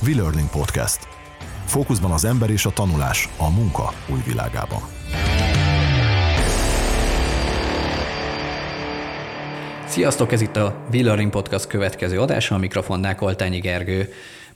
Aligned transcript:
V-Learning 0.00 0.50
Podcast. 0.50 1.08
Fókuszban 1.64 2.10
az 2.10 2.24
ember 2.24 2.50
és 2.50 2.66
a 2.66 2.70
tanulás 2.70 3.28
a 3.36 3.50
munka 3.50 3.92
új 4.08 4.20
világában. 4.26 4.80
Sziasztok, 9.86 10.32
ez 10.32 10.40
itt 10.40 10.56
a 10.56 10.84
V-Learning 10.90 11.30
Podcast 11.30 11.66
következő 11.66 12.20
adása, 12.20 12.54
a 12.54 12.58
mikrofonnál 12.58 13.14
Koltányi 13.14 13.58
Gergő. 13.58 14.08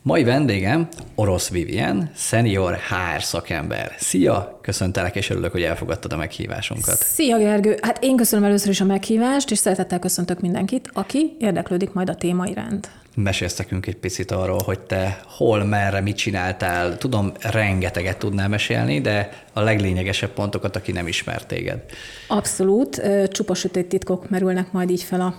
Mai 0.03 0.23
vendégem 0.23 0.87
Orosz 1.15 1.49
Vivien, 1.49 2.11
senior 2.15 2.73
HR 2.73 3.21
szakember. 3.21 3.95
Szia, 3.97 4.59
köszöntelek 4.61 5.15
és 5.15 5.29
örülök, 5.29 5.51
hogy 5.51 5.61
elfogadtad 5.61 6.13
a 6.13 6.17
meghívásunkat. 6.17 6.95
Szia 6.95 7.37
Gergő, 7.37 7.77
hát 7.81 8.03
én 8.03 8.15
köszönöm 8.15 8.45
először 8.45 8.69
is 8.69 8.81
a 8.81 8.85
meghívást, 8.85 9.51
és 9.51 9.57
szeretettel 9.57 9.99
köszöntök 9.99 10.39
mindenkit, 10.39 10.89
aki 10.93 11.35
érdeklődik 11.39 11.93
majd 11.93 12.09
a 12.09 12.15
téma 12.15 12.45
iránt. 12.45 12.91
Mesélsz 13.15 13.57
nekünk 13.57 13.87
egy 13.87 13.95
picit 13.95 14.31
arról, 14.31 14.61
hogy 14.65 14.79
te 14.79 15.21
hol, 15.25 15.63
merre, 15.63 16.01
mit 16.01 16.15
csináltál. 16.15 16.97
Tudom, 16.97 17.31
rengeteget 17.39 18.17
tudnál 18.17 18.47
mesélni, 18.47 19.01
de 19.01 19.29
a 19.53 19.61
leglényegesebb 19.61 20.29
pontokat, 20.29 20.75
aki 20.75 20.91
nem 20.91 21.07
ismert 21.07 21.47
téged. 21.47 21.79
Abszolút, 22.27 23.01
csupa 23.27 23.53
sötét 23.53 23.85
titkok 23.85 24.29
merülnek 24.29 24.71
majd 24.71 24.89
így 24.89 25.03
fel 25.03 25.21
a, 25.21 25.35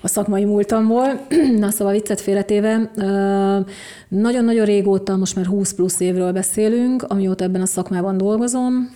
a 0.00 0.08
szakmai 0.08 0.44
múltamból. 0.44 1.26
Na 1.58 1.70
szóval 1.70 1.92
viccet 1.92 2.20
félretéve, 2.20 2.90
nagyon-nagyon 4.08 4.64
régóta, 4.64 5.16
most 5.16 5.36
már 5.36 5.46
20 5.46 5.72
plusz 5.72 6.00
évről 6.00 6.32
beszélünk, 6.32 7.02
amióta 7.02 7.44
ebben 7.44 7.60
a 7.60 7.66
szakmában 7.66 8.16
dolgozom. 8.16 8.92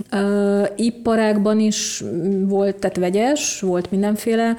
Iparágban 0.77 1.61
is 1.61 2.03
volt, 2.45 2.77
tehát 2.77 2.97
vegyes, 2.97 3.61
volt 3.61 3.91
mindenféle, 3.91 4.56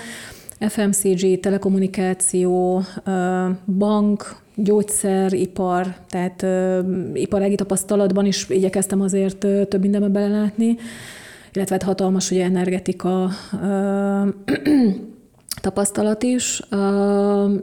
FMCG, 0.70 1.40
telekommunikáció, 1.40 2.84
bank, 3.78 4.36
gyógyszeripar, 4.56 5.96
tehát 6.10 6.46
iparági 7.14 7.56
tapasztalatban 7.56 8.26
is 8.26 8.50
igyekeztem 8.50 9.02
azért 9.02 9.38
több 9.38 9.82
mindenbe 9.82 10.08
belelátni, 10.08 10.78
illetve 11.54 11.76
hát 11.76 11.84
hatalmas 11.84 12.32
ugye 12.32 12.44
energetika 12.44 13.30
tapasztalat 15.62 16.24
is, 16.24 16.62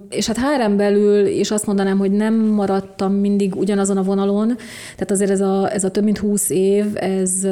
és 0.09 0.27
hát 0.27 0.37
hárem 0.37 0.77
belül 0.77 1.27
is 1.27 1.51
azt 1.51 1.67
mondanám, 1.67 1.99
hogy 1.99 2.11
nem 2.11 2.35
maradtam 2.35 3.13
mindig 3.13 3.57
ugyanazon 3.57 3.97
a 3.97 4.03
vonalon, 4.03 4.47
tehát 4.93 5.11
azért 5.11 5.31
ez 5.31 5.41
a, 5.41 5.73
ez 5.73 5.85
a 5.85 5.91
több 5.91 6.05
mint 6.05 6.19
húsz 6.19 6.51
év, 6.51 6.87
ez, 6.95 7.47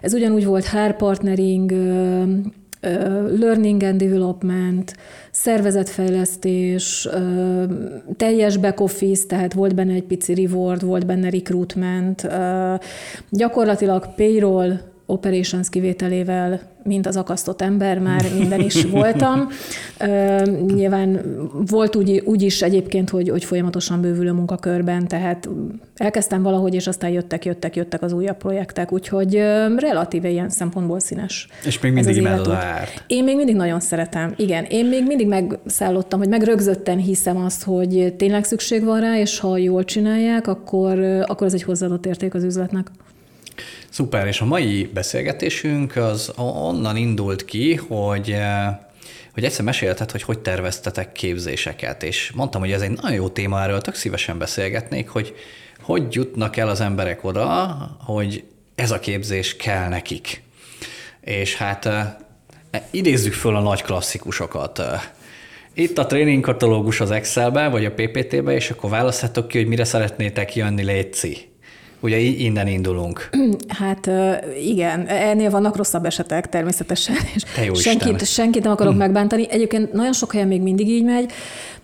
ez 0.00 0.14
ugyanúgy 0.14 0.44
volt 0.44 0.66
HR 0.66 0.96
partnering, 0.96 1.72
learning 2.80 3.82
and 3.82 3.98
development, 3.98 4.96
szervezetfejlesztés, 5.30 7.08
teljes 8.16 8.56
back 8.56 8.80
office, 8.80 9.26
tehát 9.26 9.52
volt 9.52 9.74
benne 9.74 9.92
egy 9.92 10.04
pici 10.04 10.34
reward, 10.34 10.82
volt 10.84 11.06
benne 11.06 11.30
recruitment, 11.30 12.28
gyakorlatilag 13.30 14.14
payroll, 14.14 14.72
operations 15.10 15.68
kivételével, 15.68 16.60
mint 16.82 17.06
az 17.06 17.16
akasztott 17.16 17.60
ember, 17.62 17.98
már 17.98 18.24
minden 18.38 18.60
is 18.60 18.84
voltam. 18.84 19.48
Nyilván 20.66 21.20
volt 21.66 21.96
úgy, 21.96 22.22
úgy 22.24 22.42
is 22.42 22.62
egyébként, 22.62 23.10
hogy, 23.10 23.28
hogy 23.28 23.44
folyamatosan 23.44 24.00
bővülő 24.00 24.32
munkakörben, 24.32 25.08
tehát 25.08 25.48
elkezdtem 25.94 26.42
valahogy, 26.42 26.74
és 26.74 26.86
aztán 26.86 27.10
jöttek, 27.10 27.44
jöttek, 27.44 27.76
jöttek 27.76 28.02
az 28.02 28.12
újabb 28.12 28.36
projektek, 28.36 28.92
úgyhogy 28.92 29.34
relatíve 29.76 30.28
ilyen 30.28 30.48
szempontból 30.48 31.00
színes. 31.00 31.48
És 31.64 31.80
még 31.80 31.92
mindig 31.92 32.16
imádod 32.16 32.46
a 32.46 32.58
Én 33.06 33.24
még 33.24 33.36
mindig 33.36 33.56
nagyon 33.56 33.80
szeretem. 33.80 34.34
Igen, 34.36 34.64
én 34.64 34.86
még 34.86 35.06
mindig 35.06 35.26
megszállottam, 35.26 36.18
hogy 36.18 36.28
megrögzötten 36.28 36.98
hiszem 36.98 37.36
azt, 37.36 37.62
hogy 37.62 38.14
tényleg 38.16 38.44
szükség 38.44 38.84
van 38.84 39.00
rá, 39.00 39.18
és 39.18 39.38
ha 39.38 39.56
jól 39.56 39.84
csinálják, 39.84 40.46
akkor, 40.46 40.98
akkor 41.26 41.46
ez 41.46 41.54
egy 41.54 41.62
hozzáadott 41.62 42.06
érték 42.06 42.34
az 42.34 42.44
üzletnek. 42.44 42.90
Szuper, 43.90 44.26
és 44.26 44.40
a 44.40 44.44
mai 44.44 44.90
beszélgetésünk 44.94 45.96
az 45.96 46.32
onnan 46.36 46.96
indult 46.96 47.44
ki, 47.44 47.74
hogy 47.74 48.30
eh, 48.30 48.76
hogy 49.34 49.44
egyszer 49.44 49.64
mesélted, 49.64 50.10
hogy 50.10 50.22
hogy 50.22 50.38
terveztetek 50.38 51.12
képzéseket, 51.12 52.02
és 52.02 52.32
mondtam, 52.34 52.60
hogy 52.60 52.72
ez 52.72 52.80
egy 52.80 52.90
nagyon 52.90 53.12
jó 53.12 53.28
téma, 53.28 53.62
erről 53.62 53.80
tök 53.80 53.94
szívesen 53.94 54.38
beszélgetnék, 54.38 55.08
hogy 55.08 55.34
hogy 55.80 56.14
jutnak 56.14 56.56
el 56.56 56.68
az 56.68 56.80
emberek 56.80 57.24
oda, 57.24 57.76
hogy 58.00 58.44
ez 58.74 58.90
a 58.90 58.98
képzés 58.98 59.56
kell 59.56 59.88
nekik. 59.88 60.42
És 61.20 61.56
hát 61.56 61.86
eh, 61.86 62.14
idézzük 62.90 63.32
föl 63.32 63.56
a 63.56 63.60
nagy 63.60 63.82
klasszikusokat. 63.82 64.82
Itt 65.74 65.98
a 65.98 66.06
tréning 66.06 66.42
katalógus 66.42 67.00
az 67.00 67.10
Excelbe, 67.10 67.68
vagy 67.68 67.84
a 67.84 67.92
PPT-be, 67.92 68.52
és 68.52 68.70
akkor 68.70 68.90
választhatok 68.90 69.48
ki, 69.48 69.58
hogy 69.58 69.66
mire 69.66 69.84
szeretnétek 69.84 70.54
jönni, 70.54 70.82
létszi. 70.82 71.47
Ugye 72.00 72.18
innen 72.18 72.66
indulunk. 72.66 73.28
Hát 73.68 74.10
igen, 74.64 75.06
ennél 75.06 75.50
vannak 75.50 75.76
rosszabb 75.76 76.04
esetek 76.04 76.48
természetesen, 76.48 77.16
és 77.34 77.42
Te 77.54 77.64
jó 77.64 77.74
senkit, 77.74 78.26
senkit 78.26 78.62
nem 78.62 78.72
akarok 78.72 78.92
hmm. 78.92 79.00
megbántani. 79.00 79.46
Egyébként 79.50 79.92
nagyon 79.92 80.12
sok 80.12 80.32
helyen 80.32 80.48
még 80.48 80.62
mindig 80.62 80.88
így 80.88 81.04
megy. 81.04 81.32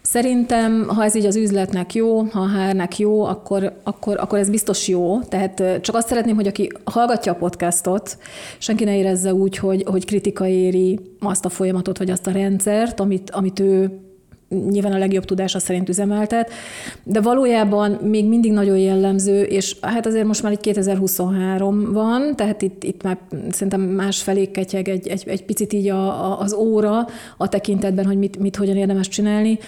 Szerintem, 0.03 0.89
ha 0.89 1.05
ez 1.05 1.15
így 1.15 1.27
az 1.27 1.37
üzletnek 1.37 1.95
jó, 1.95 2.23
ha 2.23 2.41
a 2.41 2.49
HR-nek 2.49 2.99
jó, 2.99 3.25
akkor, 3.25 3.73
akkor, 3.83 4.17
akkor 4.21 4.39
ez 4.39 4.51
biztos 4.51 4.89
jó. 4.89 5.21
Tehát 5.23 5.63
csak 5.81 5.95
azt 5.95 6.09
szeretném, 6.09 6.35
hogy 6.35 6.47
aki 6.47 6.73
hallgatja 6.85 7.33
a 7.33 7.35
podcastot, 7.35 8.19
senki 8.59 8.85
ne 8.85 8.97
érezze 8.97 9.35
úgy, 9.35 9.57
hogy, 9.57 9.85
hogy 9.87 10.05
kritika 10.05 10.47
éri 10.47 11.01
azt 11.21 11.45
a 11.45 11.49
folyamatot, 11.49 11.99
vagy 11.99 12.11
azt 12.11 12.27
a 12.27 12.31
rendszert, 12.31 13.01
amit, 13.01 13.31
amit 13.31 13.61
ő 13.61 14.01
nyilván 14.49 14.93
a 14.93 14.99
legjobb 14.99 15.25
tudása 15.25 15.59
szerint 15.59 15.88
üzemeltet, 15.88 16.50
de 17.03 17.21
valójában 17.21 17.91
még 17.91 18.28
mindig 18.28 18.53
nagyon 18.53 18.78
jellemző, 18.78 19.43
és 19.43 19.77
hát 19.81 20.06
azért 20.06 20.27
most 20.27 20.43
már 20.43 20.53
egy 20.53 20.60
2023 20.60 21.93
van, 21.93 22.37
tehát 22.37 22.62
itt, 22.62 22.84
itt 22.84 23.03
már 23.03 23.19
szerintem 23.50 23.81
másfelé 23.81 24.50
ketyeg 24.50 24.88
egy, 24.88 25.09
egy, 25.09 25.22
egy 25.27 25.44
picit 25.44 25.72
így 25.72 25.88
a, 25.88 26.33
a, 26.33 26.41
az 26.41 26.53
óra 26.53 27.06
a 27.37 27.49
tekintetben, 27.49 28.06
hogy 28.06 28.19
mit, 28.19 28.38
mit 28.38 28.56
hogyan 28.56 28.77
érdemes 28.77 29.09
csinálni. 29.09 29.59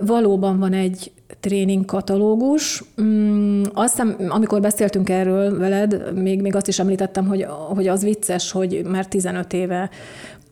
Valóban 0.00 0.58
van 0.58 0.72
egy 0.72 1.10
tréning 1.40 1.84
katalógus. 1.84 2.84
Mm, 3.02 3.62
aztán, 3.74 4.08
amikor 4.08 4.60
beszéltünk 4.60 5.08
erről 5.08 5.58
veled, 5.58 6.12
még, 6.22 6.40
még 6.40 6.56
azt 6.56 6.68
is 6.68 6.78
említettem, 6.78 7.26
hogy, 7.26 7.46
hogy 7.48 7.88
az 7.88 8.02
vicces, 8.02 8.52
hogy 8.52 8.82
már 8.90 9.06
15 9.06 9.52
éve 9.52 9.90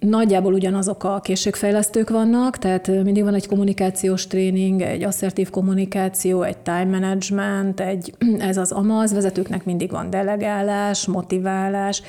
Nagyjából 0.08 0.52
ugyanazok 0.52 1.04
a 1.04 1.20
készségfejlesztők 1.20 2.10
vannak, 2.10 2.58
tehát 2.58 2.86
mindig 2.86 3.24
van 3.24 3.34
egy 3.34 3.48
kommunikációs 3.48 4.26
tréning, 4.26 4.80
egy 4.80 5.02
asszertív 5.02 5.50
kommunikáció, 5.50 6.42
egy 6.42 6.56
time 6.56 6.84
management, 6.84 7.80
egy, 7.80 8.14
ez 8.38 8.56
az 8.56 8.72
AMAZ, 8.72 9.12
vezetőknek 9.12 9.64
mindig 9.64 9.90
van 9.90 10.10
delegálás, 10.10 11.06
motiválás, 11.06 12.02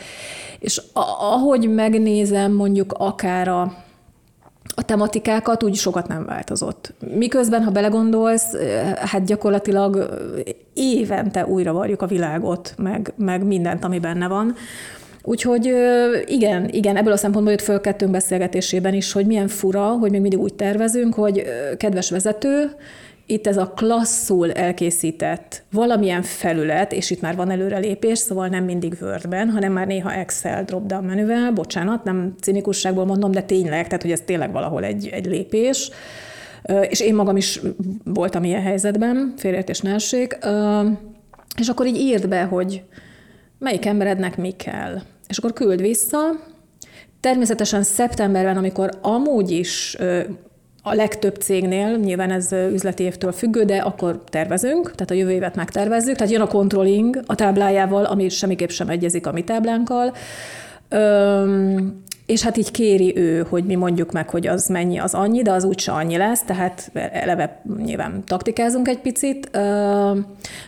és 0.59 0.81
ahogy 1.19 1.69
megnézem 1.69 2.51
mondjuk 2.51 2.93
akár 2.97 3.47
a, 3.47 3.61
a 4.75 4.81
tematikákat 4.85 5.63
úgy 5.63 5.75
sokat 5.75 6.07
nem 6.07 6.25
változott. 6.25 6.93
Miközben, 7.15 7.63
ha 7.63 7.71
belegondolsz, 7.71 8.55
hát 8.95 9.25
gyakorlatilag 9.25 10.09
évente 10.73 11.45
újra 11.45 11.73
varjuk 11.73 12.01
a 12.01 12.07
világot, 12.07 12.73
meg, 12.77 13.13
meg 13.17 13.43
mindent, 13.43 13.83
ami 13.83 13.99
benne 13.99 14.27
van. 14.27 14.55
Úgyhogy 15.27 15.73
igen, 16.25 16.69
igen, 16.69 16.97
ebből 16.97 17.13
a 17.13 17.17
szempontból 17.17 17.51
jött 17.53 17.61
föl 17.61 17.81
kettőnk 17.81 18.11
beszélgetésében 18.11 18.93
is, 18.93 19.11
hogy 19.11 19.25
milyen 19.25 19.47
fura, 19.47 19.87
hogy 19.87 20.11
még 20.11 20.21
mindig 20.21 20.39
úgy 20.39 20.53
tervezünk, 20.53 21.13
hogy 21.13 21.43
kedves 21.77 22.09
vezető, 22.09 22.71
itt 23.27 23.47
ez 23.47 23.57
a 23.57 23.67
klasszul 23.75 24.51
elkészített 24.51 25.63
valamilyen 25.71 26.21
felület, 26.21 26.93
és 26.93 27.09
itt 27.09 27.21
már 27.21 27.35
van 27.35 27.49
előrelépés, 27.49 28.17
szóval 28.17 28.47
nem 28.47 28.63
mindig 28.63 28.97
Wordben, 29.01 29.49
hanem 29.49 29.71
már 29.71 29.87
néha 29.87 30.13
Excel 30.13 30.63
drop-down 30.63 31.03
menüvel, 31.03 31.51
bocsánat, 31.51 32.03
nem 32.03 32.35
cinikusságból 32.41 33.05
mondom, 33.05 33.31
de 33.31 33.41
tényleg, 33.41 33.85
tehát 33.85 34.01
hogy 34.01 34.11
ez 34.11 34.21
tényleg 34.25 34.51
valahol 34.51 34.83
egy, 34.83 35.09
egy 35.11 35.25
lépés. 35.25 35.89
És 36.89 36.99
én 36.99 37.15
magam 37.15 37.37
is 37.37 37.61
voltam 38.03 38.43
ilyen 38.43 38.61
helyzetben, 38.61 39.33
félreértés 39.37 39.79
ne 39.79 39.95
És 41.57 41.67
akkor 41.67 41.85
így 41.85 41.97
írd 41.97 42.27
be, 42.27 42.43
hogy 42.43 42.83
melyik 43.59 43.85
emberednek 43.85 44.37
mi 44.37 44.51
kell 44.51 45.01
és 45.27 45.37
akkor 45.37 45.53
küld 45.53 45.81
vissza. 45.81 46.19
Természetesen 47.19 47.83
szeptemberben, 47.83 48.57
amikor 48.57 48.89
amúgy 49.01 49.51
is 49.51 49.97
a 50.87 50.93
legtöbb 50.93 51.35
cégnél, 51.35 51.97
nyilván 51.97 52.31
ez 52.31 52.51
üzleti 52.51 53.03
évtől 53.03 53.31
függő, 53.31 53.63
de 53.63 53.77
akkor 53.77 54.23
tervezünk, 54.29 54.91
tehát 54.91 55.11
a 55.11 55.13
jövő 55.13 55.31
évet 55.31 55.55
megtervezzük, 55.55 56.15
tehát 56.15 56.31
jön 56.31 56.41
a 56.41 56.47
controlling 56.47 57.19
a 57.25 57.35
táblájával, 57.35 58.05
ami 58.05 58.29
semmiképp 58.29 58.69
sem 58.69 58.89
egyezik 58.89 59.27
a 59.27 59.31
mi 59.31 59.43
táblánkkal. 59.43 60.15
Öm, 60.89 62.03
és 62.25 62.41
hát 62.41 62.57
így 62.57 62.71
kéri 62.71 63.17
ő, 63.17 63.45
hogy 63.49 63.65
mi 63.65 63.75
mondjuk 63.75 64.11
meg, 64.11 64.29
hogy 64.29 64.47
az 64.47 64.67
mennyi, 64.67 64.97
az 64.97 65.13
annyi, 65.13 65.41
de 65.41 65.51
az 65.51 65.63
úgyse 65.63 65.91
annyi 65.91 66.17
lesz, 66.17 66.41
tehát 66.41 66.91
eleve 66.93 67.61
nyilván 67.83 68.23
taktikázunk 68.25 68.87
egy 68.87 68.99
picit, 68.99 69.49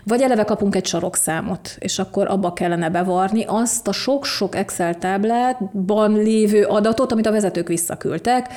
vagy 0.04 0.22
eleve 0.22 0.44
kapunk 0.44 0.76
egy 0.76 0.86
sarokszámot, 0.86 1.76
és 1.80 2.00
akkor 2.00 2.28
abba 2.28 2.54
kellene 2.54 2.90
bevarni 2.90 3.44
azt 3.48 3.88
a 3.88 3.92
sok-sok 3.92 4.56
Excel 4.56 4.98
táblátban 4.98 6.14
lévő 6.14 6.64
adatot, 6.64 7.12
amit 7.12 7.26
a 7.26 7.32
vezetők 7.32 7.68
visszaküldtek, 7.68 8.54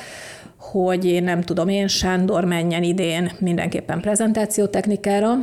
hogy 0.57 1.05
én 1.05 1.23
nem 1.23 1.41
tudom, 1.41 1.69
én 1.69 1.87
Sándor 1.87 2.45
menjen 2.45 2.83
idén 2.83 3.31
mindenképpen 3.39 4.01
prezentációtechnikára. 4.01 5.35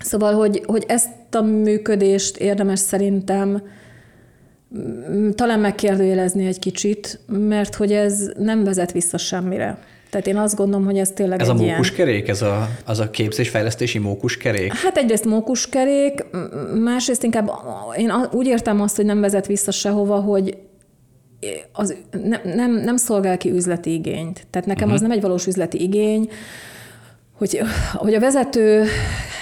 Szóval, 0.00 0.34
hogy, 0.34 0.62
hogy 0.66 0.84
ezt 0.88 1.08
a 1.30 1.40
működést 1.40 2.36
érdemes 2.36 2.78
szerintem 2.78 3.62
talán 5.34 5.60
megkérdőjelezni 5.60 6.46
egy 6.46 6.58
kicsit, 6.58 7.20
mert 7.26 7.74
hogy 7.74 7.92
ez 7.92 8.30
nem 8.38 8.64
vezet 8.64 8.92
vissza 8.92 9.18
semmire. 9.18 9.78
Tehát 10.10 10.26
én 10.26 10.36
azt 10.36 10.56
gondolom, 10.56 10.84
hogy 10.84 10.98
ez 10.98 11.10
tényleg 11.10 11.40
Ez 11.40 11.48
egy 11.48 11.54
a 11.54 11.58
ilyen... 11.58 11.70
mókuskerék, 11.70 12.28
ez 12.28 12.42
a, 12.42 12.68
az 12.84 12.98
a 12.98 13.10
képzésfejlesztési 13.10 13.98
mókuskerék? 13.98 14.72
Hát 14.72 14.96
egyrészt 14.96 15.24
mókuskerék, 15.24 16.24
másrészt 16.74 17.22
inkább 17.22 17.50
én 17.96 18.12
úgy 18.32 18.46
értem 18.46 18.80
azt, 18.80 18.96
hogy 18.96 19.04
nem 19.04 19.20
vezet 19.20 19.46
vissza 19.46 19.70
sehova, 19.70 20.20
hogy 20.20 20.56
az 21.72 21.94
nem, 22.22 22.40
nem, 22.44 22.74
nem 22.74 22.96
szolgál 22.96 23.36
ki 23.36 23.50
üzleti 23.50 23.92
igényt. 23.92 24.46
Tehát 24.50 24.66
nekem 24.66 24.82
uh-huh. 24.82 24.94
az 24.94 25.00
nem 25.00 25.10
egy 25.10 25.20
valós 25.20 25.46
üzleti 25.46 25.82
igény, 25.82 26.28
hogy, 27.38 27.60
hogy 27.94 28.14
a 28.14 28.20
vezető 28.20 28.84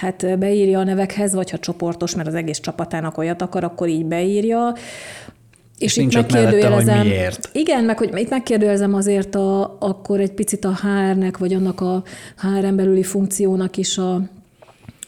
hát 0.00 0.38
beírja 0.38 0.78
a 0.78 0.84
nevekhez, 0.84 1.34
vagy 1.34 1.50
ha 1.50 1.58
csoportos, 1.58 2.14
mert 2.14 2.28
az 2.28 2.34
egész 2.34 2.60
csapatának 2.60 3.18
olyat 3.18 3.42
akar, 3.42 3.64
akkor 3.64 3.88
így 3.88 4.04
beírja. 4.04 4.74
És, 5.78 5.96
és 5.96 6.04
itt 6.04 6.12
megkérdőjelezem. 6.12 6.98
Hogy 6.98 7.06
miért. 7.06 7.48
Igen, 7.52 7.84
meg 7.84 7.98
hogy 7.98 8.18
itt 8.18 8.30
megkérdőjelezem 8.30 8.94
azért 8.94 9.34
a, 9.34 9.76
akkor 9.80 10.20
egy 10.20 10.32
picit 10.32 10.64
a 10.64 10.74
HR-nek, 10.74 11.38
vagy 11.38 11.54
annak 11.54 11.80
a 11.80 12.02
HR-en 12.40 12.76
belüli 12.76 13.02
funkciónak 13.02 13.76
is 13.76 13.98
a, 13.98 14.14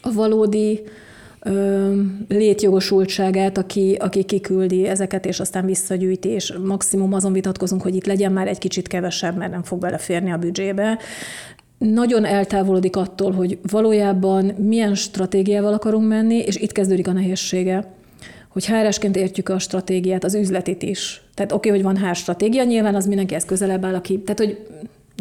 a 0.01 0.13
valódi 0.13 0.83
ö, 1.39 1.93
létjogosultságát, 2.27 3.57
aki, 3.57 3.97
aki 3.99 4.23
kiküldi 4.23 4.87
ezeket, 4.87 5.25
és 5.25 5.39
aztán 5.39 5.65
visszagyűjti, 5.65 6.29
és 6.29 6.53
maximum 6.63 7.13
azon 7.13 7.33
vitatkozunk, 7.33 7.81
hogy 7.81 7.95
itt 7.95 8.05
legyen 8.05 8.31
már 8.31 8.47
egy 8.47 8.57
kicsit 8.57 8.87
kevesebb, 8.87 9.37
mert 9.37 9.51
nem 9.51 9.63
fog 9.63 9.79
beleférni 9.79 10.31
a 10.31 10.37
büdzsébe 10.37 10.99
nagyon 11.77 12.25
eltávolodik 12.25 12.95
attól, 12.95 13.31
hogy 13.31 13.57
valójában 13.71 14.45
milyen 14.45 14.95
stratégiával 14.95 15.73
akarunk 15.73 16.07
menni, 16.07 16.37
és 16.37 16.55
itt 16.55 16.71
kezdődik 16.71 17.07
a 17.07 17.11
nehézsége 17.11 17.95
hogy 18.57 18.65
hr 18.65 19.17
értjük 19.17 19.49
a 19.49 19.59
stratégiát, 19.59 20.23
az 20.23 20.33
üzletit 20.33 20.83
is. 20.83 21.21
Tehát 21.33 21.51
oké, 21.51 21.69
okay, 21.69 21.81
hogy 21.81 21.93
van 21.93 22.07
HR 22.07 22.15
stratégia, 22.15 22.63
nyilván 22.63 22.95
az 22.95 23.05
mindenkihez 23.05 23.45
közelebb 23.45 23.85
áll, 23.85 23.95
aki, 23.95 24.19
tehát 24.19 24.39
hogy 24.39 24.67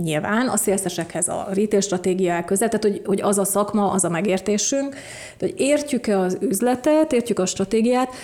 nyilván 0.03 0.49
a 0.49 0.56
szélszesekhez 0.56 1.29
a 1.29 1.49
retail 1.55 1.81
stratégia 1.81 2.44
közel, 2.44 2.69
tehát 2.69 2.85
hogy, 2.85 3.02
hogy 3.05 3.20
az 3.20 3.38
a 3.38 3.44
szakma, 3.44 3.91
az 3.91 4.05
a 4.05 4.09
megértésünk, 4.09 4.97
hogy 5.38 5.55
értjük-e 5.56 6.19
az 6.19 6.38
üzletet, 6.41 7.12
értjük 7.12 7.38
a 7.38 7.47
stratégiát, 7.47 8.14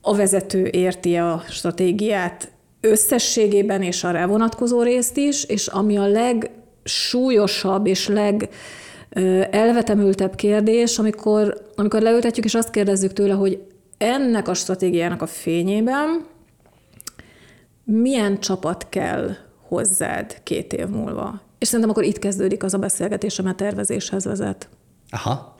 a 0.00 0.14
vezető 0.14 0.68
érti 0.72 1.16
a 1.16 1.42
stratégiát 1.48 2.50
összességében 2.80 3.82
és 3.82 4.04
a 4.04 4.10
rá 4.10 4.26
vonatkozó 4.26 4.82
részt 4.82 5.16
is, 5.16 5.44
és 5.44 5.66
ami 5.66 5.96
a 5.96 6.06
leg 6.06 6.50
súlyosabb 6.84 7.86
és 7.86 8.08
leg 8.08 8.48
elvetemültebb 9.50 10.34
kérdés, 10.34 10.98
amikor, 10.98 11.70
amikor 11.74 12.00
leültetjük, 12.00 12.44
és 12.44 12.54
azt 12.54 12.70
kérdezzük 12.70 13.12
tőle, 13.12 13.34
hogy 13.34 13.62
ennek 13.98 14.48
a 14.48 14.54
stratégiának 14.54 15.22
a 15.22 15.26
fényében 15.26 16.26
milyen 17.84 18.40
csapat 18.40 18.86
kell 18.88 19.30
hozzád 19.68 20.42
két 20.42 20.72
év 20.72 20.86
múlva. 20.86 21.40
És 21.58 21.66
szerintem 21.68 21.90
akkor 21.90 22.04
itt 22.04 22.18
kezdődik 22.18 22.62
az 22.62 22.74
a 22.74 22.78
beszélgetés, 22.78 23.38
amely 23.38 23.54
tervezéshez 23.54 24.24
vezet. 24.24 24.68
Aha. 25.10 25.56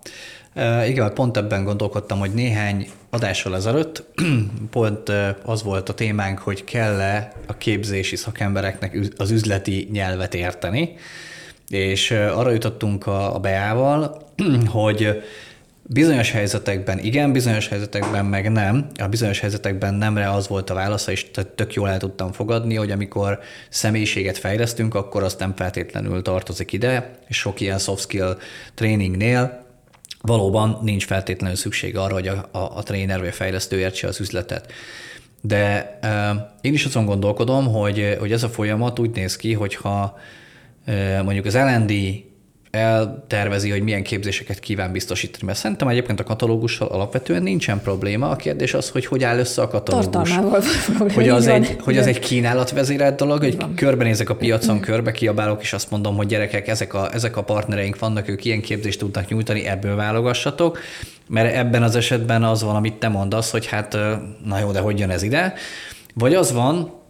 Igen, 0.87 1.15
pont 1.15 1.37
ebben 1.37 1.65
gondolkodtam, 1.65 2.19
hogy 2.19 2.35
néhány 2.35 2.89
adással 3.11 3.57
ezelőtt 3.57 4.05
pont 4.71 5.13
az 5.45 5.63
volt 5.63 5.89
a 5.89 5.95
témánk, 5.95 6.39
hogy 6.39 6.65
kell-e 6.65 7.33
a 7.47 7.57
képzési 7.57 8.17
szakembereknek 8.17 8.99
az 9.17 9.31
üzleti 9.31 9.89
nyelvet 9.93 10.35
érteni, 10.35 10.95
és 11.69 12.11
arra 12.11 12.51
jutottunk 12.51 13.07
a, 13.07 13.35
a 13.35 13.39
Beával, 13.39 14.27
hogy 14.67 15.23
Bizonyos 15.87 16.31
helyzetekben 16.31 16.99
igen, 16.99 17.33
bizonyos 17.33 17.69
helyzetekben 17.69 18.25
meg 18.25 18.51
nem. 18.51 18.87
A 18.99 19.09
bizonyos 19.09 19.41
helyzetekben 19.41 19.95
nemre 19.95 20.31
az 20.31 20.49
volt 20.49 20.71
a 20.71 20.75
válasza, 20.75 21.11
és 21.11 21.31
tök 21.55 21.75
jól 21.75 21.89
el 21.89 21.99
tudtam 21.99 22.33
fogadni, 22.33 22.75
hogy 22.75 22.91
amikor 22.91 23.41
személyiséget 23.69 24.39
fejlesztünk, 24.39 24.95
akkor 24.95 25.23
azt 25.23 25.39
nem 25.39 25.55
feltétlenül 25.57 26.23
tartozik 26.23 26.73
ide, 26.73 27.11
és 27.29 27.37
sok 27.37 27.61
ilyen 27.61 27.79
soft 27.79 28.03
skill 28.03 28.39
tréningnél 28.75 29.62
valóban 30.23 30.79
nincs 30.83 31.07
feltétlenül 31.07 31.57
szükség 31.57 31.97
arra, 31.97 32.15
hogy 32.15 32.29
a, 32.29 32.49
a, 32.51 32.59
a 32.59 32.83
tréner 32.83 33.19
vagy 33.19 33.29
a 33.29 33.33
fejlesztő 33.33 33.79
értse 33.79 34.07
az 34.09 34.21
üzletet. 34.21 34.73
De 35.41 35.99
uh, 36.03 36.41
én 36.61 36.73
is 36.73 36.85
azon 36.85 37.05
gondolkodom, 37.05 37.67
hogy, 37.67 38.17
hogy 38.19 38.33
ez 38.33 38.43
a 38.43 38.49
folyamat 38.49 38.99
úgy 38.99 39.11
néz 39.11 39.37
ki, 39.37 39.53
hogyha 39.53 40.19
uh, 40.87 41.23
mondjuk 41.23 41.45
az 41.45 41.55
LND 41.55 41.93
eltervezi, 42.73 43.71
hogy 43.71 43.83
milyen 43.83 44.03
képzéseket 44.03 44.61
kíván 44.61 44.93
biztosítani. 44.93 45.45
Mert 45.45 45.59
szerintem 45.59 45.89
egyébként 45.89 46.21
a 46.21 46.25
katalógussal 46.25 46.89
alapvetően 46.89 47.43
nincsen 47.43 47.81
probléma. 47.81 48.29
A 48.29 48.37
kérdés 48.37 48.75
az, 48.75 48.89
hogy 48.89 49.07
hogy 49.07 49.25
áll 49.25 49.39
össze 49.39 49.63
a 49.63 49.69
katalógus. 49.69 50.11
Tartalmával 50.11 50.63
hogy 51.15 51.29
az, 51.29 51.47
egy, 51.47 51.77
hogy 51.81 51.99
az 51.99 52.07
egy 52.07 52.19
kínálatvezérelt 52.19 53.17
dolog, 53.17 53.39
hogy 53.39 53.57
körbenézek 53.75 54.31
a 54.31 54.37
piacon, 54.37 54.81
körbe 54.81 55.13
kiabálok, 55.13 55.63
és 55.63 55.73
azt 55.73 55.91
mondom, 55.91 56.17
hogy 56.17 56.27
gyerekek, 56.27 56.69
ezek 56.69 56.95
a, 56.95 57.15
ezek 57.15 57.37
a 57.37 57.43
partnereink 57.43 57.99
vannak, 57.99 58.29
ők 58.29 58.45
ilyen 58.45 58.61
képzést 58.61 58.99
tudnak 58.99 59.29
nyújtani, 59.29 59.67
ebből 59.67 59.97
válogassatok. 59.97 60.79
Mert 61.29 61.55
ebben 61.55 61.83
az 61.83 61.97
esetben 61.97 62.45
az 62.45 62.63
van, 62.63 62.77
amit 62.77 62.95
te 62.95 63.09
mondasz, 63.09 63.51
hogy 63.51 63.67
hát 63.67 63.99
na 64.45 64.59
jó, 64.59 64.71
de 64.71 64.81
hogy 64.81 64.99
jön 64.99 65.11
ez 65.11 65.23
ide. 65.23 65.55
Vagy 66.15 66.35
az 66.35 66.53
van, 66.53 67.01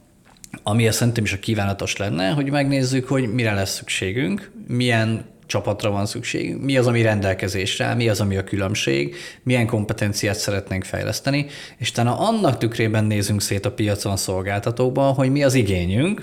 ami 0.62 0.90
szerintem 0.90 1.24
is 1.24 1.32
a 1.32 1.38
kívánatos 1.38 1.96
lenne, 1.96 2.30
hogy 2.30 2.50
megnézzük, 2.50 3.08
hogy 3.08 3.32
mire 3.32 3.52
lesz 3.54 3.74
szükségünk, 3.74 4.50
milyen 4.66 5.30
csapatra 5.46 5.90
van 5.90 6.06
szükség, 6.06 6.56
mi 6.56 6.76
az, 6.76 6.86
ami 6.86 7.02
rendelkezésre 7.02 7.94
mi 7.94 8.08
az, 8.08 8.20
ami 8.20 8.36
a 8.36 8.44
különbség, 8.44 9.16
milyen 9.42 9.66
kompetenciát 9.66 10.38
szeretnénk 10.38 10.84
fejleszteni, 10.84 11.46
és 11.78 11.90
utána 11.90 12.18
annak 12.18 12.58
tükrében 12.58 13.04
nézünk 13.04 13.40
szét 13.40 13.66
a 13.66 13.72
piacon 13.72 14.16
szolgáltatóban, 14.16 15.14
hogy 15.14 15.30
mi 15.30 15.44
az 15.44 15.54
igényünk, 15.54 16.22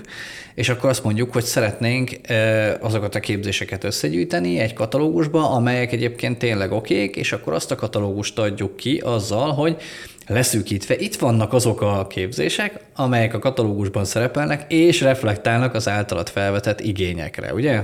és 0.54 0.68
akkor 0.68 0.90
azt 0.90 1.04
mondjuk, 1.04 1.32
hogy 1.32 1.44
szeretnénk 1.44 2.10
azokat 2.80 3.14
a 3.14 3.20
képzéseket 3.20 3.84
összegyűjteni 3.84 4.58
egy 4.58 4.72
katalógusba, 4.72 5.50
amelyek 5.50 5.92
egyébként 5.92 6.38
tényleg 6.38 6.72
okék, 6.72 7.16
és 7.16 7.32
akkor 7.32 7.52
azt 7.52 7.70
a 7.70 7.74
katalógust 7.74 8.38
adjuk 8.38 8.76
ki 8.76 8.98
azzal, 9.04 9.52
hogy 9.52 9.76
leszűkítve 10.26 10.96
itt 10.98 11.16
vannak 11.16 11.52
azok 11.52 11.80
a 11.80 12.06
képzések, 12.06 12.80
amelyek 12.94 13.34
a 13.34 13.38
katalógusban 13.38 14.04
szerepelnek, 14.04 14.72
és 14.72 15.00
reflektálnak 15.00 15.74
az 15.74 15.88
általad 15.88 16.28
felvetett 16.28 16.80
igényekre, 16.80 17.54
ugye? 17.54 17.82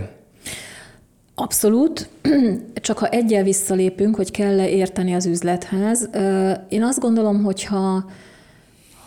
Abszolút, 1.39 2.09
csak 2.75 2.99
ha 2.99 3.09
egyel 3.09 3.43
visszalépünk, 3.43 4.17
hogy 4.17 4.31
kell-e 4.31 4.69
érteni 4.69 5.15
az 5.15 5.27
üzlethez. 5.27 6.09
Én 6.69 6.83
azt 6.83 7.01
gondolom, 7.01 7.43
hogy 7.43 7.65
ha, 7.65 8.05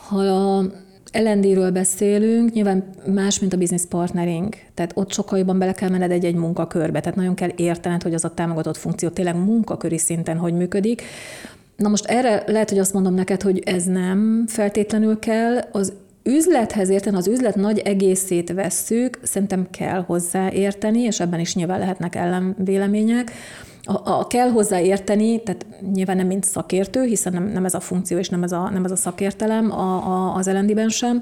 ha 0.08 0.18
a 0.18 0.66
LND-ről 1.14 1.72
beszélünk, 1.72 2.54
nyilván 2.54 2.84
más, 3.06 3.40
mint 3.40 3.54
a 3.54 3.58
business 3.58 3.86
partnering. 3.90 4.56
Tehát 4.74 4.92
ott 4.96 5.12
sokkal 5.12 5.38
jobban 5.38 5.60
bele 5.60 5.74
kell 5.74 5.90
menned 5.90 6.12
egy-egy 6.12 6.36
munkakörbe, 6.36 7.00
tehát 7.00 7.18
nagyon 7.18 7.36
kell 7.36 7.52
értened, 7.56 8.04
hogy 8.04 8.14
az 8.14 8.26
a 8.26 8.34
támogatott 8.34 8.78
funkció 8.78 9.10
tényleg 9.10 9.36
munkaköri 9.36 9.98
szinten 9.98 10.38
hogy 10.38 10.54
működik. 10.54 11.02
Na 11.76 11.90
most 11.90 12.06
erre 12.06 12.44
lehet, 12.48 12.70
hogy 12.70 12.80
azt 12.80 12.94
mondom 12.94 13.14
neked, 13.14 13.42
hogy 13.42 13.60
ez 13.66 13.84
nem 13.84 14.44
feltétlenül 14.48 15.20
kell. 15.20 15.58
Az 15.72 15.94
üzlethez 16.24 16.90
érteni, 16.90 17.18
az 17.18 17.28
üzlet 17.28 17.56
nagy 17.56 17.80
egészét 17.80 18.54
vesszük, 18.54 19.20
szerintem 19.24 19.70
kell 19.70 20.04
hozzá 20.04 20.52
érteni, 20.52 21.00
és 21.00 21.20
ebben 21.20 21.40
is 21.40 21.56
nyilván 21.56 21.80
lehetnek 21.80 22.16
ellenvélemények. 22.16 23.32
A, 23.84 24.10
a 24.10 24.28
kell 24.28 24.50
hozzá 24.50 24.80
érteni, 24.82 25.44
tehát 25.44 25.66
nyilván 25.94 26.16
nem 26.16 26.28
mint 26.28 26.44
szakértő, 26.44 27.04
hiszen 27.04 27.34
nem, 27.34 27.44
nem 27.44 27.66
ez 27.66 27.74
a 27.74 27.80
funkció 27.80 28.18
és 28.18 28.30
nem 28.30 28.44
ez 28.44 28.52
a, 28.52 28.70
nem 28.70 28.86
ez 28.86 28.92
a 28.92 28.96
szakértelem 28.96 29.72
a, 29.72 30.08
a, 30.08 30.36
az 30.36 30.48
LND-ben 30.50 30.90
sem. 30.90 31.22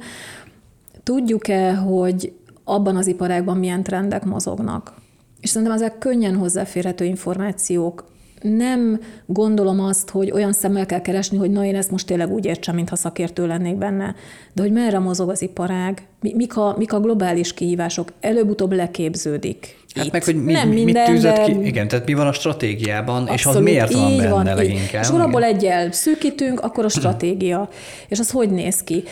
Tudjuk-e, 1.04 1.76
hogy 1.76 2.34
abban 2.64 2.96
az 2.96 3.08
iparágban 3.08 3.58
milyen 3.58 3.84
trendek 3.84 4.26
mozognak? 4.26 4.94
És 5.42 5.50
szerintem 5.50 5.76
ezek 5.76 5.98
könnyen 5.98 6.36
hozzáférhető 6.36 7.06
információk 7.06 8.06
nem 8.42 9.00
gondolom 9.26 9.80
azt, 9.80 10.10
hogy 10.10 10.32
olyan 10.32 10.54
szemmel 10.54 10.86
kell 10.86 11.02
keresni, 11.02 11.38
hogy 11.38 11.52
na 11.52 11.66
én 11.66 11.76
ezt 11.76 11.92
most 11.92 12.06
tényleg 12.06 12.32
úgy 12.32 12.46
értsem, 12.46 12.76
mintha 12.76 12.96
szakértő 12.96 13.48
lennék 13.48 13.76
benne. 13.76 14.16
De 14.54 14.62
hogy 14.62 14.72
merre 14.72 15.00
mozog 15.00 15.30
az 15.30 15.42
iparág, 15.42 16.02
mik 16.20 16.58
a, 16.58 16.76
mik 16.78 16.94
a 16.94 17.00
globális 17.00 17.54
kihívások, 17.54 18.14
előbb-utóbb 18.20 18.72
leképződik. 18.72 19.78
Hát 19.96 20.06
itt. 20.06 20.12
meg, 20.12 20.24
hogy 20.24 20.44
mi, 20.44 20.52
nem 20.52 20.70
minden, 20.70 21.12
mit 21.12 21.22
tűzött 21.22 21.44
ki, 21.44 21.66
igen, 21.66 21.88
tehát 21.88 22.06
mi 22.06 22.14
van 22.14 22.28
a 22.28 22.32
stratégiában, 22.32 23.22
Abszolút, 23.22 23.40
és 23.40 23.46
az 23.46 23.58
miért 23.58 23.94
van 23.94 24.18
benne 24.18 24.30
van, 24.30 24.46
leginkább. 24.46 25.04
És 25.04 25.10
abból 25.10 25.44
egyel 25.44 25.92
szűkítünk, 25.92 26.60
akkor 26.60 26.86
a 26.86 26.90
stratégia. 26.90 27.70
és 28.10 28.20
az 28.20 28.32
hogy 28.32 28.50
néz 28.50 28.84
ki? 28.84 29.04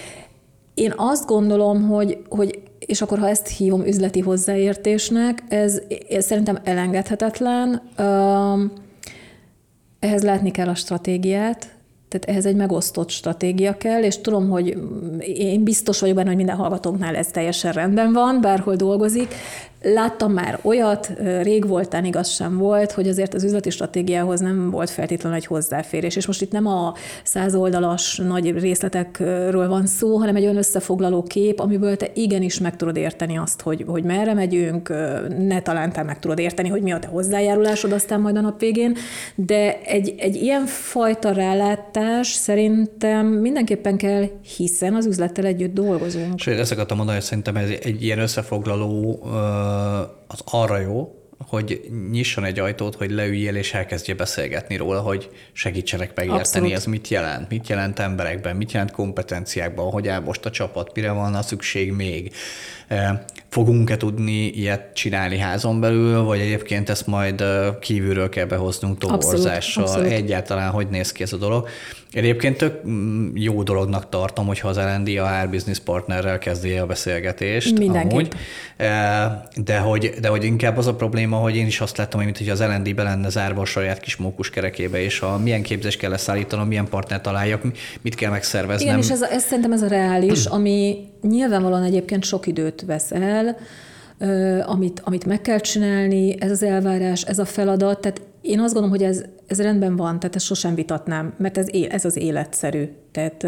Én 0.73 0.93
azt 0.95 1.25
gondolom, 1.25 1.87
hogy, 1.87 2.17
hogy 2.29 2.59
és 2.79 3.01
akkor 3.01 3.19
ha 3.19 3.29
ezt 3.29 3.47
hívom 3.47 3.85
üzleti 3.85 4.19
hozzáértésnek, 4.19 5.43
ez, 5.47 5.81
ez 6.09 6.25
szerintem 6.25 6.59
elengedhetetlen. 6.63 7.81
Ehhez 9.99 10.23
látni 10.23 10.51
kell 10.51 10.67
a 10.67 10.75
stratégiát, 10.75 11.75
tehát 12.07 12.29
ehhez 12.29 12.45
egy 12.45 12.55
megosztott 12.55 13.09
stratégia 13.09 13.77
kell, 13.77 14.03
és 14.03 14.21
tudom, 14.21 14.49
hogy 14.49 14.77
én 15.19 15.63
biztos 15.63 15.99
vagyok 15.99 16.15
benne, 16.15 16.27
hogy 16.27 16.37
minden 16.37 16.55
hallgatóknál 16.55 17.15
ez 17.15 17.27
teljesen 17.27 17.71
rendben 17.71 18.13
van, 18.13 18.41
bárhol 18.41 18.75
dolgozik, 18.75 19.33
Láttam 19.93 20.31
már 20.31 20.59
olyat, 20.61 21.11
rég 21.41 21.67
voltán 21.67 22.05
igaz 22.05 22.29
sem 22.29 22.57
volt, 22.57 22.91
hogy 22.91 23.07
azért 23.07 23.33
az 23.33 23.43
üzleti 23.43 23.69
stratégiához 23.69 24.39
nem 24.39 24.69
volt 24.69 24.89
feltétlenül 24.89 25.37
egy 25.37 25.45
hozzáférés. 25.45 26.15
És 26.15 26.25
most 26.25 26.41
itt 26.41 26.51
nem 26.51 26.65
a 26.65 26.93
száz 27.23 27.55
oldalas 27.55 28.17
nagy 28.17 28.59
részletekről 28.59 29.67
van 29.67 29.85
szó, 29.85 30.17
hanem 30.17 30.35
egy 30.35 30.43
olyan 30.43 30.57
összefoglaló 30.57 31.23
kép, 31.23 31.59
amiből 31.59 31.97
te 31.97 32.07
igenis 32.13 32.59
meg 32.59 32.75
tudod 32.75 32.97
érteni 32.97 33.37
azt, 33.37 33.61
hogy, 33.61 33.83
hogy 33.87 34.03
merre 34.03 34.33
megyünk, 34.33 34.89
ne 35.37 35.61
talán 35.61 35.91
te 35.91 36.03
meg 36.03 36.19
tudod 36.19 36.39
érteni, 36.39 36.69
hogy 36.69 36.81
mi 36.81 36.91
a 36.91 36.99
te 36.99 37.07
hozzájárulásod 37.07 37.91
aztán 37.91 38.21
majd 38.21 38.37
a 38.37 38.41
nap 38.41 38.59
végén, 38.59 38.95
de 39.35 39.81
egy, 39.81 40.15
egy 40.17 40.35
ilyen 40.35 40.65
fajta 40.65 41.31
rálátás 41.31 42.27
szerintem 42.27 43.27
mindenképpen 43.27 43.97
kell, 43.97 44.25
hiszen 44.57 44.95
az 44.95 45.05
üzlettel 45.05 45.45
együtt 45.45 45.73
dolgozunk. 45.73 46.39
És 46.39 46.47
ezt 46.47 46.71
akartam 46.71 46.97
mondani, 46.97 47.17
hogy 47.17 47.27
szerintem 47.27 47.55
ez 47.55 47.69
egy 47.83 48.03
ilyen 48.03 48.19
összefoglaló 48.19 49.19
az 50.27 50.39
arra 50.45 50.79
jó, 50.79 51.15
hogy 51.47 51.81
nyisson 52.11 52.43
egy 52.43 52.59
ajtót, 52.59 52.95
hogy 52.95 53.11
leüljél 53.11 53.55
és 53.55 53.73
elkezdje 53.73 54.13
beszélgetni 54.13 54.75
róla, 54.75 54.99
hogy 54.99 55.29
segítsenek 55.53 56.15
megérteni, 56.15 56.39
Abszolút. 56.41 56.71
ez 56.71 56.85
mit 56.85 57.07
jelent, 57.07 57.49
mit 57.49 57.67
jelent 57.67 57.99
emberekben, 57.99 58.55
mit 58.55 58.71
jelent 58.71 58.91
kompetenciákban, 58.91 59.91
hogy 59.91 60.07
áll 60.07 60.19
most 60.19 60.45
a 60.45 60.49
csapat, 60.49 60.91
mire 60.95 61.11
van 61.11 61.35
a 61.35 61.41
szükség 61.41 61.91
még. 61.91 62.33
Fogunk-e 63.49 63.97
tudni 63.97 64.47
ilyet 64.47 64.93
csinálni 64.93 65.37
házon 65.37 65.79
belül, 65.79 66.23
vagy 66.23 66.39
egyébként 66.39 66.89
ezt 66.89 67.07
majd 67.07 67.43
kívülről 67.79 68.29
kell 68.29 68.45
behoznunk 68.45 68.97
toborzással? 68.97 70.05
Egyáltalán 70.05 70.71
hogy 70.71 70.87
néz 70.87 71.11
ki 71.11 71.23
ez 71.23 71.33
a 71.33 71.37
dolog? 71.37 71.67
Egyébként 72.15 72.57
tök 72.57 72.87
mm, 72.87 73.27
jó 73.33 73.63
dolognak 73.63 74.09
tartom, 74.09 74.45
hogyha 74.45 74.67
az 74.67 74.77
LND 74.77 75.07
a 75.17 75.27
HR 75.27 75.49
Business 75.49 75.79
Partnerrel 75.79 76.37
kezdi 76.37 76.73
a 76.73 76.85
beszélgetést. 76.85 77.77
Mindenképp. 77.77 78.11
Amúgy. 78.11 78.33
De 79.55 79.77
hogy, 79.77 80.13
de 80.21 80.27
hogy 80.27 80.43
inkább 80.43 80.77
az 80.77 80.87
a 80.87 80.95
probléma, 80.95 81.37
hogy 81.37 81.55
én 81.55 81.65
is 81.65 81.81
azt 81.81 81.97
láttam, 81.97 82.15
hogy 82.15 82.25
mint 82.25 82.37
hogy 82.37 82.49
az 82.49 82.61
LND 82.61 82.95
be 82.95 83.03
lenne 83.03 83.29
zárva 83.29 83.61
a 83.61 83.65
saját 83.65 83.99
kis 83.99 84.15
mókus 84.15 84.49
kerekébe, 84.49 85.01
és 85.01 85.21
a 85.21 85.37
milyen 85.37 85.61
képzést 85.61 85.99
kell 85.99 86.09
leszállítanom, 86.09 86.67
milyen 86.67 86.87
partner 86.89 87.21
találjak, 87.21 87.61
mit 88.01 88.15
kell 88.15 88.31
megszerveznem. 88.31 88.87
Igen, 88.87 88.99
és 88.99 89.09
ez, 89.09 89.21
ez 89.21 89.43
szerintem 89.43 89.71
ez 89.71 89.81
a 89.81 89.87
reális, 89.87 90.45
ami 90.57 90.97
nyilvánvalóan 91.21 91.83
egyébként 91.83 92.23
sok 92.23 92.47
időt 92.47 92.83
vesz 92.85 93.11
el, 93.11 93.57
amit, 94.65 95.01
amit 95.03 95.25
meg 95.25 95.41
kell 95.41 95.59
csinálni, 95.59 96.35
ez 96.39 96.51
az 96.51 96.63
elvárás, 96.63 97.21
ez 97.21 97.39
a 97.39 97.45
feladat, 97.45 98.01
tehát 98.01 98.21
én 98.45 98.59
azt 98.59 98.73
gondolom, 98.73 98.97
hogy 98.97 99.07
ez, 99.07 99.23
ez 99.47 99.61
rendben 99.61 99.95
van, 99.95 100.19
tehát 100.19 100.35
ezt 100.35 100.45
sosem 100.45 100.75
vitatnám, 100.75 101.33
mert 101.37 101.57
ez, 101.57 101.67
ez 101.89 102.05
az 102.05 102.17
életszerű. 102.17 102.89
Tehát 103.11 103.43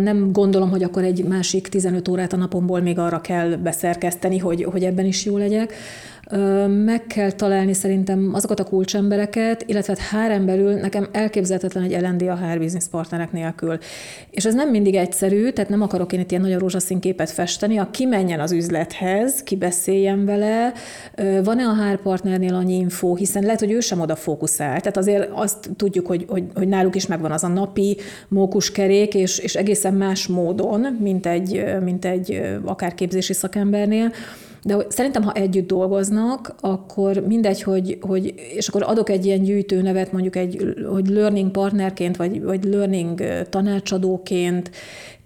nem 0.00 0.32
gondolom, 0.32 0.70
hogy 0.70 0.82
akkor 0.82 1.04
egy 1.04 1.24
másik 1.24 1.68
15 1.68 2.08
órát 2.08 2.32
a 2.32 2.36
napomból 2.36 2.80
még 2.80 2.98
arra 2.98 3.20
kell 3.20 3.56
beszerkeszteni, 3.56 4.38
hogy, 4.38 4.64
hogy 4.64 4.84
ebben 4.84 5.06
is 5.06 5.24
jó 5.24 5.36
legyek 5.36 5.74
meg 6.84 7.06
kell 7.06 7.30
találni 7.30 7.72
szerintem 7.72 8.30
azokat 8.34 8.60
a 8.60 8.64
kulcsembereket, 8.64 9.64
illetve 9.66 9.94
hát 9.98 10.08
három 10.08 10.46
belül 10.46 10.72
nekem 10.72 11.08
elképzelhetetlen 11.12 11.84
egy 11.84 12.00
LND 12.00 12.22
a 12.22 12.36
HR 12.36 12.58
business 12.58 12.84
partnerek 12.90 13.32
nélkül. 13.32 13.78
És 14.30 14.44
ez 14.44 14.54
nem 14.54 14.70
mindig 14.70 14.94
egyszerű, 14.94 15.50
tehát 15.50 15.70
nem 15.70 15.82
akarok 15.82 16.12
én 16.12 16.20
itt 16.20 16.30
ilyen 16.30 16.42
nagyon 16.42 16.58
rózsaszín 16.58 17.00
képet 17.00 17.30
festeni, 17.30 17.78
a 17.78 17.90
ki 17.90 18.04
menjen 18.04 18.40
az 18.40 18.52
üzlethez, 18.52 19.42
ki 19.42 19.56
beszéljen 19.56 20.24
vele, 20.24 20.72
van-e 21.44 21.64
a 21.64 21.74
HR 21.74 22.02
partnernél 22.02 22.54
annyi 22.54 22.74
info, 22.74 23.14
hiszen 23.14 23.42
lehet, 23.42 23.60
hogy 23.60 23.72
ő 23.72 23.80
sem 23.80 24.00
oda 24.00 24.16
fókuszál. 24.16 24.80
Tehát 24.80 24.96
azért 24.96 25.30
azt 25.32 25.70
tudjuk, 25.76 26.06
hogy, 26.06 26.24
hogy, 26.28 26.44
hogy 26.54 26.68
náluk 26.68 26.94
is 26.94 27.06
megvan 27.06 27.32
az 27.32 27.44
a 27.44 27.48
napi 27.48 27.96
mókuskerék, 28.28 29.14
és, 29.14 29.38
és 29.38 29.54
egészen 29.54 29.94
más 29.94 30.26
módon, 30.26 30.96
mint 31.00 31.26
egy, 31.26 31.64
mint 31.82 32.04
egy 32.04 32.40
akár 32.64 32.94
képzési 32.94 33.32
szakembernél. 33.32 34.12
De 34.64 34.76
szerintem, 34.88 35.22
ha 35.22 35.32
együtt 35.32 35.66
dolgoznak, 35.66 36.54
akkor 36.60 37.16
mindegy, 37.26 37.62
hogy, 37.62 37.98
hogy 38.00 38.34
és 38.56 38.68
akkor 38.68 38.82
adok 38.82 39.10
egy 39.10 39.26
ilyen 39.26 39.42
gyűjtőnevet, 39.42 40.12
mondjuk 40.12 40.36
egy, 40.36 40.74
hogy 40.90 41.08
learning 41.08 41.50
partnerként, 41.50 42.16
vagy, 42.16 42.42
vagy 42.42 42.64
learning 42.64 43.22
tanácsadóként, 43.48 44.70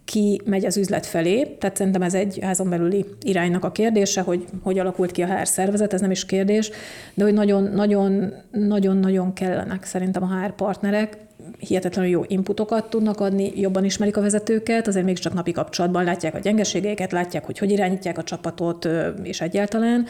ki 0.05 0.41
megy 0.45 0.65
az 0.65 0.77
üzlet 0.77 1.07
felé. 1.07 1.43
Tehát 1.59 1.77
szerintem 1.77 2.03
ez 2.03 2.15
egy 2.15 2.39
házon 2.43 2.71
belüli 2.71 3.05
iránynak 3.23 3.65
a 3.65 3.73
kérdése, 3.73 4.21
hogy 4.21 4.45
hogy 4.63 4.79
alakult 4.79 5.11
ki 5.11 5.23
a 5.23 5.27
HR 5.27 5.47
szervezet, 5.47 5.93
ez 5.93 6.01
nem 6.01 6.11
is 6.11 6.27
kérdés, 6.27 6.71
de 7.15 7.25
hogy 7.25 7.35
nagyon-nagyon 8.53 9.33
kellenek 9.33 9.85
szerintem 9.85 10.23
a 10.23 10.41
HR 10.41 10.55
partnerek, 10.55 11.17
hihetetlenül 11.59 12.11
jó 12.11 12.23
inputokat 12.27 12.91
tudnak 12.91 13.21
adni, 13.21 13.53
jobban 13.55 13.85
ismerik 13.85 14.17
a 14.17 14.21
vezetőket, 14.21 14.87
azért 14.87 15.05
mégiscsak 15.05 15.35
napi 15.35 15.53
kapcsolatban 15.53 16.05
látják 16.05 16.35
a 16.35 16.39
gyengeségeiket, 16.39 17.13
látják, 17.13 17.45
hogy 17.45 17.59
hogy 17.59 17.71
irányítják 17.71 18.19
a 18.19 18.23
csapatot, 18.23 18.89
és 19.23 19.41
egyáltalán. 19.41 20.07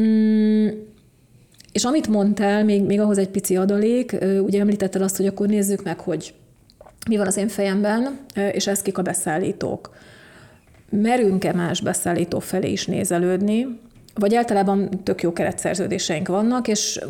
Mm, 0.00 0.68
és 1.72 1.84
amit 1.84 2.08
mondtál, 2.08 2.64
még, 2.64 2.82
még 2.82 3.00
ahhoz 3.00 3.18
egy 3.18 3.28
pici 3.28 3.56
adalék, 3.56 4.16
ugye 4.42 4.60
említetted 4.60 5.02
azt, 5.02 5.16
hogy 5.16 5.26
akkor 5.26 5.46
nézzük 5.48 5.82
meg, 5.82 6.00
hogy 6.00 6.34
mi 7.08 7.16
van 7.16 7.26
az 7.26 7.36
én 7.36 7.48
fejemben, 7.48 8.18
és 8.52 8.66
ez 8.66 8.82
kik 8.82 8.98
a 8.98 9.02
beszállítók. 9.02 9.96
Merünk-e 10.90 11.52
más 11.52 11.80
beszállító 11.80 12.38
felé 12.38 12.70
is 12.70 12.86
nézelődni, 12.86 13.80
vagy 14.14 14.34
általában 14.34 15.02
tök 15.04 15.22
jó 15.22 15.32
keretszerződéseink 15.32 16.28
vannak, 16.28 16.68
és 16.68 17.00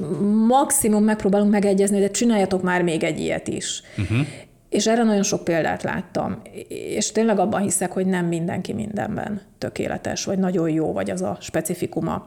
maximum 0.47 1.05
megpróbálunk 1.05 1.51
megegyezni, 1.51 2.01
hogy 2.01 2.11
csináljatok 2.11 2.63
már 2.63 2.83
még 2.83 3.03
egy 3.03 3.21
ilyet 3.21 3.49
is. 3.49 3.83
Uh-huh. 3.99 4.27
És 4.69 4.87
erre 4.87 5.03
nagyon 5.03 5.23
sok 5.23 5.45
példát 5.45 5.83
láttam. 5.83 6.43
És 6.69 7.13
tényleg 7.13 7.39
abban 7.39 7.61
hiszek, 7.61 7.93
hogy 7.93 8.07
nem 8.07 8.27
mindenki 8.27 8.73
mindenben 8.73 9.41
tökéletes, 9.59 10.25
vagy 10.25 10.39
nagyon 10.39 10.71
jó, 10.71 10.93
vagy 10.93 11.11
az 11.11 11.23
a 11.23 11.37
specifikuma. 11.41 12.27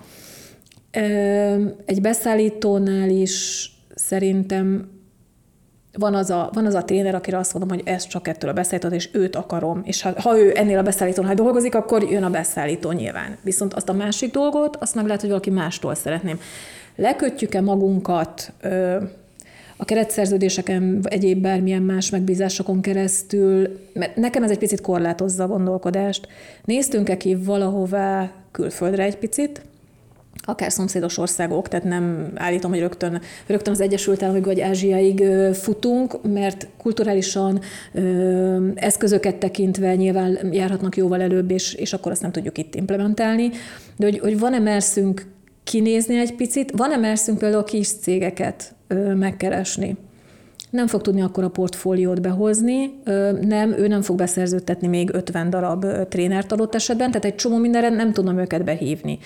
Egy 1.85 2.01
beszállítónál 2.01 3.09
is 3.09 3.67
szerintem 3.95 4.89
van 5.97 6.15
az, 6.15 6.29
a, 6.29 6.49
van 6.53 6.65
az 6.65 6.73
a 6.73 6.83
tréner, 6.83 7.15
akire 7.15 7.37
azt 7.37 7.53
mondom, 7.53 7.77
hogy 7.77 7.87
ez 7.87 8.07
csak 8.07 8.27
ettől 8.27 8.49
a 8.49 8.53
beszállítót, 8.53 8.93
és 8.93 9.09
őt 9.11 9.35
akarom. 9.35 9.81
És 9.85 10.01
ha, 10.01 10.21
ha 10.21 10.39
ő 10.39 10.51
ennél 10.55 10.77
a 10.77 10.83
beszállítónál 10.83 11.35
dolgozik, 11.35 11.75
akkor 11.75 12.03
jön 12.03 12.23
a 12.23 12.29
beszállító 12.29 12.91
nyilván. 12.91 13.37
Viszont 13.41 13.73
azt 13.73 13.89
a 13.89 13.93
másik 13.93 14.31
dolgot, 14.31 14.75
azt 14.75 14.95
meg 14.95 15.05
lehet, 15.05 15.19
hogy 15.19 15.29
valaki 15.29 15.49
mástól 15.49 15.95
szeretném. 15.95 16.39
Lekötjük-e 16.95 17.61
magunkat 17.61 18.51
ö, 18.61 18.97
a 19.77 19.85
keretszerződéseken, 19.85 20.99
egyéb 21.03 21.41
bármilyen 21.41 21.81
más 21.81 22.09
megbízásokon 22.09 22.81
keresztül, 22.81 23.79
mert 23.93 24.15
nekem 24.15 24.43
ez 24.43 24.51
egy 24.51 24.57
picit 24.57 24.81
korlátozza 24.81 25.43
a 25.43 25.47
gondolkodást. 25.47 26.27
Néztünk-e 26.65 27.17
ki 27.17 27.35
valahová 27.35 28.31
külföldre 28.51 29.03
egy 29.03 29.17
picit, 29.17 29.61
akár 30.45 30.71
szomszédos 30.71 31.17
országok, 31.17 31.67
tehát 31.67 31.85
nem 31.85 32.31
állítom, 32.35 32.71
hogy 32.71 32.79
rögtön, 32.79 33.21
rögtön 33.47 33.73
az 33.73 33.81
Egyesült 33.81 34.23
Államok 34.23 34.45
vagy 34.45 34.61
Ázsiaig 34.61 35.23
futunk, 35.53 36.33
mert 36.33 36.67
kulturálisan 36.77 37.59
eszközöket 38.75 39.35
tekintve 39.35 39.95
nyilván 39.95 40.49
járhatnak 40.51 40.97
jóval 40.97 41.21
előbb, 41.21 41.51
és, 41.51 41.73
és 41.73 41.93
akkor 41.93 42.11
azt 42.11 42.21
nem 42.21 42.31
tudjuk 42.31 42.57
itt 42.57 42.75
implementálni. 42.75 43.49
De 43.97 44.05
hogy, 44.05 44.19
hogy 44.19 44.39
van-e 44.39 44.59
merszünk 44.59 45.25
kinézni 45.63 46.19
egy 46.19 46.35
picit, 46.35 46.71
van-e 46.71 46.97
merszünk 46.97 47.37
például 47.37 47.63
kis 47.63 47.87
cégeket 47.87 48.75
megkeresni? 49.15 49.97
nem 50.73 50.87
fog 50.87 51.01
tudni 51.01 51.21
akkor 51.21 51.43
a 51.43 51.49
portfóliót 51.49 52.21
behozni, 52.21 52.99
nem, 53.41 53.71
ő 53.77 53.87
nem 53.87 54.01
fog 54.01 54.17
beszerződtetni 54.17 54.87
még 54.87 55.09
50 55.13 55.49
darab 55.49 55.85
trénert 56.09 56.51
adott 56.51 56.75
esetben, 56.75 57.07
tehát 57.07 57.25
egy 57.25 57.35
csomó 57.35 57.57
mindenre 57.57 57.89
nem 57.89 58.13
tudom 58.13 58.37
őket 58.37 58.63
behívni. 58.63 59.19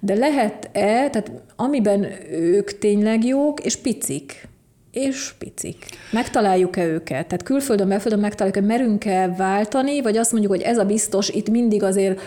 De 0.00 0.14
lehet-e, 0.14 1.10
tehát 1.10 1.30
amiben 1.56 2.06
ők 2.32 2.78
tényleg 2.78 3.24
jók, 3.24 3.60
és 3.60 3.76
picik, 3.76 4.48
és 4.94 5.32
picik. 5.38 5.86
Megtaláljuk-e 6.10 6.84
őket? 6.84 7.26
Tehát 7.26 7.42
külföldön, 7.42 7.88
belföldön 7.88 8.20
megtaláljuk, 8.20 8.58
hogy 8.58 8.76
merünk-e 8.76 9.34
váltani, 9.36 10.02
vagy 10.02 10.16
azt 10.16 10.32
mondjuk, 10.32 10.52
hogy 10.52 10.62
ez 10.62 10.78
a 10.78 10.84
biztos, 10.84 11.28
itt 11.28 11.48
mindig 11.48 11.82
azért 11.82 12.20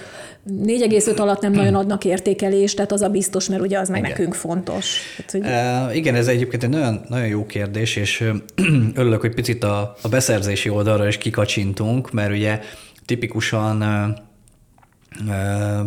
4,5 0.49 1.19
alatt 1.19 1.41
nem 1.41 1.51
nagyon 1.51 1.75
adnak 1.75 2.05
értékelést, 2.05 2.75
tehát 2.75 2.91
az 2.91 3.01
a 3.01 3.09
biztos, 3.09 3.49
mert 3.49 3.61
ugye 3.61 3.79
az 3.79 3.89
meg 3.89 3.99
igen. 3.99 4.11
nekünk 4.11 4.33
fontos. 4.33 4.99
Hát, 5.17 5.31
hogy... 5.31 5.41
e, 5.43 5.89
igen, 5.93 6.15
ez 6.15 6.27
egyébként 6.27 6.63
egy 6.63 6.69
nagyon, 6.69 7.01
nagyon 7.09 7.27
jó 7.27 7.45
kérdés, 7.45 7.95
és 7.95 8.23
örülök, 8.95 9.21
hogy 9.21 9.33
picit 9.33 9.63
a, 9.63 9.95
a 10.01 10.07
beszerzési 10.07 10.69
oldalra 10.69 11.07
is 11.07 11.17
kikacsintunk, 11.17 12.11
mert 12.11 12.31
ugye 12.31 12.59
tipikusan 13.05 13.83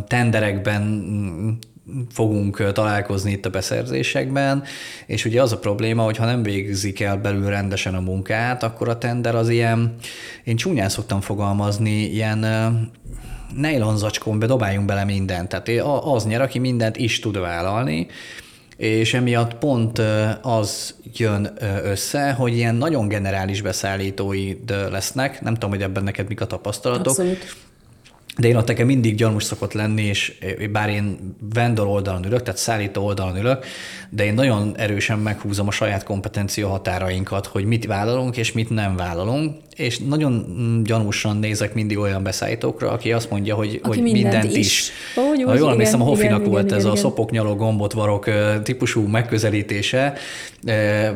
tenderekben 0.07 1.05
fogunk 2.11 2.73
találkozni 2.73 3.31
itt 3.31 3.47
a 3.47 3.51
beszerzésekben, 3.51 4.63
és 5.07 5.25
ugye 5.25 5.43
az 5.43 5.53
a 5.53 5.59
probléma, 5.59 6.03
hogy 6.03 6.17
ha 6.17 6.25
nem 6.25 6.43
végzik 6.43 7.01
el 7.01 7.17
belül 7.17 7.49
rendesen 7.49 7.95
a 7.95 8.01
munkát, 8.01 8.63
akkor 8.63 8.89
a 8.89 8.99
tender 8.99 9.35
az 9.35 9.49
ilyen, 9.49 9.95
én 10.45 10.57
csúnyán 10.57 10.89
szoktam 10.89 11.21
fogalmazni, 11.21 12.03
ilyen 12.03 12.47
nylon 13.57 13.97
zacskónbe 13.97 14.47
dobáljunk 14.47 14.87
bele 14.87 15.05
mindent. 15.05 15.49
Tehát 15.49 15.69
az 16.05 16.27
nyer, 16.27 16.41
aki 16.41 16.59
mindent 16.59 16.97
is 16.97 17.19
tud 17.19 17.39
vállalni, 17.39 18.07
és 18.77 19.15
emiatt 19.15 19.55
pont 19.55 20.03
az 20.43 20.95
jön 21.17 21.53
össze, 21.83 22.33
hogy 22.33 22.57
ilyen 22.57 22.75
nagyon 22.75 23.09
generális 23.09 23.63
beszállítói 23.63 24.57
lesznek, 24.91 25.41
nem 25.41 25.55
tudom, 25.55 25.71
hogy 25.71 25.83
ebben 25.83 26.05
neked 26.05 26.29
mik 26.29 26.41
a 26.41 26.47
tapasztalatok, 26.47 27.07
Abszolút 27.07 27.70
de 28.41 28.49
én 28.49 28.57
ott 28.57 28.67
nekem 28.67 28.87
mindig 28.87 29.15
gyanús 29.15 29.45
szokott 29.45 29.73
lenni, 29.73 30.03
és 30.03 30.39
bár 30.73 30.89
én 30.89 31.37
vendor 31.55 31.87
oldalon 31.87 32.25
ülök, 32.25 32.43
tehát 32.43 32.61
szállító 32.61 33.05
oldalon 33.05 33.37
ülök, 33.37 33.65
de 34.11 34.25
én 34.25 34.35
nagyon 34.35 34.75
erősen 34.77 35.19
meghúzom 35.19 35.67
a 35.67 35.71
saját 35.71 36.03
kompetencia 36.03 36.69
határainkat, 36.69 37.47
hogy 37.47 37.65
mit 37.65 37.87
vállalunk 37.87 38.37
és 38.37 38.53
mit 38.53 38.71
nem 38.71 38.97
vállalunk, 38.97 39.57
és 39.81 39.99
nagyon 39.99 40.47
gyanúsan 40.85 41.37
nézek 41.37 41.75
mindig 41.75 41.99
olyan 41.99 42.23
beszállítókra, 42.23 42.91
aki 42.91 43.13
azt 43.13 43.31
mondja, 43.31 43.55
hogy, 43.55 43.81
aki 43.83 43.89
hogy 43.89 44.03
mindent, 44.03 44.25
mindent 44.25 44.57
is. 44.57 44.67
is. 44.67 44.91
Ó, 45.17 45.45
ha 45.45 45.55
jól 45.55 45.71
emlékszem, 45.71 46.03
a 46.03 46.05
Hofinak 46.05 46.39
igen, 46.39 46.51
volt 46.51 46.65
igen, 46.65 46.77
ez 46.77 46.83
igen, 46.85 46.97
a 46.97 46.99
szopoknyaló 46.99 47.55
gombot 47.55 47.93
varok 47.93 48.31
típusú 48.63 49.07
megközelítése, 49.07 50.15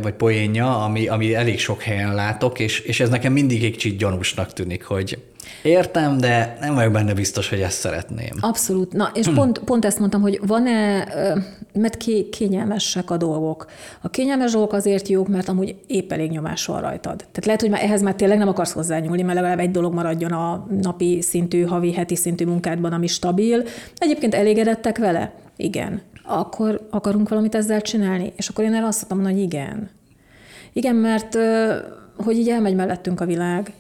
vagy 0.03 0.13
poénja, 0.13 0.85
ami, 0.85 1.07
ami 1.07 1.35
elég 1.35 1.59
sok 1.59 1.83
helyen 1.83 2.15
látok, 2.15 2.59
és, 2.59 2.81
és 2.81 3.01
ez 3.01 3.09
nekem 3.09 3.33
mindig 3.33 3.65
egy 3.65 3.73
kicsit 3.73 3.97
gyanúsnak 3.99 4.53
tűnik, 4.53 4.85
hogy 4.85 5.19
Értem, 5.63 6.19
de 6.19 6.57
nem 6.61 6.75
vagyok 6.75 6.93
benne 6.93 7.15
biztos, 7.15 7.49
hogy 7.49 7.61
ezt 7.61 7.79
szeretném. 7.79 8.33
Abszolút. 8.41 8.93
Na, 8.93 9.11
és 9.15 9.27
hm. 9.27 9.35
pont, 9.35 9.59
pont 9.59 9.85
ezt 9.85 9.99
mondtam, 9.99 10.21
hogy 10.21 10.41
van-e, 10.47 11.09
mert 11.73 11.97
kényelmesek 12.31 13.11
a 13.11 13.17
dolgok. 13.17 13.67
A 14.01 14.11
kényelmes 14.11 14.53
dolgok 14.53 14.73
azért 14.73 15.09
jók, 15.09 15.29
mert 15.29 15.49
amúgy 15.49 15.75
épp 15.87 16.13
elég 16.13 16.31
nyomás 16.31 16.67
van 16.67 16.81
rajtad. 16.81 17.17
Tehát 17.17 17.45
lehet, 17.45 17.61
hogy 17.61 17.71
már 17.71 17.83
ehhez 17.83 18.03
már 18.03 18.15
tényleg 18.15 18.39
nem 18.39 18.49
akarsz 18.55 18.73
hozzányúlni, 18.73 19.23
mert 19.23 19.35
legalább 19.35 19.59
egy 19.59 19.71
dolog 19.71 19.95
maradjon 19.95 20.33
a 20.33 20.67
napi 20.83 21.23
szintű, 21.23 21.63
havi, 21.63 21.93
heti 21.93 22.17
szintű 22.17 22.45
munkádban, 22.45 22.93
ami 22.93 23.07
stabil. 23.07 23.63
Egyébként 23.97 24.35
elégedettek 24.35 24.99
vele? 24.99 25.35
Igen. 25.57 26.01
Akkor 26.25 26.87
akarunk 26.91 27.29
valamit 27.29 27.55
ezzel 27.55 27.81
csinálni? 27.81 28.33
És 28.37 28.49
akkor 28.49 28.65
én 28.65 28.75
erre 28.75 28.87
azt 28.87 29.09
mondtam, 29.09 29.33
hogy 29.33 29.43
igen. 29.43 29.91
Igen, 30.73 30.95
mert 30.95 31.39
hogy 32.17 32.37
így 32.37 32.49
elmegy 32.49 32.75
mellettünk 32.75 33.21
a 33.21 33.27
világ. 33.27 33.73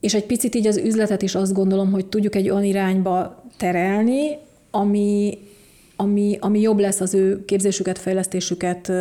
És 0.00 0.14
egy 0.14 0.26
picit 0.26 0.54
így 0.54 0.66
az 0.66 0.76
üzletet 0.76 1.22
is 1.22 1.34
azt 1.34 1.52
gondolom, 1.52 1.90
hogy 1.90 2.06
tudjuk 2.06 2.34
egy 2.34 2.50
olyan 2.50 2.64
irányba 2.64 3.44
terelni, 3.56 4.38
ami, 4.70 5.38
ami, 5.96 6.38
ami 6.40 6.60
jobb 6.60 6.78
lesz 6.78 7.00
az 7.00 7.14
ő 7.14 7.44
képzésüket, 7.44 7.98
fejlesztésüket 7.98 8.92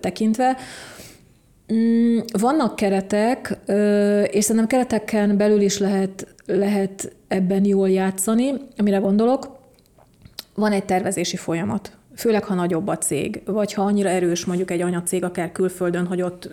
tekintve. 0.00 0.56
Mm, 1.72 2.18
vannak 2.40 2.76
keretek, 2.76 3.58
és 4.30 4.44
szerintem 4.44 4.66
kereteken 4.66 5.36
belül 5.36 5.60
is 5.60 5.78
lehet, 5.78 6.34
lehet 6.46 7.16
ebben 7.28 7.64
jól 7.64 7.90
játszani, 7.90 8.52
amire 8.76 8.98
gondolok. 8.98 9.58
Van 10.54 10.72
egy 10.72 10.84
tervezési 10.84 11.36
folyamat 11.36 11.98
főleg 12.20 12.44
ha 12.44 12.54
nagyobb 12.54 12.88
a 12.88 12.98
cég, 12.98 13.42
vagy 13.44 13.72
ha 13.72 13.82
annyira 13.82 14.08
erős 14.08 14.44
mondjuk 14.44 14.70
egy 14.70 14.80
anyacég 14.80 15.24
akár 15.24 15.52
külföldön, 15.52 16.06
hogy 16.06 16.22
ott 16.22 16.50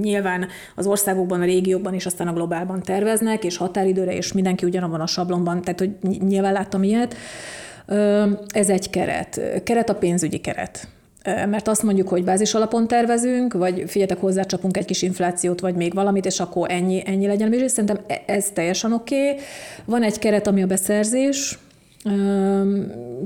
nyilván 0.00 0.46
az 0.74 0.86
országokban, 0.86 1.40
a 1.40 1.44
régiókban 1.44 1.94
és 1.94 2.06
aztán 2.06 2.28
a 2.28 2.32
globálban 2.32 2.82
terveznek, 2.82 3.44
és 3.44 3.56
határidőre, 3.56 4.16
és 4.16 4.32
mindenki 4.32 4.66
ugyanabban 4.66 5.00
a 5.00 5.06
sablonban, 5.06 5.62
tehát 5.62 5.78
hogy 5.78 6.18
nyilván 6.18 6.52
láttam 6.52 6.82
ilyet. 6.82 7.16
Ez 8.48 8.68
egy 8.68 8.90
keret. 8.90 9.40
Keret 9.64 9.88
a 9.88 9.94
pénzügyi 9.94 10.38
keret 10.38 10.88
mert 11.46 11.68
azt 11.68 11.82
mondjuk, 11.82 12.08
hogy 12.08 12.24
bázis 12.24 12.54
alapon 12.54 12.86
tervezünk, 12.86 13.52
vagy 13.52 13.84
figyeljetek, 13.86 14.20
hozzácsapunk 14.20 14.76
egy 14.76 14.84
kis 14.84 15.02
inflációt, 15.02 15.60
vagy 15.60 15.74
még 15.74 15.94
valamit, 15.94 16.26
és 16.26 16.40
akkor 16.40 16.70
ennyi, 16.70 17.02
ennyi 17.06 17.26
legyen. 17.26 17.52
És 17.52 17.70
szerintem 17.70 17.98
e, 18.06 18.22
ez 18.26 18.50
teljesen 18.54 18.92
oké. 18.92 19.30
Okay. 19.30 19.42
Van 19.84 20.02
egy 20.02 20.18
keret, 20.18 20.46
ami 20.46 20.62
a 20.62 20.66
beszerzés, 20.66 21.58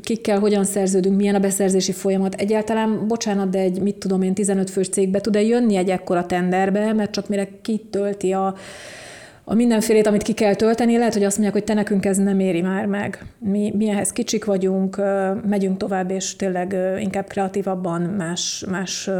kikkel 0.00 0.38
hogyan 0.38 0.64
szerződünk, 0.64 1.16
milyen 1.16 1.34
a 1.34 1.38
beszerzési 1.38 1.92
folyamat. 1.92 2.34
Egyáltalán, 2.34 3.06
bocsánat, 3.08 3.50
de 3.50 3.58
egy, 3.58 3.80
mit 3.80 3.96
tudom 3.96 4.22
én, 4.22 4.34
15 4.34 4.70
fős 4.70 4.88
cégbe 4.88 5.20
tud-e 5.20 5.42
jönni 5.42 5.76
egy 5.76 5.90
ekkora 5.90 6.26
tenderbe, 6.26 6.92
mert 6.92 7.10
csak 7.10 7.28
mire 7.28 7.48
kitölti 7.62 8.32
a, 8.32 8.54
a 9.44 9.54
mindenfélét, 9.54 10.06
amit 10.06 10.22
ki 10.22 10.32
kell 10.32 10.54
tölteni, 10.54 10.98
lehet, 10.98 11.12
hogy 11.12 11.24
azt 11.24 11.38
mondják, 11.38 11.56
hogy 11.56 11.64
te 11.64 11.74
nekünk 11.74 12.04
ez 12.04 12.16
nem 12.16 12.40
éri 12.40 12.60
már 12.60 12.86
meg. 12.86 13.26
Mi, 13.38 13.72
mi 13.76 13.88
ehhez 13.88 14.12
kicsik 14.12 14.44
vagyunk, 14.44 14.96
megyünk 15.46 15.76
tovább, 15.76 16.10
és 16.10 16.36
tényleg 16.36 16.76
inkább 17.00 17.26
kreatívabban 17.26 18.00
más, 18.02 18.64
más 18.70 19.10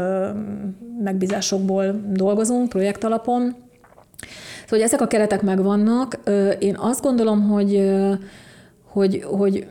megbízásokból 1.03 2.01
dolgozunk 2.09 2.69
projekt 2.69 3.03
alapon. 3.03 3.41
Szóval, 3.41 4.69
hogy 4.69 4.81
ezek 4.81 5.01
a 5.01 5.07
keretek 5.07 5.41
megvannak. 5.41 6.19
Én 6.59 6.75
azt 6.77 7.01
gondolom, 7.01 7.41
hogy 7.41 7.93
hogy, 8.93 9.23
hogy 9.23 9.67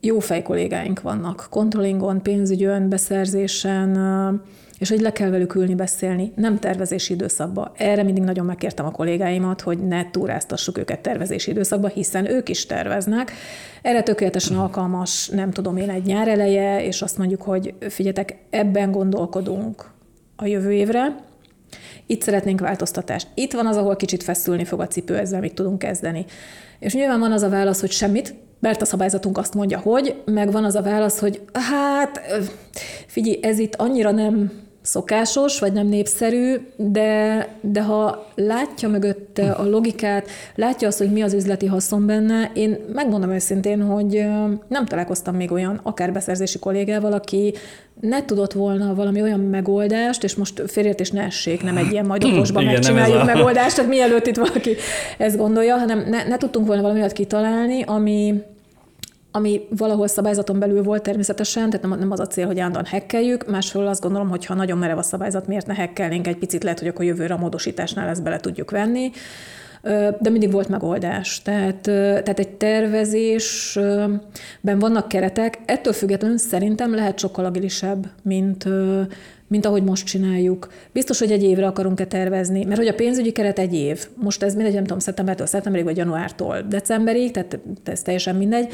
jó 0.00 0.18
fej 0.18 0.42
kollégáink 0.42 1.00
vannak, 1.00 1.46
controllingon, 1.50 2.22
pénzügyön, 2.22 2.88
beszerzésen, 2.88 3.90
és 4.78 4.88
hogy 4.88 5.00
le 5.00 5.12
kell 5.12 5.30
velük 5.30 5.54
ülni, 5.54 5.74
beszélni, 5.74 6.32
nem 6.36 6.58
tervezési 6.58 7.12
időszakba. 7.12 7.72
Erre 7.76 8.02
mindig 8.02 8.22
nagyon 8.22 8.46
megkértem 8.46 8.86
a 8.86 8.90
kollégáimat, 8.90 9.60
hogy 9.60 9.78
ne 9.78 10.10
túráztassuk 10.10 10.78
őket 10.78 11.00
tervezési 11.00 11.50
időszakba, 11.50 11.88
hiszen 11.88 12.30
ők 12.30 12.48
is 12.48 12.66
terveznek. 12.66 13.32
Erre 13.82 14.02
tökéletesen 14.02 14.56
alkalmas, 14.56 15.28
nem 15.28 15.50
tudom 15.50 15.76
én, 15.76 15.90
egy 15.90 16.04
nyár 16.04 16.28
eleje, 16.28 16.84
és 16.84 17.02
azt 17.02 17.18
mondjuk, 17.18 17.42
hogy 17.42 17.74
figyeljetek, 17.88 18.36
ebben 18.50 18.90
gondolkodunk 18.90 19.90
a 20.36 20.46
jövő 20.46 20.72
évre, 20.72 21.16
itt 22.06 22.22
szeretnénk 22.22 22.60
változtatást. 22.60 23.28
Itt 23.34 23.52
van 23.52 23.66
az, 23.66 23.76
ahol 23.76 23.96
kicsit 23.96 24.22
feszülni 24.22 24.64
fog 24.64 24.80
a 24.80 24.86
cipő, 24.86 25.16
ezzel 25.16 25.40
mit 25.40 25.54
tudunk 25.54 25.78
kezdeni. 25.78 26.24
És 26.78 26.94
nyilván 26.94 27.20
van 27.20 27.32
az 27.32 27.42
a 27.42 27.48
válasz, 27.48 27.80
hogy 27.80 27.90
semmit, 27.90 28.34
mert 28.62 28.82
a 28.82 28.84
szabályzatunk 28.84 29.38
azt 29.38 29.54
mondja, 29.54 29.78
hogy, 29.78 30.22
meg 30.24 30.52
van 30.52 30.64
az 30.64 30.74
a 30.74 30.82
válasz, 30.82 31.18
hogy 31.18 31.40
hát 31.52 32.20
figyelj, 33.06 33.38
ez 33.42 33.58
itt 33.58 33.74
annyira 33.74 34.10
nem 34.10 34.50
szokásos, 34.82 35.58
vagy 35.58 35.72
nem 35.72 35.86
népszerű, 35.86 36.54
de, 36.76 37.48
de 37.60 37.82
ha 37.82 38.26
látja 38.34 38.88
mögötte 38.88 39.50
a 39.50 39.68
logikát, 39.68 40.28
látja 40.54 40.88
azt, 40.88 40.98
hogy 40.98 41.12
mi 41.12 41.22
az 41.22 41.32
üzleti 41.32 41.66
haszon 41.66 42.06
benne, 42.06 42.50
én 42.54 42.78
megmondom 42.92 43.30
őszintén, 43.30 43.82
hogy 43.82 44.26
nem 44.68 44.86
találkoztam 44.86 45.36
még 45.36 45.52
olyan 45.52 45.80
akár 45.82 46.12
beszerzési 46.12 46.58
kollégával, 46.58 47.12
aki 47.12 47.54
ne 48.00 48.24
tudott 48.24 48.52
volna 48.52 48.94
valami 48.94 49.22
olyan 49.22 49.40
megoldást, 49.40 50.24
és 50.24 50.34
most 50.34 50.62
félreértés 50.66 51.10
ne 51.10 51.22
essék, 51.22 51.62
nem 51.62 51.76
egy 51.76 51.92
ilyen 51.92 52.06
majd 52.06 52.24
okosban 52.24 52.64
megcsináljuk 52.64 53.20
a... 53.20 53.24
megoldást, 53.24 53.76
tehát 53.76 53.90
mielőtt 53.90 54.26
itt 54.26 54.36
valaki 54.36 54.76
ezt 55.18 55.36
gondolja, 55.36 55.76
hanem 55.76 56.04
ne, 56.08 56.24
ne 56.24 56.36
tudtunk 56.36 56.66
volna 56.66 56.82
valami 56.82 57.00
olyat 57.00 57.12
kitalálni, 57.12 57.82
ami, 57.82 58.42
ami 59.34 59.66
valahol 59.76 60.06
szabályzaton 60.06 60.58
belül 60.58 60.82
volt 60.82 61.02
természetesen, 61.02 61.70
tehát 61.70 61.88
nem, 61.88 61.98
nem 61.98 62.10
az 62.10 62.20
a 62.20 62.26
cél, 62.26 62.46
hogy 62.46 62.58
állandóan 62.58 62.84
hekkeljük, 62.84 63.50
másfelől 63.50 63.88
azt 63.88 64.02
gondolom, 64.02 64.28
hogy 64.28 64.46
ha 64.46 64.54
nagyon 64.54 64.78
merev 64.78 64.98
a 64.98 65.02
szabályzat, 65.02 65.46
miért 65.46 65.66
ne 65.66 65.74
hekkelnénk 65.74 66.26
egy 66.26 66.36
picit, 66.38 66.62
lehet, 66.62 66.78
hogy 66.78 66.88
akkor 66.88 67.04
jövőre 67.04 67.34
a 67.34 67.38
módosításnál 67.38 68.08
ezt 68.08 68.22
bele 68.22 68.36
tudjuk 68.40 68.70
venni 68.70 69.10
de 70.20 70.30
mindig 70.30 70.50
volt 70.50 70.68
megoldás. 70.68 71.42
Tehát, 71.42 71.80
tehát 71.80 72.38
egy 72.38 72.48
tervezésben 72.48 74.20
vannak 74.78 75.08
keretek, 75.08 75.58
ettől 75.64 75.92
függetlenül 75.92 76.38
szerintem 76.38 76.94
lehet 76.94 77.18
sokkal 77.18 77.44
agilisebb, 77.44 78.06
mint, 78.22 78.64
mint 79.46 79.66
ahogy 79.66 79.82
most 79.82 80.06
csináljuk. 80.06 80.68
Biztos, 80.92 81.18
hogy 81.18 81.32
egy 81.32 81.42
évre 81.42 81.66
akarunk-e 81.66 82.06
tervezni, 82.06 82.64
mert 82.64 82.78
hogy 82.78 82.88
a 82.88 82.94
pénzügyi 82.94 83.32
keret 83.32 83.58
egy 83.58 83.74
év. 83.74 84.08
Most 84.14 84.42
ez 84.42 84.54
mindegy, 84.54 84.74
nem 84.74 84.84
tudom, 84.84 84.98
szeptembertől 84.98 85.46
szeptemberig, 85.46 85.86
vagy 85.86 85.96
januártól 85.96 86.62
decemberig, 86.68 87.30
tehát 87.30 87.58
ez 87.84 88.02
teljesen 88.02 88.36
mindegy. 88.36 88.72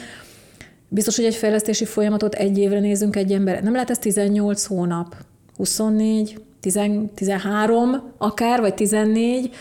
Biztos, 0.88 1.16
hogy 1.16 1.24
egy 1.24 1.35
fejlesztési 1.35 1.85
folyamatot 1.85 2.35
egy 2.35 2.59
évre 2.59 2.81
nézünk 2.81 3.16
egy 3.16 3.33
ember. 3.33 3.62
Nem 3.62 3.72
lehet 3.72 3.90
ez 3.90 3.98
18 3.98 4.64
hónap, 4.64 5.16
24, 5.57 6.40
10, 6.61 6.81
13 7.14 8.12
akár, 8.18 8.61
vagy 8.61 8.74
14, 8.74 9.55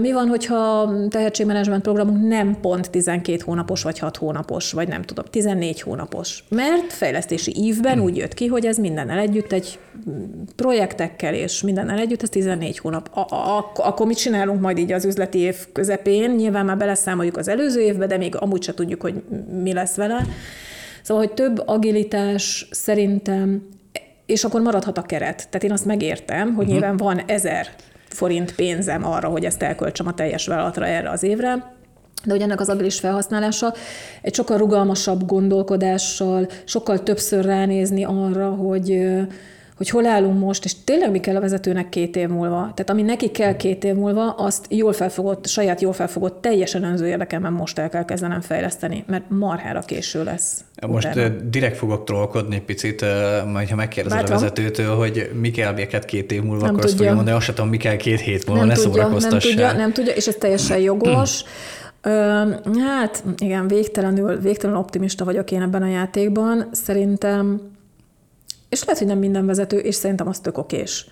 mi 0.00 0.12
van, 0.12 0.28
hogyha 0.28 0.92
tehetségmenedzsment 1.08 1.82
programunk 1.82 2.28
nem 2.28 2.60
pont 2.60 2.90
12 2.90 3.42
hónapos, 3.44 3.82
vagy 3.82 3.98
6 3.98 4.16
hónapos, 4.16 4.72
vagy 4.72 4.88
nem 4.88 5.02
tudom, 5.02 5.24
14 5.30 5.80
hónapos? 5.80 6.44
Mert 6.48 6.92
fejlesztési 6.92 7.52
évben 7.56 7.92
hmm. 7.92 8.02
úgy 8.02 8.16
jött 8.16 8.34
ki, 8.34 8.46
hogy 8.46 8.66
ez 8.66 8.78
mindennel 8.78 9.18
együtt 9.18 9.52
egy 9.52 9.78
projektekkel 10.56 11.34
és 11.34 11.62
mindennel 11.62 11.98
együtt, 11.98 12.22
ez 12.22 12.28
14 12.28 12.78
hónap. 12.78 13.10
Akkor 13.74 14.06
mit 14.06 14.18
csinálunk 14.18 14.60
majd 14.60 14.78
így 14.78 14.92
az 14.92 15.04
üzleti 15.04 15.38
év 15.38 15.56
közepén? 15.72 16.30
Nyilván 16.30 16.64
már 16.64 16.76
beleszámoljuk 16.76 17.36
az 17.36 17.48
előző 17.48 17.80
évbe, 17.80 18.06
de 18.06 18.16
még 18.16 18.36
amúgy 18.36 18.62
se 18.62 18.74
tudjuk, 18.74 19.00
hogy 19.02 19.22
mi 19.62 19.72
lesz 19.72 19.94
vele. 19.94 20.26
Szóval, 21.02 21.24
hogy 21.24 21.32
több 21.32 21.62
agilitás 21.66 22.68
szerintem 22.70 23.62
és 24.26 24.44
akkor 24.44 24.60
maradhat 24.60 24.98
a 24.98 25.02
keret. 25.02 25.36
Tehát 25.36 25.64
én 25.64 25.72
azt 25.72 25.84
megértem, 25.84 26.46
hogy 26.54 26.66
uh-huh. 26.66 26.70
nyilván 26.70 26.96
van 26.96 27.18
ezer 27.26 27.68
forint 28.14 28.54
pénzem 28.54 29.06
arra, 29.06 29.28
hogy 29.28 29.44
ezt 29.44 29.62
elköltsem 29.62 30.06
a 30.06 30.14
teljes 30.14 30.46
vállalatra 30.46 30.86
erre 30.86 31.10
az 31.10 31.22
évre, 31.22 31.78
de 32.24 32.32
hogy 32.32 32.40
ennek 32.40 32.60
az 32.60 32.68
agilis 32.68 32.98
felhasználása 32.98 33.74
egy 34.22 34.34
sokkal 34.34 34.58
rugalmasabb 34.58 35.26
gondolkodással, 35.26 36.48
sokkal 36.64 37.02
többször 37.02 37.44
ránézni 37.44 38.04
arra, 38.04 38.48
hogy 38.48 39.06
hogy 39.80 39.88
hol 39.88 40.06
állunk 40.06 40.38
most, 40.38 40.64
és 40.64 40.74
tényleg 40.84 41.10
mi 41.10 41.20
kell 41.20 41.36
a 41.36 41.40
vezetőnek 41.40 41.88
két 41.88 42.16
év 42.16 42.28
múlva. 42.28 42.58
Tehát 42.58 42.90
ami 42.90 43.02
neki 43.02 43.30
kell 43.30 43.56
két 43.56 43.84
év 43.84 43.94
múlva, 43.94 44.30
azt 44.30 44.66
jól 44.68 44.92
felfogott, 44.92 45.46
saját 45.46 45.80
jól 45.80 45.92
felfogott, 45.92 46.42
teljesen 46.42 46.84
önző 46.84 47.06
érdekemben 47.06 47.52
most 47.52 47.78
el 47.78 47.88
kell 47.88 48.04
kezdenem 48.04 48.40
fejleszteni, 48.40 49.04
mert 49.06 49.24
marhára 49.28 49.80
késő 49.80 50.24
lesz. 50.24 50.64
Most 50.86 51.08
utána. 51.08 51.34
direkt 51.50 51.76
fogok 51.76 52.04
trollkodni 52.04 52.60
picit, 52.60 53.04
majd 53.52 53.68
ha 53.68 53.74
megkérdezed 53.74 54.18
Bátran. 54.18 54.36
a 54.36 54.40
vezetőtől, 54.40 54.96
hogy 54.96 55.30
mi 55.40 55.50
kell 55.50 55.72
neked 55.72 56.04
két 56.04 56.32
év 56.32 56.42
múlva, 56.42 56.64
nem 56.64 56.74
akkor 56.74 56.80
tudja. 56.80 56.88
azt 56.88 56.96
fogja 56.96 57.14
mondani, 57.14 57.36
azt 57.36 57.46
tudom, 57.46 57.68
mi 57.68 57.76
kell 57.76 57.96
két 57.96 58.20
hét 58.20 58.46
múlva, 58.46 58.64
nem 58.64 58.76
ne 58.76 58.82
tudja, 58.82 59.08
Nem 59.08 59.38
tudja, 59.38 59.72
nem 59.72 59.92
tudja, 59.92 60.12
és 60.12 60.26
ez 60.26 60.34
teljesen 60.38 60.78
jogos. 60.90 61.44
Ö, 62.02 62.10
hát 62.86 63.24
igen, 63.38 63.68
végtelenül, 63.68 64.40
végtelenül 64.40 64.80
optimista 64.80 65.24
vagyok 65.24 65.50
én 65.50 65.62
ebben 65.62 65.82
a 65.82 65.88
játékban. 65.88 66.68
Szerintem 66.72 67.60
és 68.70 68.84
lehet, 68.84 68.98
hogy 68.98 69.08
nem 69.08 69.18
minden 69.18 69.46
vezető, 69.46 69.78
és 69.78 69.94
szerintem 69.94 70.28
az 70.28 70.38
tök 70.38 70.58
okés. 70.58 71.06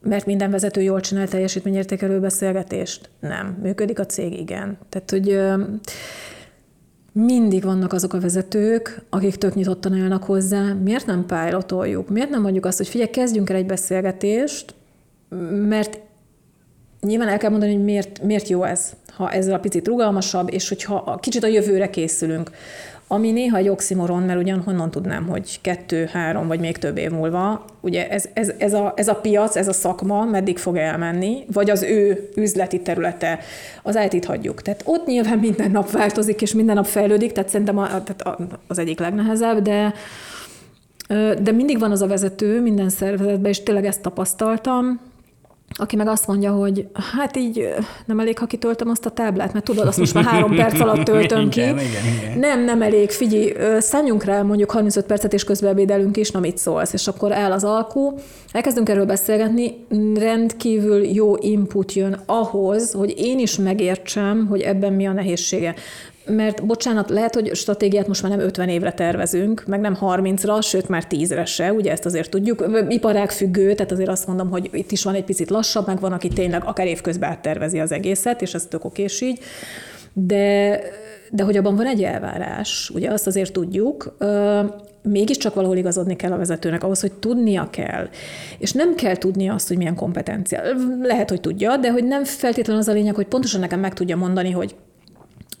Mert 0.00 0.26
minden 0.26 0.50
vezető 0.50 0.82
jól 0.82 1.00
csinál 1.00 1.28
teljesítményértékelő 1.28 2.20
beszélgetést? 2.20 3.10
Nem. 3.20 3.58
Működik 3.62 3.98
a 3.98 4.06
cég? 4.06 4.40
Igen. 4.40 4.78
Tehát, 4.88 5.10
hogy 5.10 5.40
mindig 7.12 7.64
vannak 7.64 7.92
azok 7.92 8.12
a 8.12 8.20
vezetők, 8.20 9.02
akik 9.10 9.36
tök 9.36 9.54
nyitottan 9.54 9.92
állnak 9.92 10.24
hozzá. 10.24 10.72
Miért 10.72 11.06
nem 11.06 11.26
pilotoljuk? 11.26 12.08
Miért 12.08 12.30
nem 12.30 12.42
mondjuk 12.42 12.64
azt, 12.64 12.76
hogy 12.76 12.88
figyelj, 12.88 13.10
kezdjünk 13.10 13.50
el 13.50 13.56
egy 13.56 13.66
beszélgetést, 13.66 14.74
mert 15.68 15.98
nyilván 17.00 17.28
el 17.28 17.38
kell 17.38 17.50
mondani, 17.50 17.72
hogy 17.72 17.84
miért, 17.84 18.22
miért 18.22 18.48
jó 18.48 18.62
ez, 18.62 18.92
ha 19.14 19.30
ezzel 19.30 19.54
a 19.54 19.58
picit 19.58 19.86
rugalmasabb, 19.86 20.52
és 20.52 20.68
hogyha 20.68 21.18
kicsit 21.20 21.44
a 21.44 21.46
jövőre 21.46 21.90
készülünk. 21.90 22.50
Ami 23.12 23.30
néha 23.30 23.56
egy 23.56 23.68
oximoron, 23.68 24.22
mert 24.22 24.40
ugyan 24.40 24.60
honnan 24.60 24.90
tudnám, 24.90 25.26
hogy 25.26 25.60
kettő, 25.60 26.08
három 26.12 26.46
vagy 26.46 26.60
még 26.60 26.78
több 26.78 26.98
év 26.98 27.10
múlva, 27.10 27.64
ugye 27.80 28.08
ez, 28.08 28.24
ez, 28.32 28.52
ez, 28.58 28.74
a, 28.74 28.92
ez 28.96 29.08
a 29.08 29.14
piac, 29.14 29.56
ez 29.56 29.68
a 29.68 29.72
szakma 29.72 30.24
meddig 30.24 30.58
fog 30.58 30.76
elmenni, 30.76 31.44
vagy 31.52 31.70
az 31.70 31.82
ő 31.82 32.28
üzleti 32.36 32.80
területe, 32.80 33.38
az 33.82 33.98
IT-t 34.10 34.24
hagyjuk. 34.24 34.62
Tehát 34.62 34.82
ott 34.84 35.06
nyilván 35.06 35.38
minden 35.38 35.70
nap 35.70 35.90
változik, 35.90 36.42
és 36.42 36.54
minden 36.54 36.74
nap 36.74 36.86
fejlődik, 36.86 37.32
tehát 37.32 37.48
szerintem 37.48 37.78
a, 37.78 37.86
tehát 37.86 38.40
az 38.66 38.78
egyik 38.78 38.98
legnehezebb, 38.98 39.62
de 39.62 39.94
de 41.42 41.52
mindig 41.52 41.78
van 41.78 41.90
az 41.90 42.02
a 42.02 42.06
vezető 42.06 42.60
minden 42.60 42.88
szervezetben, 42.88 43.50
és 43.50 43.62
tényleg 43.62 43.84
ezt 43.84 44.02
tapasztaltam, 44.02 45.00
aki 45.78 45.96
meg 45.96 46.06
azt 46.06 46.26
mondja, 46.26 46.52
hogy 46.52 46.86
hát 47.14 47.36
így 47.36 47.74
nem 48.04 48.20
elég, 48.20 48.38
ha 48.38 48.46
kitöltöm 48.46 48.88
azt 48.88 49.06
a 49.06 49.10
táblát, 49.10 49.52
mert 49.52 49.64
tudod, 49.64 49.86
azt 49.86 49.98
most 49.98 50.14
már 50.14 50.24
három 50.24 50.54
perc 50.54 50.80
alatt 50.80 51.04
töltöm 51.10 51.48
ki. 51.48 51.60
Igen, 51.60 51.78
igen, 51.78 52.04
igen. 52.20 52.38
Nem, 52.38 52.64
nem 52.64 52.82
elég, 52.82 53.10
figyelj, 53.10 53.80
szálljunk 53.80 54.24
rá 54.24 54.42
mondjuk 54.42 54.70
35 54.70 55.06
percet, 55.06 55.32
és 55.32 55.44
közben 55.44 55.70
ebédelünk 55.70 56.16
is, 56.16 56.30
na 56.30 56.40
mit 56.40 56.58
szólsz, 56.58 56.92
és 56.92 57.06
akkor 57.06 57.32
áll 57.32 57.52
az 57.52 57.64
alkú, 57.64 58.14
elkezdünk 58.52 58.88
erről 58.88 59.06
beszélgetni, 59.06 59.86
rendkívül 60.14 61.04
jó 61.04 61.36
input 61.36 61.92
jön 61.92 62.20
ahhoz, 62.26 62.92
hogy 62.92 63.14
én 63.16 63.38
is 63.38 63.56
megértsem, 63.56 64.46
hogy 64.46 64.60
ebben 64.60 64.92
mi 64.92 65.06
a 65.06 65.12
nehézsége 65.12 65.74
mert 66.26 66.66
bocsánat, 66.66 67.10
lehet, 67.10 67.34
hogy 67.34 67.54
stratégiát 67.54 68.06
most 68.06 68.22
már 68.22 68.30
nem 68.30 68.40
50 68.40 68.68
évre 68.68 68.92
tervezünk, 68.92 69.64
meg 69.66 69.80
nem 69.80 69.98
30-ra, 70.00 70.62
sőt 70.62 70.88
már 70.88 71.04
10-re 71.10 71.44
se, 71.44 71.72
ugye 71.72 71.90
ezt 71.90 72.06
azért 72.06 72.30
tudjuk. 72.30 72.84
Iparág 72.88 73.30
függő, 73.30 73.74
tehát 73.74 73.92
azért 73.92 74.08
azt 74.08 74.26
mondom, 74.26 74.50
hogy 74.50 74.68
itt 74.72 74.90
is 74.90 75.02
van 75.02 75.14
egy 75.14 75.24
picit 75.24 75.50
lassabb, 75.50 75.86
meg 75.86 76.00
van, 76.00 76.12
aki 76.12 76.28
tényleg 76.28 76.62
akár 76.64 76.86
évközben 76.86 77.30
áttervezi 77.30 77.80
az 77.80 77.92
egészet, 77.92 78.42
és 78.42 78.54
ez 78.54 78.66
tök 78.66 78.84
okés 78.84 79.20
így. 79.20 79.38
De, 80.12 80.80
de 81.30 81.42
hogy 81.42 81.56
abban 81.56 81.76
van 81.76 81.86
egy 81.86 82.02
elvárás, 82.02 82.90
ugye 82.94 83.10
azt 83.10 83.26
azért 83.26 83.52
tudjuk, 83.52 84.16
mégiscsak 85.02 85.54
valahol 85.54 85.76
igazodni 85.76 86.16
kell 86.16 86.32
a 86.32 86.36
vezetőnek, 86.36 86.84
ahhoz, 86.84 87.00
hogy 87.00 87.12
tudnia 87.12 87.68
kell. 87.70 88.08
És 88.58 88.72
nem 88.72 88.94
kell 88.94 89.16
tudnia 89.16 89.54
azt, 89.54 89.68
hogy 89.68 89.76
milyen 89.76 89.94
kompetencia. 89.94 90.60
Lehet, 91.02 91.28
hogy 91.28 91.40
tudja, 91.40 91.76
de 91.76 91.90
hogy 91.90 92.04
nem 92.04 92.24
feltétlenül 92.24 92.82
az 92.82 92.88
a 92.88 92.92
lényeg, 92.92 93.14
hogy 93.14 93.26
pontosan 93.26 93.60
nekem 93.60 93.80
meg 93.80 93.94
tudja 93.94 94.16
mondani, 94.16 94.50
hogy 94.50 94.74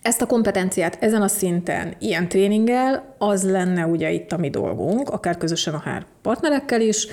ezt 0.02 0.22
a 0.22 0.26
kompetenciát 0.26 0.98
ezen 1.00 1.22
a 1.22 1.28
szinten, 1.28 1.94
ilyen 1.98 2.28
tréninggel, 2.28 3.14
az 3.18 3.50
lenne 3.50 3.86
ugye 3.86 4.10
itt 4.10 4.32
a 4.32 4.36
mi 4.36 4.50
dolgunk, 4.50 5.10
akár 5.10 5.36
közösen 5.36 5.74
a 5.74 5.78
hár 5.78 6.04
partnerekkel 6.22 6.80
is, 6.80 7.06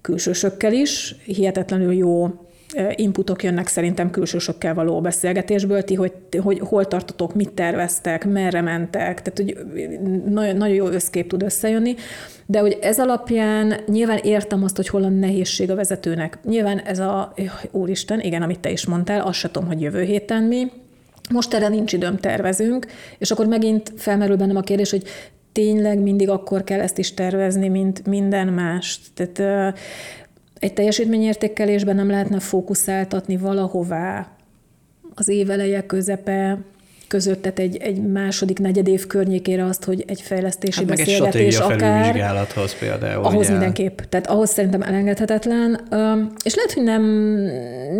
külsősökkel 0.00 0.72
is, 0.72 1.14
hihetetlenül 1.24 1.92
jó 1.92 2.28
inputok 2.94 3.42
jönnek 3.42 3.66
szerintem 3.66 4.10
külsősökkel 4.10 4.74
való 4.74 5.00
beszélgetésből, 5.00 5.82
ti, 5.82 5.94
hogy, 5.94 6.12
hogy 6.42 6.58
hol 6.58 6.86
tartotok, 6.86 7.34
mit 7.34 7.50
terveztek, 7.50 8.26
merre 8.26 8.60
mentek, 8.60 9.22
tehát 9.22 9.32
hogy 9.34 9.58
nagyon, 10.24 10.56
nagyon 10.56 10.74
jó 10.74 10.86
összkép 10.86 11.28
tud 11.28 11.42
összejönni, 11.42 11.94
de 12.46 12.58
hogy 12.58 12.78
ez 12.80 13.00
alapján 13.00 13.74
nyilván 13.86 14.18
értem 14.18 14.64
azt, 14.64 14.76
hogy 14.76 14.88
hol 14.88 15.04
a 15.04 15.08
nehézség 15.08 15.70
a 15.70 15.74
vezetőnek. 15.74 16.38
Nyilván 16.44 16.78
ez 16.78 16.98
a, 16.98 17.34
úristen, 17.70 18.20
igen, 18.20 18.42
amit 18.42 18.60
te 18.60 18.70
is 18.70 18.86
mondtál, 18.86 19.20
azt 19.20 19.38
sem 19.38 19.50
tudom, 19.50 19.68
hogy 19.68 19.80
jövő 19.80 20.02
héten 20.02 20.42
mi, 20.42 20.70
most 21.30 21.54
erre 21.54 21.68
nincs 21.68 21.92
időm, 21.92 22.16
tervezünk, 22.16 22.86
és 23.18 23.30
akkor 23.30 23.46
megint 23.46 23.92
felmerül 23.96 24.36
bennem 24.36 24.56
a 24.56 24.60
kérdés, 24.60 24.90
hogy 24.90 25.02
tényleg 25.52 25.98
mindig 25.98 26.28
akkor 26.28 26.64
kell 26.64 26.80
ezt 26.80 26.98
is 26.98 27.14
tervezni, 27.14 27.68
mint 27.68 28.06
minden 28.06 28.48
más. 28.48 29.00
Tehát 29.14 29.74
egy 30.58 30.72
teljesítményértékelésben 30.72 31.96
nem 31.96 32.10
lehetne 32.10 32.40
fókuszáltatni 32.40 33.36
valahová 33.36 34.36
az 35.14 35.28
év 35.28 35.50
eleje, 35.50 35.86
közepe, 35.86 36.58
között, 37.10 37.42
tehát 37.42 37.58
egy, 37.58 37.76
egy 37.76 38.02
második, 38.02 38.58
negyedév 38.58 39.06
környékére 39.06 39.64
azt, 39.64 39.84
hogy 39.84 40.04
egy 40.06 40.20
fejlesztési 40.20 40.78
hát 40.78 40.86
beszélgetés 40.86 41.58
egy 41.58 41.62
akár. 41.62 42.38
például. 42.78 43.24
Ahhoz 43.24 43.44
ugye. 43.44 43.50
mindenképp. 43.50 44.00
Tehát 44.08 44.26
ahhoz 44.26 44.50
szerintem 44.50 44.82
elengedhetetlen. 44.82 45.80
És 46.44 46.54
lehet, 46.54 46.72
hogy 46.72 46.82
nem, 46.82 47.02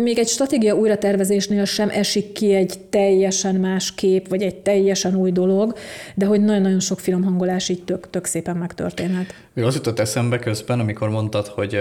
még 0.03 0.17
egy 0.17 0.27
stratégia 0.27 0.75
újratervezésnél 0.75 1.65
sem 1.65 1.89
esik 1.89 2.31
ki 2.31 2.53
egy 2.53 2.79
teljesen 2.89 3.55
más 3.55 3.93
kép, 3.95 4.27
vagy 4.27 4.41
egy 4.41 4.55
teljesen 4.55 5.15
új 5.15 5.31
dolog, 5.31 5.73
de 6.15 6.25
hogy 6.25 6.41
nagyon-nagyon 6.41 6.79
sok 6.79 6.99
finom 6.99 7.23
hangolás 7.23 7.69
így 7.69 7.83
tök, 7.83 8.09
tök 8.09 8.25
szépen 8.25 8.57
megtörténhet. 8.57 9.33
Még 9.53 9.65
az 9.65 9.75
jutott 9.75 9.99
eszembe 9.99 10.39
közben, 10.39 10.79
amikor 10.79 11.09
mondtad, 11.09 11.47
hogy 11.47 11.79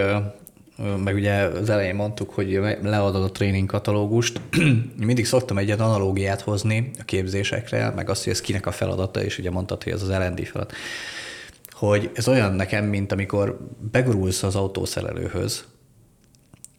meg 1.05 1.14
ugye 1.14 1.33
az 1.33 1.71
elején 1.71 1.95
mondtuk, 1.95 2.31
hogy 2.31 2.61
leadod 2.83 3.23
a 3.23 3.31
tréning 3.31 3.69
katalógust. 3.69 4.40
Mindig 5.07 5.27
szoktam 5.27 5.59
egy 5.59 5.66
ilyen 5.66 5.81
analógiát 5.81 6.40
hozni 6.40 6.90
a 6.99 7.05
képzésekre, 7.05 7.90
meg 7.90 8.11
azt, 8.11 8.25
hogy 8.25 8.33
ez 8.33 8.40
kinek 8.40 8.66
a 8.66 8.73
feladata, 8.73 9.23
és 9.23 9.38
ugye 9.38 9.51
mondtad, 9.51 9.83
hogy 9.83 9.93
ez 9.93 10.03
az 10.03 10.09
L&D 10.09 10.47
feladat. 10.47 10.77
Hogy 11.71 12.11
ez 12.14 12.29
olyan 12.29 12.53
nekem, 12.53 12.85
mint 12.85 13.12
amikor 13.12 13.59
begurulsz 13.93 14.43
az 14.43 14.57
autószerelőhöz, 14.57 15.64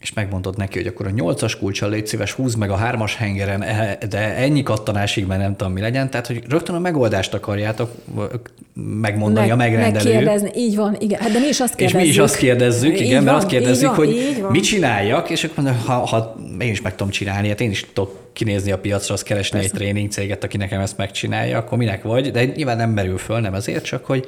és 0.02 0.14
megmondod 0.14 0.58
neki, 0.58 0.78
hogy 0.78 0.88
akkor 0.88 1.06
a 1.06 1.10
nyolcas 1.10 1.58
kulcsal 1.58 1.90
légy 1.90 2.08
szíves, 2.08 2.32
húz 2.32 2.56
meg 2.56 2.70
a 2.70 2.76
hármas 2.76 3.16
hengeren, 3.16 3.62
e, 3.62 3.98
de 4.10 4.36
ennyi 4.36 4.64
kattanásig, 4.64 5.26
mert 5.26 5.42
nem 5.42 5.56
tudom, 5.56 5.74
mi 5.74 5.82
legyen. 5.82 6.10
Tehát, 6.10 6.28
hogy 6.28 6.44
rögtön 6.50 6.76
a 6.76 6.80
megoldást 6.80 7.34
akarjátok 7.34 7.92
megmondani 9.02 9.48
meg, 9.48 9.56
a 9.56 9.56
megrendelő. 9.56 10.14
Megkérdezni, 10.14 10.52
így 10.56 10.76
van, 10.76 10.96
igen. 11.00 11.20
Hát 11.20 11.32
de 11.32 11.40
mi 11.40 11.48
is 11.48 11.60
azt 11.60 11.76
kérdezzük. 11.76 12.00
És 12.00 12.06
mi 12.06 12.12
is 12.12 12.18
azt 12.18 12.38
kérdezzük, 12.38 13.00
igen, 13.00 13.16
van, 13.16 13.24
mert 13.24 13.38
azt 13.38 13.48
kérdezzük, 13.48 13.96
van, 13.96 14.06
hogy 14.06 14.46
mit 14.50 14.64
csináljak, 14.64 15.30
és 15.30 15.44
akkor 15.44 15.64
mondom, 15.64 15.84
ha, 15.86 15.94
ha 15.94 16.36
én 16.60 16.72
is 16.72 16.82
meg 16.82 16.96
tudom 16.96 17.12
csinálni, 17.12 17.48
hát 17.48 17.62
én 17.62 17.70
is 17.70 17.86
tudok 17.94 18.30
kinézni 18.34 18.72
a 18.72 18.78
piacra, 18.78 19.14
azt 19.14 19.24
keresni 19.24 19.60
Persze. 19.60 19.74
egy 19.74 19.80
tréning 19.80 20.12
céget, 20.12 20.44
aki 20.44 20.58
nekem 20.58 20.82
ezt 20.82 20.98
megcsinálja, 20.98 21.58
akkor 21.58 21.78
minek 21.78 22.04
vagy, 22.04 22.32
de 22.32 22.46
nyilván 22.46 22.78
nem 22.78 22.90
merül 22.90 23.18
föl, 23.18 23.40
nem 23.40 23.54
ezért, 23.54 23.84
csak 23.84 24.06
hogy, 24.06 24.26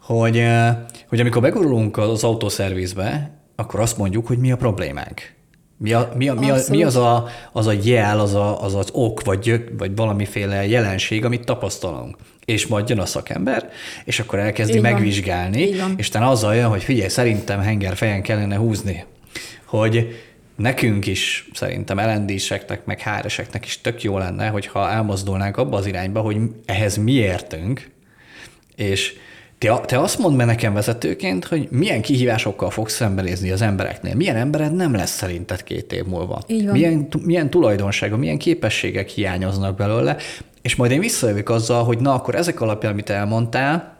hogy, 0.00 0.38
eh, 0.38 0.76
hogy 1.08 1.20
amikor 1.20 1.42
begurulunk 1.42 1.96
az 1.96 2.24
autószervizbe, 2.24 3.39
akkor 3.60 3.80
azt 3.80 3.98
mondjuk, 3.98 4.26
hogy 4.26 4.38
mi 4.38 4.52
a 4.52 4.56
problémánk. 4.56 5.38
Mi, 5.76 5.92
a, 5.92 6.12
mi, 6.16 6.28
a, 6.28 6.34
mi, 6.34 6.50
a, 6.50 6.56
mi 6.68 6.82
az, 6.82 6.96
a, 6.96 7.28
az 7.52 7.66
a 7.66 7.72
jel, 7.82 8.20
az, 8.20 8.34
a, 8.34 8.62
az 8.62 8.74
az 8.74 8.88
ok, 8.92 9.24
vagy, 9.24 9.64
vagy 9.78 9.96
valamiféle 9.96 10.66
jelenség, 10.66 11.24
amit 11.24 11.44
tapasztalunk. 11.44 12.16
És 12.44 12.66
majd 12.66 12.88
jön 12.88 12.98
a 12.98 13.06
szakember, 13.06 13.70
és 14.04 14.20
akkor 14.20 14.38
elkezdi 14.38 14.74
Így 14.74 14.80
megvizsgálni, 14.80 15.76
van. 15.76 15.94
és 15.96 16.08
utána 16.08 16.28
azzal 16.28 16.54
jön, 16.54 16.68
hogy 16.68 16.82
figyelj, 16.82 17.08
szerintem 17.08 17.60
henger 17.60 17.96
fejen 17.96 18.22
kellene 18.22 18.56
húzni. 18.56 19.04
Hogy 19.64 20.16
nekünk 20.56 21.06
is, 21.06 21.48
szerintem 21.52 21.98
elendéseknek, 21.98 22.84
meg 22.84 23.00
háreseknek 23.00 23.64
is 23.64 23.80
tök 23.80 24.02
jó 24.02 24.18
lenne, 24.18 24.48
hogyha 24.48 24.90
elmozdulnánk 24.90 25.56
abba 25.56 25.76
az 25.76 25.86
irányba, 25.86 26.20
hogy 26.20 26.36
ehhez 26.66 26.96
mi 26.96 27.12
értünk, 27.12 27.90
és 28.74 29.14
te, 29.60 29.80
te 29.86 30.00
azt 30.00 30.18
mondd 30.18 30.36
meg 30.36 30.46
nekem 30.46 30.74
vezetőként, 30.74 31.44
hogy 31.44 31.68
milyen 31.70 32.02
kihívásokkal 32.02 32.70
fogsz 32.70 32.94
szembenézni 32.94 33.50
az 33.50 33.62
embereknél. 33.62 34.14
Milyen 34.14 34.36
embered 34.36 34.74
nem 34.74 34.94
lesz 34.94 35.16
szerinted 35.16 35.62
két 35.62 35.92
év 35.92 36.04
múlva. 36.04 36.42
Milyen, 36.72 37.08
milyen 37.24 37.50
tulajdonsága, 37.50 38.16
milyen 38.16 38.38
képességek 38.38 39.08
hiányoznak 39.08 39.76
belőle, 39.76 40.16
és 40.62 40.76
majd 40.76 40.90
én 40.90 41.00
visszajövök 41.00 41.48
azzal, 41.48 41.84
hogy 41.84 41.98
na 41.98 42.14
akkor 42.14 42.34
ezek 42.34 42.60
alapján, 42.60 42.92
amit 42.92 43.10
elmondtál, 43.10 43.96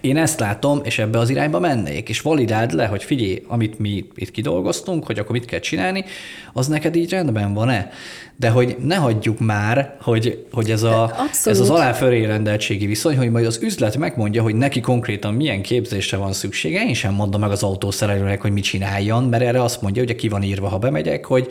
én 0.00 0.16
ezt 0.16 0.40
látom, 0.40 0.80
és 0.84 0.98
ebbe 0.98 1.18
az 1.18 1.30
irányba 1.30 1.60
mennék, 1.60 2.08
és 2.08 2.20
validáld 2.20 2.72
le, 2.72 2.86
hogy 2.86 3.02
figyelj, 3.02 3.42
amit 3.46 3.78
mi 3.78 4.04
itt 4.14 4.30
kidolgoztunk, 4.30 5.06
hogy 5.06 5.18
akkor 5.18 5.32
mit 5.32 5.44
kell 5.44 5.58
csinálni, 5.58 6.04
az 6.52 6.66
neked 6.66 6.96
így 6.96 7.10
rendben 7.10 7.54
van-e? 7.54 7.90
De 8.36 8.48
hogy 8.48 8.76
ne 8.80 8.94
hagyjuk 8.94 9.38
már, 9.38 9.96
hogy, 10.00 10.46
hogy 10.52 10.70
ez, 10.70 10.82
a, 10.82 11.14
ez 11.44 11.60
az 11.60 11.70
aláfölé 11.70 12.24
rendeltségi 12.24 12.86
viszony, 12.86 13.16
hogy 13.16 13.30
majd 13.30 13.46
az 13.46 13.58
üzlet 13.62 13.96
megmondja, 13.96 14.42
hogy 14.42 14.54
neki 14.54 14.80
konkrétan 14.80 15.34
milyen 15.34 15.62
képzésre 15.62 16.16
van 16.16 16.32
szüksége. 16.32 16.84
Én 16.86 16.94
sem 16.94 17.14
mondom 17.14 17.40
meg 17.40 17.50
az 17.50 17.62
autószerelőnek, 17.62 18.40
hogy 18.40 18.52
mit 18.52 18.64
csináljon, 18.64 19.24
mert 19.24 19.42
erre 19.42 19.62
azt 19.62 19.82
mondja, 19.82 20.04
hogy 20.04 20.14
ki 20.14 20.28
van 20.28 20.42
írva, 20.42 20.68
ha 20.68 20.78
bemegyek, 20.78 21.24
hogy 21.24 21.48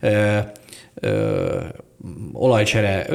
ö, 0.00 0.38
ö, 0.94 1.58
olajcsere 2.32 3.06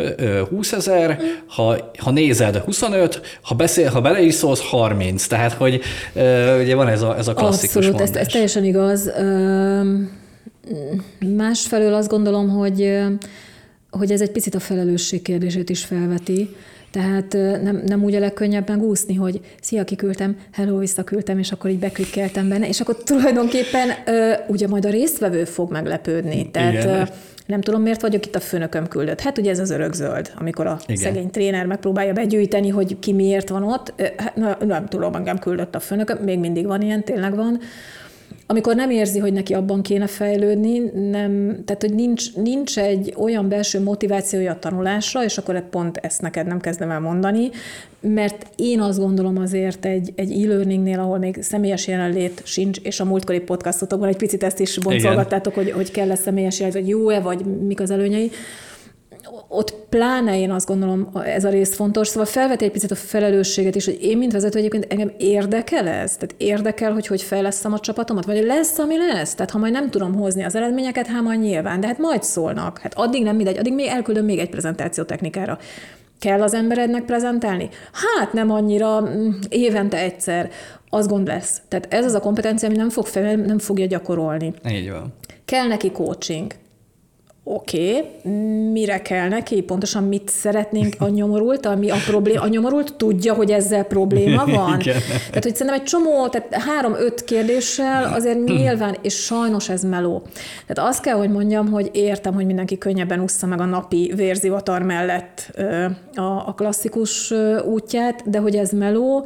20 0.49 0.71
ezer, 0.71 1.19
ha, 1.47 1.91
ha 1.97 2.11
nézed 2.11 2.55
25, 2.55 3.39
ha, 3.41 3.55
beszél, 3.55 3.89
ha 3.89 4.01
beleiszolsz 4.01 4.61
30, 4.61 5.27
tehát 5.27 5.53
hogy 5.53 5.81
ugye 6.61 6.75
van 6.75 6.87
ez 6.87 7.01
a, 7.01 7.17
ez 7.17 7.27
a 7.27 7.33
klasszikus 7.33 7.75
Abszolút, 7.75 8.01
ez, 8.01 8.15
ez 8.15 8.27
teljesen 8.27 8.63
igaz. 8.63 9.11
Másfelől 11.35 11.93
azt 11.93 12.09
gondolom, 12.09 12.49
hogy, 12.49 12.99
hogy 13.89 14.11
ez 14.11 14.21
egy 14.21 14.31
picit 14.31 14.55
a 14.55 14.59
felelősség 14.59 15.21
kérdését 15.21 15.69
is 15.69 15.85
felveti. 15.85 16.55
Tehát 16.91 17.33
nem, 17.63 17.81
nem 17.85 18.03
úgy 18.03 18.15
a 18.15 18.19
legkönnyebb 18.19 18.69
megúszni, 18.69 19.15
hogy 19.15 19.39
szia, 19.61 19.83
kiküldtem, 19.83 20.37
hello, 20.51 20.77
visszaküldtem, 20.77 21.39
és 21.39 21.51
akkor 21.51 21.69
így 21.69 21.79
beklikkeltem 21.79 22.49
benne, 22.49 22.67
és 22.67 22.79
akkor 22.79 22.95
tulajdonképpen 22.95 23.89
ugye 24.47 24.67
majd 24.67 24.85
a 24.85 24.89
résztvevő 24.89 25.45
fog 25.45 25.71
meglepődni. 25.71 26.51
Tehát 26.51 26.83
Igen 26.83 27.09
nem 27.45 27.61
tudom, 27.61 27.81
miért 27.81 28.01
vagyok 28.01 28.25
itt 28.25 28.35
a 28.35 28.39
főnököm 28.39 28.87
küldött. 28.87 29.19
Hát 29.19 29.37
ugye 29.37 29.51
ez 29.51 29.59
az 29.59 29.69
örökzöld, 29.69 30.31
amikor 30.35 30.67
a 30.67 30.79
Igen. 30.85 31.01
szegény 31.01 31.29
tréner 31.29 31.65
megpróbálja 31.65 32.13
begyűjteni, 32.13 32.69
hogy 32.69 32.99
ki 32.99 33.13
miért 33.13 33.49
van 33.49 33.63
ott. 33.63 33.93
Hát, 34.17 34.35
nem, 34.35 34.55
nem 34.65 34.85
tudom, 34.85 35.15
engem 35.15 35.39
küldött 35.39 35.75
a 35.75 35.79
főnököm, 35.79 36.17
még 36.17 36.39
mindig 36.39 36.65
van 36.65 36.81
ilyen, 36.81 37.03
tényleg 37.03 37.35
van 37.35 37.59
amikor 38.51 38.75
nem 38.75 38.89
érzi, 38.89 39.19
hogy 39.19 39.33
neki 39.33 39.53
abban 39.53 39.81
kéne 39.81 40.07
fejlődni, 40.07 40.79
nem, 41.09 41.63
tehát 41.65 41.81
hogy 41.81 41.93
nincs, 41.93 42.35
nincs 42.35 42.79
egy 42.79 43.13
olyan 43.17 43.49
belső 43.49 43.81
motivációja 43.81 44.51
a 44.51 44.59
tanulásra, 44.59 45.23
és 45.23 45.37
akkor 45.37 45.69
pont 45.69 45.97
ezt 45.97 46.21
neked 46.21 46.47
nem 46.47 46.59
kezdem 46.59 46.91
el 46.91 46.99
mondani, 46.99 47.49
mert 47.99 48.47
én 48.55 48.81
azt 48.81 48.99
gondolom 48.99 49.37
azért 49.37 49.85
egy, 49.85 50.13
egy 50.15 50.43
e-learningnél, 50.43 50.99
ahol 50.99 51.17
még 51.17 51.41
személyes 51.41 51.87
jelenlét 51.87 52.41
sincs, 52.45 52.79
és 52.79 52.99
a 52.99 53.05
múltkori 53.05 53.39
podcastotokban 53.39 54.09
egy 54.09 54.17
picit 54.17 54.43
ezt 54.43 54.59
is 54.59 54.77
boncolgattátok, 54.77 55.53
hogy, 55.53 55.71
hogy 55.71 55.91
kell-e 55.91 56.15
személyes 56.15 56.59
jelenlét, 56.59 56.83
vagy 56.83 56.91
jó-e, 56.91 57.19
vagy 57.19 57.45
mik 57.45 57.79
az 57.79 57.91
előnyei, 57.91 58.31
ott 59.47 59.73
pláne 59.89 60.39
én 60.39 60.51
azt 60.51 60.67
gondolom, 60.67 61.09
ez 61.25 61.43
a 61.43 61.49
rész 61.49 61.75
fontos, 61.75 62.07
szóval 62.07 62.25
felvet 62.25 62.61
egy 62.61 62.71
picit 62.71 62.91
a 62.91 62.95
felelősséget 62.95 63.75
is, 63.75 63.85
hogy 63.85 63.97
én, 64.01 64.17
mint 64.17 64.31
vezető 64.31 64.59
egyébként 64.59 64.85
engem 64.89 65.11
érdekel 65.17 65.87
ez? 65.87 66.15
Tehát 66.15 66.35
érdekel, 66.37 66.93
hogy 66.93 67.07
hogy 67.07 67.21
fejlesztem 67.21 67.73
a 67.73 67.79
csapatomat? 67.79 68.25
Vagy 68.25 68.43
lesz, 68.43 68.77
ami 68.77 68.97
lesz? 68.97 69.35
Tehát 69.35 69.51
ha 69.51 69.57
majd 69.57 69.73
nem 69.73 69.89
tudom 69.89 70.15
hozni 70.15 70.43
az 70.43 70.55
eredményeket, 70.55 71.07
hát 71.07 71.21
majd 71.21 71.39
nyilván, 71.39 71.79
de 71.79 71.87
hát 71.87 71.97
majd 71.97 72.23
szólnak. 72.23 72.79
Hát 72.79 72.93
addig 72.93 73.23
nem 73.23 73.35
mindegy, 73.35 73.57
addig 73.57 73.73
még 73.73 73.87
elküldöm 73.87 74.25
még 74.25 74.39
egy 74.39 74.49
prezentáció 74.49 75.03
technikára. 75.03 75.57
Kell 76.19 76.41
az 76.41 76.53
emberednek 76.53 77.05
prezentálni? 77.05 77.69
Hát 77.91 78.33
nem 78.33 78.51
annyira, 78.51 79.01
mm, 79.01 79.29
évente 79.49 79.97
egyszer. 79.97 80.49
Az 80.89 81.07
gond 81.07 81.27
lesz. 81.27 81.61
Tehát 81.67 81.93
ez 81.93 82.05
az 82.05 82.13
a 82.13 82.19
kompetencia, 82.19 82.67
ami 82.67 82.77
nem, 82.77 82.89
fog 82.89 83.05
fel, 83.05 83.35
nem 83.35 83.59
fogja 83.59 83.85
gyakorolni. 83.85 84.53
Így 84.69 84.91
van. 84.91 85.13
Kell 85.45 85.67
neki 85.67 85.91
coaching 85.91 86.51
oké, 87.43 87.97
okay, 87.97 88.31
mire 88.71 89.01
kell 89.01 89.27
neki, 89.27 89.61
pontosan 89.61 90.03
mit 90.03 90.29
szeretnénk 90.29 90.95
a 90.97 91.07
nyomorult, 91.07 91.65
ami 91.65 91.89
a 91.89 91.95
probléma, 92.07 92.41
a 92.41 92.47
nyomorult 92.47 92.95
tudja, 92.95 93.33
hogy 93.33 93.51
ezzel 93.51 93.83
probléma 93.83 94.45
van. 94.57 94.79
Igen. 94.79 94.99
Tehát, 95.27 95.43
hogy 95.43 95.55
szerintem 95.55 95.73
egy 95.73 95.83
csomó, 95.83 96.27
tehát 96.27 96.53
három-öt 96.53 97.23
kérdéssel 97.23 98.13
azért 98.13 98.43
nyilván, 98.43 98.97
és 99.01 99.15
sajnos 99.15 99.69
ez 99.69 99.83
meló. 99.83 100.21
Tehát 100.67 100.89
azt 100.89 101.01
kell, 101.01 101.15
hogy 101.15 101.29
mondjam, 101.29 101.71
hogy 101.71 101.89
értem, 101.93 102.33
hogy 102.33 102.45
mindenki 102.45 102.77
könnyebben 102.77 103.21
ússza 103.21 103.47
meg 103.47 103.59
a 103.59 103.65
napi 103.65 104.13
vérzivatar 104.15 104.81
mellett 104.81 105.59
a, 106.15 106.53
klasszikus 106.53 107.33
útját, 107.65 108.29
de 108.29 108.39
hogy 108.39 108.55
ez 108.55 108.71
meló, 108.71 109.25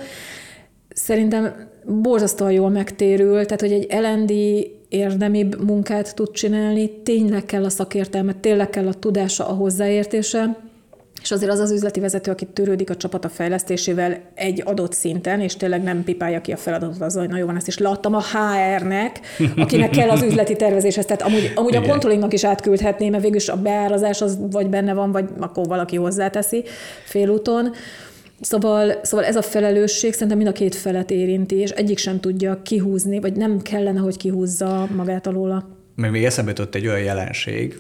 szerintem 0.90 1.70
borzasztóan 1.86 2.52
jól 2.52 2.70
megtérül, 2.70 3.46
tehát 3.46 3.62
hogy 3.62 3.72
egy 3.72 3.86
elendi 3.90 4.76
érdemibb 4.96 5.64
munkát 5.64 6.16
tud 6.16 6.32
csinálni, 6.32 7.02
tényleg 7.04 7.46
kell 7.46 7.64
a 7.64 7.70
szakértelme, 7.70 8.34
tényleg 8.34 8.70
kell 8.70 8.88
a 8.88 8.94
tudása, 8.94 9.48
a 9.48 9.54
hozzáértése, 9.54 10.58
és 11.22 11.32
azért 11.32 11.52
az 11.52 11.60
az 11.60 11.72
üzleti 11.72 12.00
vezető, 12.00 12.32
aki 12.32 12.46
törődik 12.46 12.90
a 12.90 12.96
csapata 12.96 13.30
fejlesztésével 13.30 14.22
egy 14.34 14.62
adott 14.66 14.94
szinten, 14.94 15.42
és 15.42 15.56
tényleg 15.56 15.84
nem 15.84 16.04
pipálja 16.04 16.42
ki 16.42 16.52
a 16.52 16.58
feladatot 16.58 17.02
az, 17.02 17.16
hogy 17.16 17.30
na 17.30 17.38
jó 17.38 17.46
van, 17.46 17.56
ezt 17.56 17.68
is 17.68 17.78
leadtam 17.78 18.16
a 18.16 18.22
HR-nek, 18.22 19.20
akinek 19.58 19.90
kell 19.90 20.10
az 20.10 20.22
üzleti 20.22 20.56
tervezéshez. 20.56 21.06
Tehát 21.06 21.22
amúgy, 21.22 21.52
amúgy 21.56 21.76
a 21.76 21.82
controllingnak 21.82 22.34
is 22.34 22.44
átküldhetném, 22.44 23.12
mert 23.12 23.24
végülis 23.24 23.50
a 23.50 23.62
beárazás 23.62 24.22
az 24.22 24.38
vagy 24.52 24.70
benne 24.70 24.94
van, 24.94 25.12
vagy 25.12 25.26
akkor 25.40 25.68
valaki 25.68 25.96
hozzáteszi 25.96 26.64
félúton. 27.04 27.72
Szóval, 28.46 29.00
szóval 29.02 29.26
ez 29.26 29.36
a 29.36 29.42
felelősség 29.42 30.14
szerintem 30.14 30.38
mind 30.38 30.50
a 30.50 30.54
két 30.54 30.76
felet 30.76 31.12
érinti, 31.12 31.56
és 31.56 31.70
egyik 31.70 31.98
sem 31.98 32.20
tudja 32.20 32.62
kihúzni, 32.62 33.20
vagy 33.20 33.36
nem 33.36 33.62
kellene, 33.62 34.00
hogy 34.00 34.18
kihúzza 34.18 34.88
magát 34.96 35.28
alóla. 35.28 35.70
Még, 35.96 36.12
még 36.12 36.24
eszembe 36.26 36.50
jutott 36.50 36.76
egy 36.76 36.88
olyan 36.88 37.02
jelenség, 37.02 37.80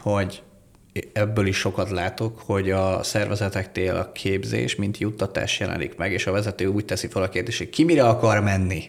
hogy 0.00 0.42
ebből 1.12 1.46
is 1.46 1.56
sokat 1.56 1.90
látok, 1.90 2.38
hogy 2.38 2.70
a 2.70 3.02
szervezeteknél 3.02 3.94
a 3.94 4.12
képzés, 4.12 4.76
mint 4.76 4.98
juttatás 4.98 5.60
jelenik 5.60 5.96
meg, 5.96 6.12
és 6.12 6.26
a 6.26 6.32
vezető 6.32 6.66
úgy 6.66 6.84
teszi 6.84 7.06
fel 7.06 7.22
a 7.22 7.28
kérdést, 7.28 7.58
hogy 7.58 7.70
ki 7.70 7.84
mire 7.84 8.04
akar 8.04 8.40
menni. 8.40 8.82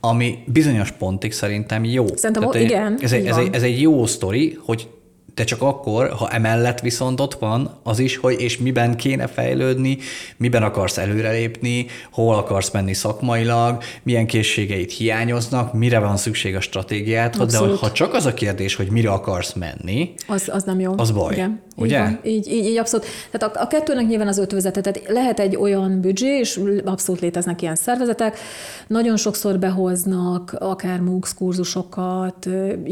Ami 0.00 0.38
bizonyos 0.46 0.90
pontig 0.90 1.32
szerintem 1.32 1.84
jó. 1.84 2.06
Szerintem 2.16 2.50
Tehát, 2.50 2.68
igen. 2.68 2.98
Ez 3.00 3.12
egy, 3.12 3.26
ez, 3.26 3.36
egy, 3.36 3.54
ez 3.54 3.62
egy 3.62 3.80
jó 3.80 4.06
sztori, 4.06 4.58
hogy 4.64 4.88
de 5.38 5.44
csak 5.44 5.62
akkor, 5.62 6.08
ha 6.10 6.28
emellett 6.30 6.80
viszont 6.80 7.20
ott 7.20 7.34
van 7.34 7.70
az 7.82 7.98
is, 7.98 8.16
hogy 8.16 8.40
és 8.40 8.58
miben 8.58 8.96
kéne 8.96 9.26
fejlődni, 9.26 9.98
miben 10.36 10.62
akarsz 10.62 10.98
előrelépni, 10.98 11.86
hol 12.10 12.34
akarsz 12.34 12.70
menni 12.70 12.94
szakmailag, 12.94 13.82
milyen 14.02 14.26
készségeit 14.26 14.92
hiányoznak, 14.92 15.72
mire 15.72 15.98
van 15.98 16.16
szükség 16.16 16.56
a 16.56 16.60
stratégiát, 16.60 17.46
de 17.46 17.58
ha 17.58 17.92
csak 17.92 18.14
az 18.14 18.26
a 18.26 18.34
kérdés, 18.34 18.74
hogy 18.74 18.90
mire 18.90 19.10
akarsz 19.10 19.52
menni, 19.52 20.14
az, 20.26 20.48
az 20.52 20.62
nem 20.62 20.80
jó. 20.80 20.94
Az 20.96 21.10
baj. 21.10 21.32
Igen. 21.32 21.60
Ugye? 21.76 22.08
Így, 22.24 22.34
így, 22.34 22.52
így, 22.52 22.64
így 22.64 22.76
abszolút. 22.76 23.06
Tehát 23.30 23.56
a, 23.56 23.60
a 23.60 23.66
kettőnek 23.66 24.06
nyilván 24.06 24.28
az 24.28 24.38
ötvözete. 24.38 24.80
Tehát 24.80 25.08
lehet 25.08 25.40
egy 25.40 25.56
olyan 25.56 26.00
büdzsé, 26.00 26.38
és 26.38 26.60
abszolút 26.84 27.20
léteznek 27.20 27.62
ilyen 27.62 27.74
szervezetek, 27.74 28.38
nagyon 28.86 29.16
sokszor 29.16 29.58
behoznak 29.58 30.56
akár 30.58 31.00
MOOCs 31.00 31.34
kurzusokat, 31.34 32.48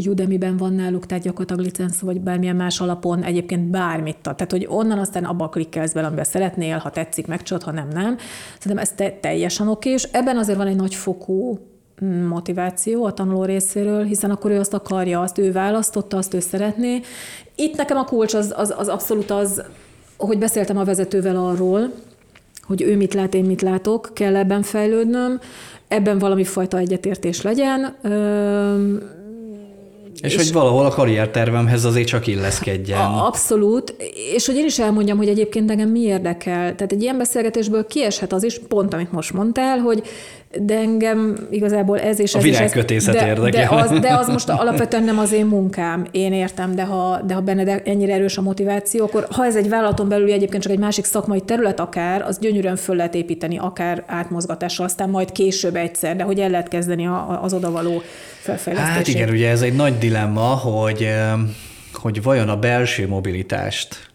Udemy-ben 0.06 0.56
van 0.56 0.72
náluk, 0.72 1.06
tehát 1.06 1.24
gyakorlatilag 1.24 1.64
licensz, 1.64 1.98
vagy 1.98 2.20
bármilyen 2.36 2.64
más 2.64 2.80
alapon 2.80 3.22
egyébként 3.22 3.62
bármit. 3.70 4.16
Tehát, 4.22 4.50
hogy 4.50 4.66
onnan 4.70 4.98
aztán 4.98 5.24
abba 5.24 5.48
klikkelsz 5.48 5.92
bele, 5.92 6.06
amiben 6.06 6.24
szeretnél, 6.24 6.78
ha 6.78 6.90
tetszik, 6.90 7.26
megcsod, 7.26 7.62
ha 7.62 7.70
nem, 7.70 7.88
nem. 7.88 8.16
Szerintem 8.58 8.78
ez 8.78 8.92
te, 8.92 9.10
teljesen 9.20 9.68
oké, 9.68 9.90
és 9.90 10.02
ebben 10.02 10.36
azért 10.36 10.58
van 10.58 10.66
egy 10.66 10.76
nagy 10.76 10.94
fokú 10.94 11.58
motiváció 12.28 13.04
a 13.04 13.12
tanuló 13.12 13.44
részéről, 13.44 14.04
hiszen 14.04 14.30
akkor 14.30 14.50
ő 14.50 14.58
azt 14.58 14.74
akarja, 14.74 15.20
azt 15.20 15.38
ő 15.38 15.52
választotta, 15.52 16.16
azt 16.16 16.34
ő 16.34 16.40
szeretné. 16.40 17.00
Itt 17.54 17.76
nekem 17.76 17.96
a 17.96 18.04
kulcs 18.04 18.34
az, 18.34 18.54
az, 18.56 18.74
az 18.76 18.88
abszolút 18.88 19.30
az, 19.30 19.62
hogy 20.16 20.38
beszéltem 20.38 20.78
a 20.78 20.84
vezetővel 20.84 21.36
arról, 21.36 21.92
hogy 22.62 22.82
ő 22.82 22.96
mit 22.96 23.14
lát, 23.14 23.34
én 23.34 23.44
mit 23.44 23.62
látok, 23.62 24.10
kell 24.14 24.36
ebben 24.36 24.62
fejlődnöm, 24.62 25.40
ebben 25.88 26.18
valami 26.18 26.44
fajta 26.44 26.78
egyetértés 26.78 27.42
legyen. 27.42 27.96
És, 30.22 30.34
és 30.34 30.36
hogy 30.36 30.52
valahol 30.52 30.84
a 30.84 30.90
karriertervemhez 30.90 31.84
azért 31.84 32.06
csak 32.06 32.26
illeszkedjen. 32.26 33.00
Abszolút, 33.00 33.94
és 34.34 34.46
hogy 34.46 34.56
én 34.56 34.64
is 34.64 34.78
elmondjam, 34.78 35.16
hogy 35.16 35.28
egyébként 35.28 35.70
engem 35.70 35.88
mi 35.88 36.00
érdekel. 36.00 36.74
Tehát 36.74 36.92
egy 36.92 37.02
ilyen 37.02 37.18
beszélgetésből 37.18 37.86
kieshet 37.86 38.32
az 38.32 38.44
is, 38.44 38.60
pont 38.68 38.94
amit 38.94 39.12
most 39.12 39.32
mondtál, 39.32 39.78
hogy 39.78 40.02
de 40.60 40.74
engem 40.78 41.46
igazából 41.50 42.00
ez 42.00 42.20
és 42.20 42.34
ez 42.34 42.42
a 42.42 42.44
virágkötészet 42.44 43.14
de, 43.14 43.26
érdekel. 43.26 43.68
De 43.68 43.82
az, 43.82 44.00
de 44.00 44.14
az 44.14 44.28
most 44.28 44.48
alapvetően 44.48 45.04
nem 45.04 45.18
az 45.18 45.32
én 45.32 45.46
munkám, 45.46 46.06
én 46.10 46.32
értem, 46.32 46.74
de 46.74 46.84
ha, 46.84 47.20
de 47.26 47.34
ha 47.34 47.40
benned 47.40 47.82
ennyire 47.84 48.14
erős 48.14 48.36
a 48.36 48.42
motiváció, 48.42 49.04
akkor 49.04 49.26
ha 49.30 49.44
ez 49.44 49.56
egy 49.56 49.68
vállalaton 49.68 50.08
belül 50.08 50.32
egyébként 50.32 50.62
csak 50.62 50.72
egy 50.72 50.78
másik 50.78 51.04
szakmai 51.04 51.40
terület 51.40 51.80
akár, 51.80 52.22
az 52.22 52.38
gyönyörűen 52.38 52.76
föl 52.76 52.96
lehet 52.96 53.14
építeni, 53.14 53.58
akár 53.58 54.04
átmozgatással, 54.06 54.86
aztán 54.86 55.08
majd 55.08 55.32
később 55.32 55.76
egyszer, 55.76 56.16
de 56.16 56.24
hogy 56.24 56.40
el 56.40 56.50
lehet 56.50 56.68
kezdeni 56.68 57.08
az 57.42 57.52
odavaló 57.52 58.02
felfejlesztését. 58.40 58.96
Hát 58.96 59.08
igen, 59.08 59.28
ugye 59.28 59.50
ez 59.50 59.62
egy 59.62 59.74
nagy 59.74 59.98
dilemma, 59.98 60.40
hogy 60.40 61.08
hogy 61.92 62.22
vajon 62.22 62.48
a 62.48 62.56
belső 62.56 63.08
mobilitást 63.08 64.10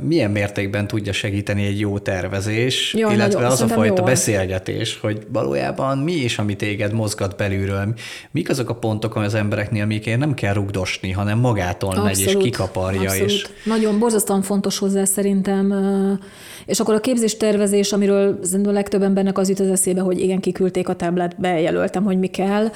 milyen 0.00 0.30
mértékben 0.30 0.86
tudja 0.86 1.12
segíteni 1.12 1.66
egy 1.66 1.80
jó 1.80 1.98
tervezés, 1.98 2.94
Jó, 2.94 3.10
illetve 3.10 3.40
nagyon, 3.40 3.50
az 3.50 3.60
a 3.60 3.66
fajta 3.66 3.94
jól. 3.96 4.06
beszélgetés, 4.06 4.98
hogy 5.00 5.26
valójában 5.32 5.98
mi 5.98 6.12
is, 6.12 6.38
ami 6.38 6.56
téged 6.56 6.92
mozgat 6.92 7.36
belülről, 7.36 7.94
mik 8.30 8.50
azok 8.50 8.68
a 8.70 8.74
pontok 8.74 9.16
az 9.16 9.34
embereknél, 9.34 9.82
amikért 9.82 10.18
nem 10.18 10.34
kell 10.34 10.52
rugdosni, 10.52 11.10
hanem 11.10 11.38
magától 11.38 12.02
megy 12.02 12.20
és 12.20 12.36
kikaparja. 12.36 13.00
abszolút. 13.00 13.30
És 13.30 13.46
Nagyon 13.64 13.98
borzasztóan 13.98 14.42
fontos 14.42 14.78
hozzá 14.78 15.04
szerintem. 15.04 15.74
És 16.66 16.80
akkor 16.80 16.94
a 16.94 17.00
képzéstervezés, 17.00 17.92
amiről 17.92 18.38
szerintem 18.42 18.70
a 18.70 18.74
legtöbb 18.74 19.02
embernek 19.02 19.38
az 19.38 19.48
jut 19.48 19.60
az 19.60 19.68
eszébe, 19.68 20.00
hogy 20.00 20.20
igen, 20.20 20.40
kiküldték 20.40 20.88
a 20.88 20.94
táblát, 20.94 21.40
bejelöltem, 21.40 22.04
hogy 22.04 22.18
mi 22.18 22.26
kell. 22.26 22.70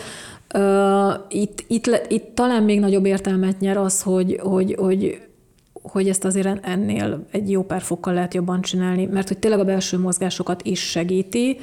Itt, 1.29 1.65
itt, 1.67 2.05
itt 2.09 2.35
talán 2.35 2.63
még 2.63 2.81
nagyobb 2.81 3.07
értelmet 3.07 3.61
nyer 3.61 3.77
az, 3.77 4.03
hogy, 4.03 4.41
hogy, 4.43 4.75
hogy 4.79 5.21
hogy 5.91 6.09
ezt 6.09 6.25
azért 6.25 6.67
ennél 6.67 7.27
egy 7.31 7.51
jó 7.51 7.63
pár 7.63 7.81
fokkal 7.83 8.15
lehet 8.15 8.35
jobban 8.35 8.61
csinálni, 8.61 9.07
mert 9.07 9.29
hogy 9.29 9.39
tényleg 9.39 9.61
a 9.61 9.65
belső 9.65 9.99
mozgásokat 9.99 10.63
is 10.63 10.81
segíti. 10.81 11.59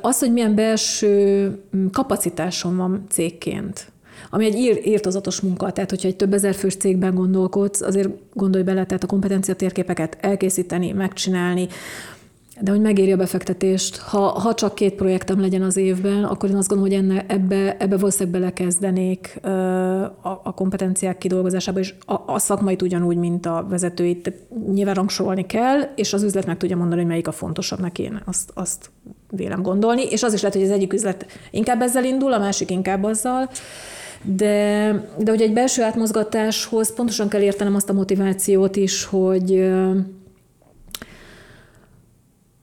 Az, 0.00 0.18
hogy 0.18 0.32
milyen 0.32 0.54
belső 0.54 1.48
mm, 1.76 1.86
kapacitásom 1.86 2.76
van 2.76 3.04
cégként, 3.08 3.90
ami 4.30 4.44
egy 4.44 4.54
ír, 4.54 4.80
írtozatos 4.84 5.40
munka, 5.40 5.72
tehát 5.72 5.90
hogyha 5.90 6.08
egy 6.08 6.16
több 6.16 6.32
ezer 6.32 6.54
fős 6.54 6.76
cégben 6.76 7.14
gondolkodsz, 7.14 7.80
azért 7.80 8.08
gondolj 8.34 8.64
bele, 8.64 8.86
tehát 8.86 9.04
a 9.04 9.06
kompetencia 9.06 9.54
térképeket 9.54 10.16
elkészíteni, 10.20 10.92
megcsinálni, 10.92 11.68
de 12.60 12.70
hogy 12.70 12.80
megéri 12.80 13.12
a 13.12 13.16
befektetést, 13.16 13.96
ha, 13.96 14.18
ha 14.18 14.54
csak 14.54 14.74
két 14.74 14.94
projektem 14.94 15.40
legyen 15.40 15.62
az 15.62 15.76
évben, 15.76 16.24
akkor 16.24 16.48
én 16.48 16.56
azt 16.56 16.68
gondolom, 16.68 16.92
hogy 16.92 17.04
enne, 17.04 17.24
ebbe, 17.28 17.76
ebbe 17.78 17.96
valószínűleg 17.96 18.40
belekezdenék 18.40 19.38
a, 19.42 20.40
a 20.44 20.52
kompetenciák 20.54 21.18
kidolgozásába, 21.18 21.78
és 21.78 21.94
a, 22.06 22.32
a 22.32 22.38
szakmait 22.38 22.82
ugyanúgy, 22.82 23.16
mint 23.16 23.46
a 23.46 23.66
vezetőit. 23.68 24.22
Tehát 24.22 24.40
Nyilván 24.72 24.94
rangsorolni 24.94 25.46
kell, 25.46 25.80
és 25.94 26.12
az 26.12 26.22
üzlet 26.22 26.46
meg 26.46 26.56
tudja 26.56 26.76
mondani, 26.76 27.00
hogy 27.00 27.10
melyik 27.10 27.28
a 27.28 27.32
fontosabb 27.32 27.80
neki, 27.80 28.02
én 28.02 28.22
azt, 28.24 28.50
azt 28.54 28.90
vélem 29.30 29.62
gondolni, 29.62 30.02
és 30.02 30.22
az 30.22 30.32
is 30.32 30.40
lehet, 30.40 30.56
hogy 30.56 30.66
az 30.66 30.72
egyik 30.72 30.92
üzlet 30.92 31.26
inkább 31.50 31.82
ezzel 31.82 32.04
indul, 32.04 32.32
a 32.32 32.38
másik 32.38 32.70
inkább 32.70 33.04
azzal, 33.04 33.48
de, 34.22 34.90
de 35.18 35.30
hogy 35.30 35.42
egy 35.42 35.52
belső 35.52 35.82
átmozgatáshoz 35.82 36.94
pontosan 36.94 37.28
kell 37.28 37.40
értenem 37.40 37.74
azt 37.74 37.90
a 37.90 37.92
motivációt 37.92 38.76
is, 38.76 39.04
hogy 39.04 39.70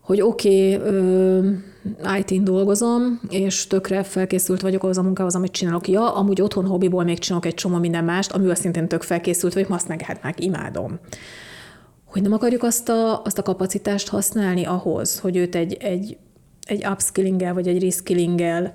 hogy 0.06 0.22
oké, 0.22 0.76
okay, 0.76 2.20
IT-n 2.20 2.44
dolgozom, 2.44 3.20
és 3.30 3.68
tökre 3.68 4.04
felkészült 4.04 4.62
vagyok 4.62 4.84
ahhoz 4.84 4.98
a 4.98 5.02
munkához, 5.02 5.36
amit 5.36 5.52
csinálok. 5.52 5.88
Ja, 5.88 6.15
amúgy 6.15 6.41
otthon 6.41 6.65
hobbiból 6.65 7.04
még 7.04 7.20
csinálok 7.20 7.46
egy 7.46 7.54
csomó 7.54 7.78
minden 7.78 8.04
mást, 8.04 8.32
amivel 8.32 8.56
szintén 8.56 8.88
tök 8.88 9.02
felkészült 9.02 9.54
vagyok, 9.54 9.70
azt 9.70 9.88
meg 9.88 10.02
hát 10.02 10.24
meg 10.24 10.44
imádom. 10.44 11.00
Hogy 12.06 12.22
nem 12.22 12.34
akarjuk 12.34 12.63
azt 12.63 12.89
a, 12.89 13.22
azt 13.22 13.38
a 13.38 13.41
kapacitást 13.41 14.10
használni 14.10 14.65
ahhoz, 14.65 15.20
hogy 15.20 15.36
őt 15.36 15.56
egy, 15.56 15.74
egy, 15.74 16.18
egy 16.65 16.86
upskillinggel 16.88 17.54
vagy 17.54 17.68
egy 17.68 17.84
reskillinggel 17.84 18.74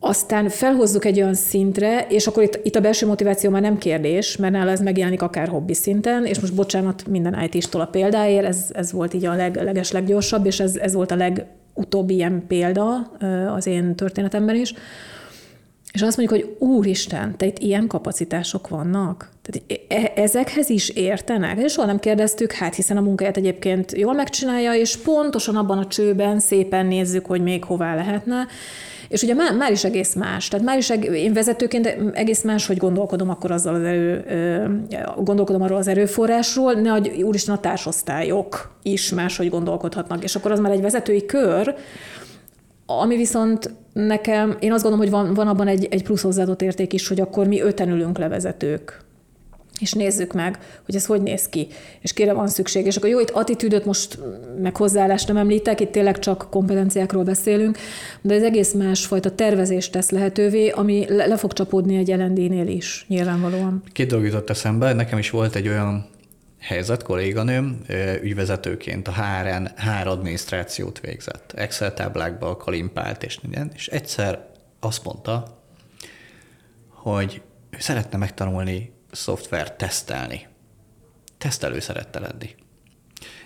aztán 0.00 0.48
felhozzuk 0.48 1.04
egy 1.04 1.20
olyan 1.20 1.34
szintre, 1.34 2.06
és 2.08 2.26
akkor 2.26 2.42
itt, 2.42 2.60
itt 2.62 2.76
a 2.76 2.80
belső 2.80 3.06
motiváció 3.06 3.50
már 3.50 3.62
nem 3.62 3.78
kérdés, 3.78 4.36
mert 4.36 4.52
nála 4.52 4.70
ez 4.70 4.80
megjelenik 4.80 5.22
akár 5.22 5.48
hobbi 5.48 5.74
szinten, 5.74 6.24
és 6.24 6.40
most 6.40 6.54
bocsánat 6.54 7.06
minden 7.06 7.48
IT-stól 7.50 7.80
a 7.80 7.86
példáért, 7.86 8.46
ez, 8.46 8.64
ez 8.72 8.92
volt 8.92 9.14
így 9.14 9.24
a 9.24 9.34
leg, 9.34 9.62
leges 9.62 9.90
leggyorsabb, 9.90 10.46
és 10.46 10.60
ez, 10.60 10.76
ez 10.76 10.94
volt 10.94 11.10
a 11.10 11.16
legutóbbi 11.16 12.14
ilyen 12.14 12.44
példa 12.48 13.12
az 13.54 13.66
én 13.66 13.94
történetemben 13.94 14.56
is. 14.56 14.74
És 15.92 16.02
azt 16.02 16.16
mondjuk, 16.16 16.40
hogy 16.40 16.68
úristen, 16.68 17.36
te 17.36 17.46
itt 17.46 17.58
ilyen 17.58 17.86
kapacitások 17.86 18.68
vannak? 18.68 19.28
Tehát 19.42 19.82
e- 19.88 20.20
ezekhez 20.22 20.68
is 20.68 20.88
értenek? 20.88 21.58
És 21.58 21.72
soha 21.72 21.86
nem 21.86 21.98
kérdeztük, 21.98 22.52
hát 22.52 22.74
hiszen 22.74 22.96
a 22.96 23.00
munkáját 23.00 23.36
egyébként 23.36 23.92
jól 23.96 24.14
megcsinálja, 24.14 24.74
és 24.74 24.96
pontosan 24.96 25.56
abban 25.56 25.78
a 25.78 25.86
csőben 25.86 26.40
szépen 26.40 26.86
nézzük, 26.86 27.26
hogy 27.26 27.42
még 27.42 27.64
hová 27.64 27.94
lehetne. 27.94 28.46
És 29.10 29.22
ugye 29.22 29.34
már, 29.34 29.54
már 29.54 29.72
is 29.72 29.84
egész 29.84 30.14
más. 30.14 30.48
Tehát 30.48 30.66
már 30.66 30.78
is 30.78 30.90
eg- 30.90 31.14
én 31.14 31.32
vezetőként 31.32 31.96
egész 32.12 32.42
más, 32.42 32.66
hogy 32.66 32.76
gondolkodom 32.76 33.30
akkor 33.30 33.50
azzal 33.50 33.74
az 33.74 33.82
erő, 33.82 34.24
gondolkodom 35.16 35.62
arról 35.62 35.78
az 35.78 35.88
erőforrásról, 35.88 36.72
ne 36.72 36.90
hogy 36.90 37.22
úristen 37.22 37.54
a 37.54 37.60
társosztályok 37.60 38.76
is 38.82 39.10
máshogy 39.10 39.50
gondolkodhatnak. 39.50 40.24
És 40.24 40.36
akkor 40.36 40.52
az 40.52 40.60
már 40.60 40.72
egy 40.72 40.80
vezetői 40.80 41.26
kör, 41.26 41.74
ami 42.86 43.16
viszont 43.16 43.70
nekem, 43.92 44.56
én 44.60 44.72
azt 44.72 44.82
gondolom, 44.82 45.06
hogy 45.06 45.14
van, 45.14 45.34
van 45.34 45.48
abban 45.48 45.66
egy, 45.66 45.88
egy 45.90 46.02
plusz 46.02 46.22
hozzáadott 46.22 46.62
érték 46.62 46.92
is, 46.92 47.08
hogy 47.08 47.20
akkor 47.20 47.46
mi 47.46 47.60
öten 47.60 47.88
ülünk 47.88 48.18
le 48.18 48.28
vezetők 48.28 49.00
és 49.80 49.92
nézzük 49.92 50.32
meg, 50.32 50.58
hogy 50.84 50.94
ez 50.94 51.06
hogy 51.06 51.22
néz 51.22 51.48
ki, 51.48 51.66
és 52.00 52.12
kire 52.12 52.32
van 52.32 52.48
szükség. 52.48 52.86
És 52.86 52.96
akkor 52.96 53.08
jó, 53.08 53.20
itt 53.20 53.30
attitűdöt 53.30 53.84
most 53.84 54.18
meg 54.62 54.76
hozzáállást 54.76 55.26
nem 55.26 55.36
említek, 55.36 55.80
itt 55.80 55.90
tényleg 55.90 56.18
csak 56.18 56.46
kompetenciákról 56.50 57.24
beszélünk, 57.24 57.78
de 58.20 58.34
ez 58.34 58.42
egész 58.42 58.72
másfajta 58.72 59.34
tervezést 59.34 59.92
tesz 59.92 60.10
lehetővé, 60.10 60.68
ami 60.68 61.04
le, 61.08 61.26
le 61.26 61.36
fog 61.36 61.52
csapódni 61.52 61.96
egy 61.96 62.08
LND-nél 62.08 62.66
is, 62.66 63.04
nyilvánvalóan. 63.08 63.82
Két 63.92 64.08
dolog 64.08 64.24
jutott 64.24 64.50
eszembe, 64.50 64.92
nekem 64.92 65.18
is 65.18 65.30
volt 65.30 65.54
egy 65.54 65.68
olyan 65.68 66.08
helyzet, 66.60 67.02
kolléganőm, 67.02 67.80
ügyvezetőként 68.22 69.08
a 69.08 69.12
HRN 69.12 69.66
HR 69.76 70.06
adminisztrációt 70.06 71.00
végzett. 71.00 71.52
Excel 71.56 71.94
táblákba 71.94 72.56
kalimpált 72.56 73.22
és 73.22 73.40
minden, 73.40 73.70
és 73.74 73.88
egyszer 73.88 74.46
azt 74.80 75.04
mondta, 75.04 75.62
hogy 76.88 77.42
ő 77.70 77.76
szeretne 77.80 78.18
megtanulni 78.18 78.92
szoftvert 79.10 79.78
tesztelni. 79.78 80.46
Tesztelő 81.38 81.80
szerette 81.80 82.18
lenni. 82.20 82.54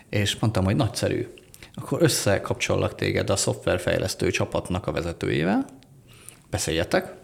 És 0.08 0.36
mondtam, 0.38 0.64
hogy 0.64 0.76
nagyszerű. 0.76 1.28
Akkor 1.74 2.02
összekapcsollak 2.02 2.94
téged 2.94 3.30
a 3.30 3.36
szoftverfejlesztő 3.36 4.30
csapatnak 4.30 4.86
a 4.86 4.92
vezetőjével, 4.92 5.66
beszéljetek, 6.50 7.14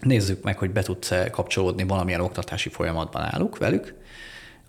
nézzük 0.00 0.42
meg, 0.42 0.58
hogy 0.58 0.70
be 0.70 0.82
tudsz-e 0.82 1.30
kapcsolódni 1.30 1.82
valamilyen 1.82 2.20
oktatási 2.20 2.68
folyamatban 2.68 3.22
álluk 3.22 3.58
velük. 3.58 3.94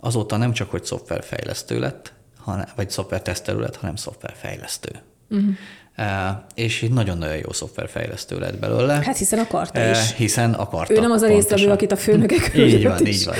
Azóta 0.00 0.36
nem 0.36 0.52
csak, 0.52 0.70
hogy 0.70 0.84
szoftverfejlesztő 0.84 1.78
lett, 1.78 2.12
hanem, 2.36 2.66
vagy 2.76 2.90
szoftvertesztelő 2.90 3.60
lett, 3.60 3.76
hanem 3.76 3.96
szoftverfejlesztő. 3.96 5.02
Uh-huh. 5.28 5.48
Uh, 5.98 6.04
és 6.54 6.82
egy 6.82 6.90
nagyon-nagyon 6.90 7.36
jó 7.36 7.52
szoftverfejlesztő 7.52 8.38
lett 8.38 8.58
belőle. 8.58 8.92
Hát 8.92 9.16
hiszen 9.16 9.38
akarta 9.38 9.90
is. 9.90 10.14
Hiszen 10.16 10.52
akarta. 10.54 10.94
Ő 10.94 11.00
nem 11.00 11.10
az 11.10 11.22
a 11.22 11.26
résztvevő, 11.26 11.70
akit 11.70 11.92
a 11.92 11.96
főnökek 11.96 12.52
Így 12.56 12.82
van, 12.82 13.06
is. 13.06 13.16
így 13.16 13.24
van. 13.24 13.36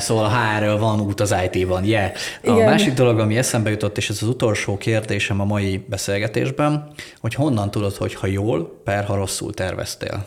Szóval 0.00 0.24
a 0.24 0.28
HR 0.28 0.78
van 0.78 1.00
út 1.00 1.20
az 1.20 1.34
IT-ban, 1.50 1.84
yeah. 1.84 2.10
A 2.42 2.50
Igen. 2.50 2.70
másik 2.70 2.94
dolog, 2.94 3.18
ami 3.18 3.36
eszembe 3.36 3.70
jutott, 3.70 3.96
és 3.96 4.08
ez 4.08 4.22
az 4.22 4.28
utolsó 4.28 4.76
kérdésem 4.76 5.40
a 5.40 5.44
mai 5.44 5.84
beszélgetésben, 5.88 6.90
hogy 7.20 7.34
honnan 7.34 7.70
tudod, 7.70 7.96
hogy 7.96 8.14
ha 8.14 8.26
jól, 8.26 8.80
per 8.84 9.04
ha 9.04 9.16
rosszul 9.16 9.54
terveztél? 9.54 10.26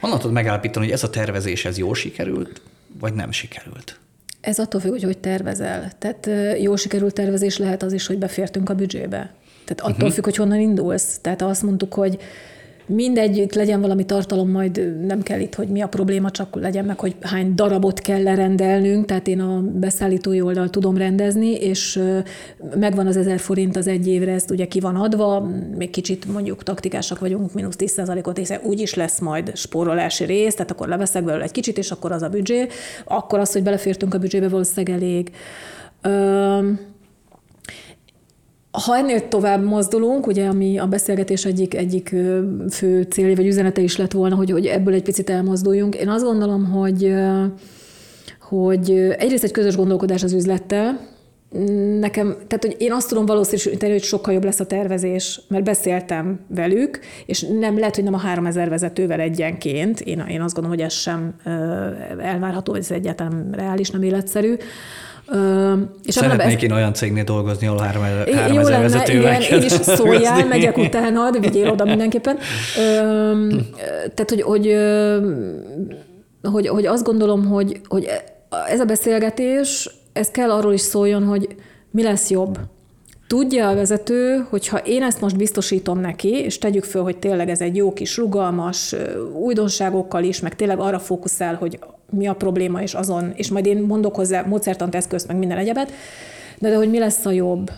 Honnan 0.00 0.18
tudod 0.18 0.32
megállapítani, 0.32 0.84
hogy 0.84 0.94
ez 0.94 1.04
a 1.04 1.10
tervezés 1.10 1.64
ez 1.64 1.78
jól 1.78 1.94
sikerült, 1.94 2.60
vagy 3.00 3.14
nem 3.14 3.32
sikerült? 3.32 3.98
Ez 4.44 4.58
attól 4.58 4.80
függ, 4.80 4.90
hogy 4.90 5.02
hogy 5.02 5.18
tervezel. 5.18 5.90
Tehát 5.98 6.30
jó 6.60 6.76
sikerült 6.76 7.14
tervezés 7.14 7.58
lehet 7.58 7.82
az 7.82 7.92
is, 7.92 8.06
hogy 8.06 8.18
befértünk 8.18 8.68
a 8.68 8.74
büdzsébe. 8.74 9.32
Tehát 9.64 9.80
attól 9.80 9.92
uh-huh. 9.92 10.10
függ, 10.10 10.24
hogy 10.24 10.36
honnan 10.36 10.60
indulsz. 10.60 11.18
Tehát 11.20 11.42
azt 11.42 11.62
mondtuk, 11.62 11.94
hogy 11.94 12.18
mindegy, 12.86 13.36
itt 13.36 13.54
legyen 13.54 13.80
valami 13.80 14.04
tartalom, 14.04 14.50
majd 14.50 14.78
ö, 14.78 14.90
nem 15.06 15.22
kell 15.22 15.40
itt, 15.40 15.54
hogy 15.54 15.68
mi 15.68 15.80
a 15.80 15.86
probléma, 15.86 16.30
csak 16.30 16.54
legyen 16.54 16.84
meg, 16.84 17.00
hogy 17.00 17.14
hány 17.20 17.54
darabot 17.54 18.00
kell 18.00 18.22
lerendelnünk, 18.22 19.04
tehát 19.04 19.28
én 19.28 19.40
a 19.40 19.60
beszállítói 19.60 20.40
oldal 20.40 20.70
tudom 20.70 20.96
rendezni, 20.96 21.52
és 21.52 21.96
ö, 21.96 22.18
megvan 22.78 23.06
az 23.06 23.16
ezer 23.16 23.38
forint 23.38 23.76
az 23.76 23.86
egy 23.86 24.08
évre, 24.08 24.32
ezt 24.32 24.50
ugye 24.50 24.66
ki 24.66 24.80
van 24.80 24.96
adva, 24.96 25.50
még 25.76 25.90
kicsit 25.90 26.32
mondjuk 26.32 26.62
taktikásak 26.62 27.18
vagyunk, 27.18 27.52
mínusz 27.52 27.76
10%-ot, 27.78 28.36
hiszen 28.36 28.60
úgy 28.62 28.80
is 28.80 28.94
lesz 28.94 29.20
majd 29.20 29.56
spórolási 29.56 30.24
rész, 30.24 30.54
tehát 30.54 30.70
akkor 30.70 30.88
leveszek 30.88 31.24
belőle 31.24 31.44
egy 31.44 31.52
kicsit, 31.52 31.78
és 31.78 31.90
akkor 31.90 32.12
az 32.12 32.22
a 32.22 32.28
büdzsé, 32.28 32.66
akkor 33.04 33.38
az, 33.38 33.52
hogy 33.52 33.62
belefértünk 33.62 34.14
a 34.14 34.18
büdzsébe, 34.18 34.48
valószínűleg 34.48 35.02
elég. 35.02 35.30
Öm, 36.02 36.93
ha 38.82 38.96
ennél 38.96 39.28
tovább 39.28 39.64
mozdulunk, 39.64 40.26
ugye, 40.26 40.46
ami 40.46 40.78
a 40.78 40.86
beszélgetés 40.86 41.44
egyik, 41.44 41.74
egyik 41.74 42.14
fő 42.70 43.02
célja 43.02 43.36
vagy 43.36 43.46
üzenete 43.46 43.80
is 43.80 43.96
lett 43.96 44.12
volna, 44.12 44.34
hogy, 44.34 44.50
hogy 44.50 44.66
ebből 44.66 44.94
egy 44.94 45.02
picit 45.02 45.30
elmozduljunk. 45.30 45.94
Én 45.94 46.08
azt 46.08 46.24
gondolom, 46.24 46.64
hogy, 46.64 47.14
hogy 48.40 48.90
egyrészt 49.18 49.44
egy 49.44 49.50
közös 49.50 49.76
gondolkodás 49.76 50.22
az 50.22 50.32
üzlettel, 50.32 51.12
Nekem, 52.00 52.36
tehát 52.46 52.64
hogy 52.64 52.76
én 52.78 52.92
azt 52.92 53.08
tudom 53.08 53.26
valószínűsíteni, 53.26 53.92
hogy 53.92 54.02
sokkal 54.02 54.32
jobb 54.32 54.44
lesz 54.44 54.60
a 54.60 54.66
tervezés, 54.66 55.40
mert 55.48 55.64
beszéltem 55.64 56.40
velük, 56.48 57.00
és 57.26 57.42
nem 57.42 57.78
lehet, 57.78 57.94
hogy 57.94 58.04
nem 58.04 58.14
a 58.14 58.18
3000 58.18 58.68
vezetővel 58.68 59.20
egyenként. 59.20 60.00
Én, 60.00 60.24
én 60.28 60.40
azt 60.40 60.54
gondolom, 60.54 60.78
hogy 60.78 60.86
ez 60.86 60.92
sem 60.92 61.34
elvárható, 62.18 62.72
vagy 62.72 62.80
ez 62.80 62.90
egyáltalán 62.90 63.48
reális, 63.52 63.90
nem 63.90 64.02
életszerű. 64.02 64.56
És 66.04 66.14
Szeretnék 66.14 66.62
én 66.62 66.72
olyan 66.72 66.94
cégnél 66.94 67.24
dolgozni, 67.24 67.66
ahol 67.66 67.78
3000 67.78 68.28
jó 68.28 68.34
3000 68.34 68.70
lenne, 68.70 68.82
vezetővel 68.82 69.40
igen, 69.40 69.60
én 69.60 69.64
is 69.64 69.72
szóljál, 69.72 70.46
megyek 70.46 70.76
utána, 70.86 71.30
de 71.30 71.38
vigyél 71.38 71.70
oda 71.70 71.84
mindenképpen. 71.84 72.38
Tehát, 74.14 74.30
hogy, 74.30 74.42
hogy 74.42 74.76
hogy, 76.50 76.66
hogy 76.66 76.86
azt 76.86 77.04
gondolom, 77.04 77.46
hogy, 77.46 77.80
hogy 77.88 78.08
ez 78.68 78.80
a 78.80 78.84
beszélgetés, 78.84 79.90
ez 80.12 80.28
kell 80.28 80.50
arról 80.50 80.72
is 80.72 80.80
szóljon, 80.80 81.24
hogy 81.24 81.48
mi 81.90 82.02
lesz 82.02 82.30
jobb. 82.30 82.58
Tudja 83.26 83.68
a 83.68 83.74
vezető, 83.74 84.46
hogy 84.48 84.68
ha 84.68 84.78
én 84.78 85.02
ezt 85.02 85.20
most 85.20 85.36
biztosítom 85.36 85.98
neki, 85.98 86.28
és 86.28 86.58
tegyük 86.58 86.84
föl, 86.84 87.02
hogy 87.02 87.16
tényleg 87.16 87.48
ez 87.48 87.60
egy 87.60 87.76
jó 87.76 87.92
kis 87.92 88.16
rugalmas, 88.16 88.94
újdonságokkal 89.32 90.22
is, 90.22 90.40
meg 90.40 90.56
tényleg 90.56 90.78
arra 90.78 90.98
fókuszál, 90.98 91.54
hogy 91.54 91.78
mi 92.10 92.26
a 92.26 92.34
probléma, 92.34 92.82
és 92.82 92.94
azon, 92.94 93.32
és 93.36 93.50
majd 93.50 93.66
én 93.66 93.78
mondok 93.78 94.16
hozzá 94.16 94.42
módszertant, 94.42 94.94
eszközt, 94.94 95.26
meg 95.26 95.36
minden 95.36 95.58
egyebet, 95.58 95.92
de, 96.58 96.68
de 96.68 96.76
hogy 96.76 96.90
mi 96.90 96.98
lesz 96.98 97.26
a 97.26 97.30
jobb? 97.30 97.70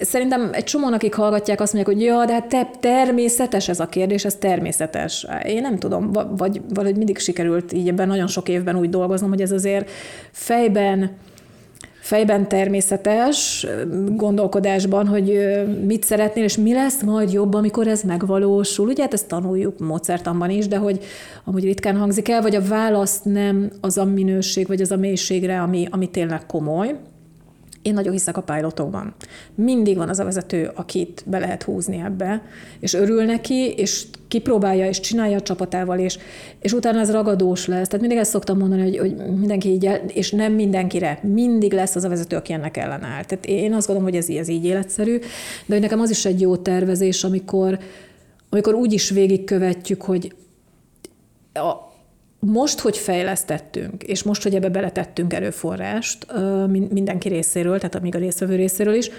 Szerintem 0.00 0.50
egy 0.52 0.64
csomóan, 0.64 0.92
akik 0.92 1.14
hallgatják, 1.14 1.60
azt 1.60 1.72
mondják, 1.72 1.96
hogy 1.96 2.04
ja, 2.06 2.24
de 2.24 2.32
hát 2.32 2.46
te, 2.46 2.70
természetes 2.80 3.68
ez 3.68 3.80
a 3.80 3.86
kérdés, 3.86 4.24
ez 4.24 4.34
természetes. 4.34 5.26
Én 5.44 5.60
nem 5.60 5.78
tudom, 5.78 6.12
vagy 6.36 6.60
valahogy 6.74 6.96
mindig 6.96 7.18
sikerült 7.18 7.72
így 7.72 7.88
ebben 7.88 8.08
nagyon 8.08 8.26
sok 8.26 8.48
évben 8.48 8.76
úgy 8.76 8.90
dolgoznom, 8.90 9.30
hogy 9.30 9.40
ez 9.40 9.52
azért 9.52 9.90
fejben, 10.32 11.10
fejben 12.10 12.48
természetes 12.48 13.66
gondolkodásban, 14.16 15.06
hogy 15.06 15.38
mit 15.86 16.04
szeretnél, 16.04 16.44
és 16.44 16.56
mi 16.56 16.72
lesz 16.72 17.02
majd 17.02 17.32
jobb, 17.32 17.54
amikor 17.54 17.86
ez 17.86 18.02
megvalósul. 18.02 18.88
Ugye 18.88 19.02
hát 19.02 19.12
ezt 19.12 19.28
tanuljuk 19.28 19.78
módszertanban 19.78 20.50
is, 20.50 20.68
de 20.68 20.76
hogy 20.76 21.04
amúgy 21.44 21.64
ritkán 21.64 21.96
hangzik 21.96 22.28
el, 22.28 22.42
vagy 22.42 22.54
a 22.54 22.62
válasz 22.62 23.22
nem 23.22 23.70
az 23.80 23.98
a 23.98 24.04
minőség, 24.04 24.66
vagy 24.66 24.80
az 24.80 24.90
a 24.90 24.96
mélységre, 24.96 25.60
ami, 25.60 25.86
ami 25.90 26.10
tényleg 26.10 26.46
komoly. 26.46 26.98
Én 27.82 27.94
nagyon 27.94 28.12
hiszek 28.12 28.36
a 28.36 28.42
pilotokban. 28.42 29.14
Mindig 29.54 29.96
van 29.96 30.08
az 30.08 30.18
a 30.18 30.24
vezető, 30.24 30.70
akit 30.74 31.22
be 31.26 31.38
lehet 31.38 31.62
húzni 31.62 32.02
ebbe, 32.04 32.42
és 32.80 32.94
örül 32.94 33.24
neki, 33.24 33.74
és 33.76 34.06
kipróbálja, 34.28 34.88
és 34.88 35.00
csinálja 35.00 35.36
a 35.36 35.42
csapatával, 35.42 35.98
és, 35.98 36.18
és 36.60 36.72
utána 36.72 37.00
ez 37.00 37.10
ragadós 37.10 37.66
lesz. 37.66 37.86
Tehát 37.86 38.00
mindig 38.00 38.18
ezt 38.18 38.30
szoktam 38.30 38.58
mondani, 38.58 38.82
hogy, 38.82 38.98
hogy 38.98 39.14
mindenki 39.38 39.68
így, 39.68 39.86
el, 39.86 39.96
és 39.96 40.30
nem 40.30 40.52
mindenkire. 40.52 41.18
Mindig 41.22 41.72
lesz 41.72 41.96
az 41.96 42.04
a 42.04 42.08
vezető, 42.08 42.36
aki 42.36 42.52
ennek 42.52 42.76
ellenáll. 42.76 43.24
Tehát 43.24 43.46
én 43.46 43.74
azt 43.74 43.86
gondolom, 43.86 44.10
hogy 44.10 44.20
ez, 44.20 44.28
ez 44.28 44.48
így 44.48 44.64
életszerű, 44.64 45.18
de 45.66 45.74
hogy 45.74 45.80
nekem 45.80 46.00
az 46.00 46.10
is 46.10 46.24
egy 46.24 46.40
jó 46.40 46.56
tervezés, 46.56 47.24
amikor, 47.24 47.78
amikor 48.50 48.74
úgy 48.74 48.92
is 48.92 49.10
végigkövetjük, 49.10 50.02
hogy 50.02 50.34
a, 51.52 51.89
most, 52.40 52.80
hogy 52.80 52.96
fejlesztettünk, 52.96 54.02
és 54.02 54.22
most, 54.22 54.42
hogy 54.42 54.54
ebbe 54.54 54.68
beletettünk 54.68 55.32
erőforrást 55.32 56.26
mindenki 56.68 57.28
részéről, 57.28 57.76
tehát 57.76 57.94
amíg 57.94 58.14
a 58.14 58.18
részvevő 58.18 58.54
részéről 58.54 58.94
is, 58.94 59.10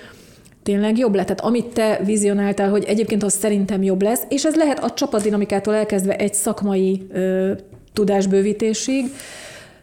tényleg 0.63 0.97
jobb 0.97 1.15
lett. 1.15 1.25
Tehát 1.25 1.41
amit 1.41 1.65
te 1.65 1.99
vizionáltál, 2.03 2.69
hogy 2.69 2.83
egyébként 2.83 3.23
az 3.23 3.33
szerintem 3.33 3.83
jobb 3.83 4.01
lesz, 4.01 4.23
és 4.29 4.45
ez 4.45 4.55
lehet 4.55 4.83
a 4.83 4.91
csapatdinamikától 4.91 5.75
elkezdve 5.75 6.15
egy 6.15 6.33
szakmai 6.33 7.07
ö, 7.11 7.51
tudásbővítésig, 7.93 9.05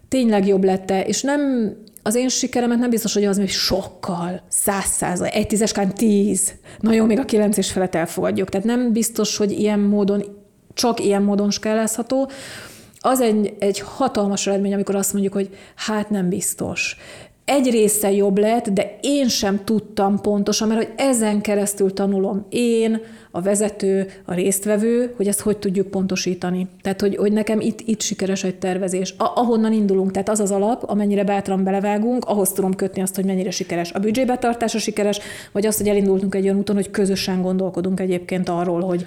tényleg 0.08 0.46
jobb 0.46 0.64
lett 0.64 0.90
és 1.06 1.22
nem 1.22 1.72
az 2.02 2.14
én 2.14 2.28
sikeremet 2.28 2.78
nem 2.78 2.90
biztos, 2.90 3.14
hogy 3.14 3.24
az, 3.24 3.36
hogy 3.36 3.48
sokkal, 3.48 4.42
száz 4.48 4.84
százalék, 4.84 5.34
egy 5.34 5.46
tízeskán 5.46 5.94
tíz, 5.94 6.52
na 6.80 6.92
jó, 6.92 7.04
még 7.04 7.18
a 7.18 7.24
kilenc 7.24 7.56
és 7.56 7.72
felett 7.72 7.94
elfogadjuk. 7.94 8.48
Tehát 8.48 8.66
nem 8.66 8.92
biztos, 8.92 9.36
hogy 9.36 9.52
ilyen 9.52 9.80
módon, 9.80 10.24
csak 10.74 11.04
ilyen 11.04 11.22
módon 11.22 11.50
skálázható, 11.50 12.30
az 13.08 13.20
egy, 13.20 13.54
egy 13.58 13.80
hatalmas 13.80 14.46
eredmény, 14.46 14.74
amikor 14.74 14.94
azt 14.94 15.12
mondjuk, 15.12 15.34
hogy 15.34 15.48
hát 15.74 16.10
nem 16.10 16.28
biztos. 16.28 16.96
Egy 17.44 17.70
része 17.70 18.12
jobb 18.12 18.38
lett, 18.38 18.68
de 18.68 18.98
én 19.00 19.28
sem 19.28 19.64
tudtam 19.64 20.20
pontosan, 20.20 20.68
mert 20.68 20.84
hogy 20.84 20.92
ezen 20.96 21.40
keresztül 21.40 21.92
tanulom 21.92 22.46
én, 22.48 23.00
a 23.30 23.40
vezető, 23.40 24.06
a 24.24 24.34
résztvevő, 24.34 25.12
hogy 25.16 25.26
ezt 25.26 25.40
hogy 25.40 25.58
tudjuk 25.58 25.86
pontosítani. 25.86 26.66
Tehát, 26.82 27.00
hogy, 27.00 27.16
hogy 27.16 27.32
nekem 27.32 27.60
itt, 27.60 27.80
itt 27.80 28.00
sikeres 28.00 28.44
egy 28.44 28.58
tervezés. 28.58 29.14
A, 29.18 29.32
ahonnan 29.34 29.72
indulunk, 29.72 30.10
tehát 30.10 30.28
az 30.28 30.40
az 30.40 30.50
alap, 30.50 30.82
amennyire 30.86 31.24
bátran 31.24 31.64
belevágunk, 31.64 32.24
ahhoz 32.24 32.52
tudom 32.52 32.74
kötni 32.74 33.02
azt, 33.02 33.14
hogy 33.14 33.24
mennyire 33.24 33.50
sikeres. 33.50 33.92
A 33.92 33.98
büdzsébetartása 33.98 34.78
sikeres, 34.78 35.18
vagy 35.52 35.66
azt, 35.66 35.78
hogy 35.78 35.88
elindultunk 35.88 36.34
egy 36.34 36.44
olyan 36.44 36.58
úton, 36.58 36.76
hogy 36.76 36.90
közösen 36.90 37.42
gondolkodunk 37.42 38.00
egyébként 38.00 38.48
arról, 38.48 38.80
hogy, 38.80 39.06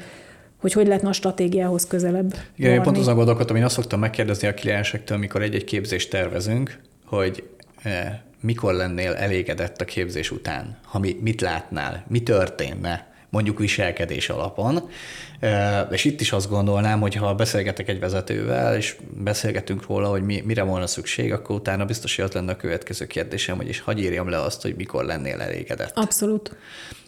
hogy 0.62 0.74
hogy 0.74 0.88
lehetne 0.88 1.10
a 1.10 1.14
stratégiához 1.14 1.88
közelebb. 1.88 2.36
Igen, 2.56 2.74
én 2.74 2.82
pont 2.82 2.98
azon 2.98 3.16
gondolkodtam, 3.16 3.56
én 3.56 3.64
azt 3.64 3.76
szoktam 3.76 4.00
megkérdezni 4.00 4.48
a 4.48 4.54
kliensektől, 4.54 5.18
mikor 5.18 5.42
egy-egy 5.42 5.64
képzést 5.64 6.10
tervezünk, 6.10 6.80
hogy 7.06 7.44
eh, 7.82 8.20
mikor 8.42 8.74
lennél 8.74 9.14
elégedett 9.14 9.82
a 9.82 9.86
képzés 9.86 10.32
után, 10.32 10.78
ha 10.84 11.00
mi, 11.00 11.18
mit 11.22 11.42
látnál, 11.42 12.06
mi 12.08 12.24
történne, 12.24 13.10
mondjuk 13.30 13.60
viselkedés 13.60 14.30
alapon. 14.30 14.90
Eh, 15.40 15.88
és 15.92 16.06
itt 16.06 16.22
is 16.22 16.32
azt 16.32 16.50
gondolnám, 16.50 17.00
hogy 17.00 17.16
ha 17.16 17.36
beszélgetek 17.36 17.88
egy 17.90 18.00
vezetővel, 18.00 18.76
és 18.76 18.96
beszélgetünk 19.24 19.88
róla, 19.88 20.08
hogy 20.08 20.24
mi, 20.24 20.42
mire 20.46 20.64
volna 20.64 20.88
szükség, 20.88 21.34
akkor 21.34 21.56
utána 21.56 21.86
biztos, 21.86 22.16
hogy 22.16 22.26
ott 22.26 22.34
lenne 22.34 22.52
a 22.52 22.56
következő 22.56 23.06
kérdésem, 23.08 23.58
hogy 23.58 23.70
is 23.70 23.80
hagyj 23.80 24.02
írjam 24.02 24.30
le 24.30 24.42
azt, 24.42 24.62
hogy 24.62 24.76
mikor 24.76 25.06
lennél 25.06 25.42
elégedett. 25.42 25.98
Abszolút 25.98 26.56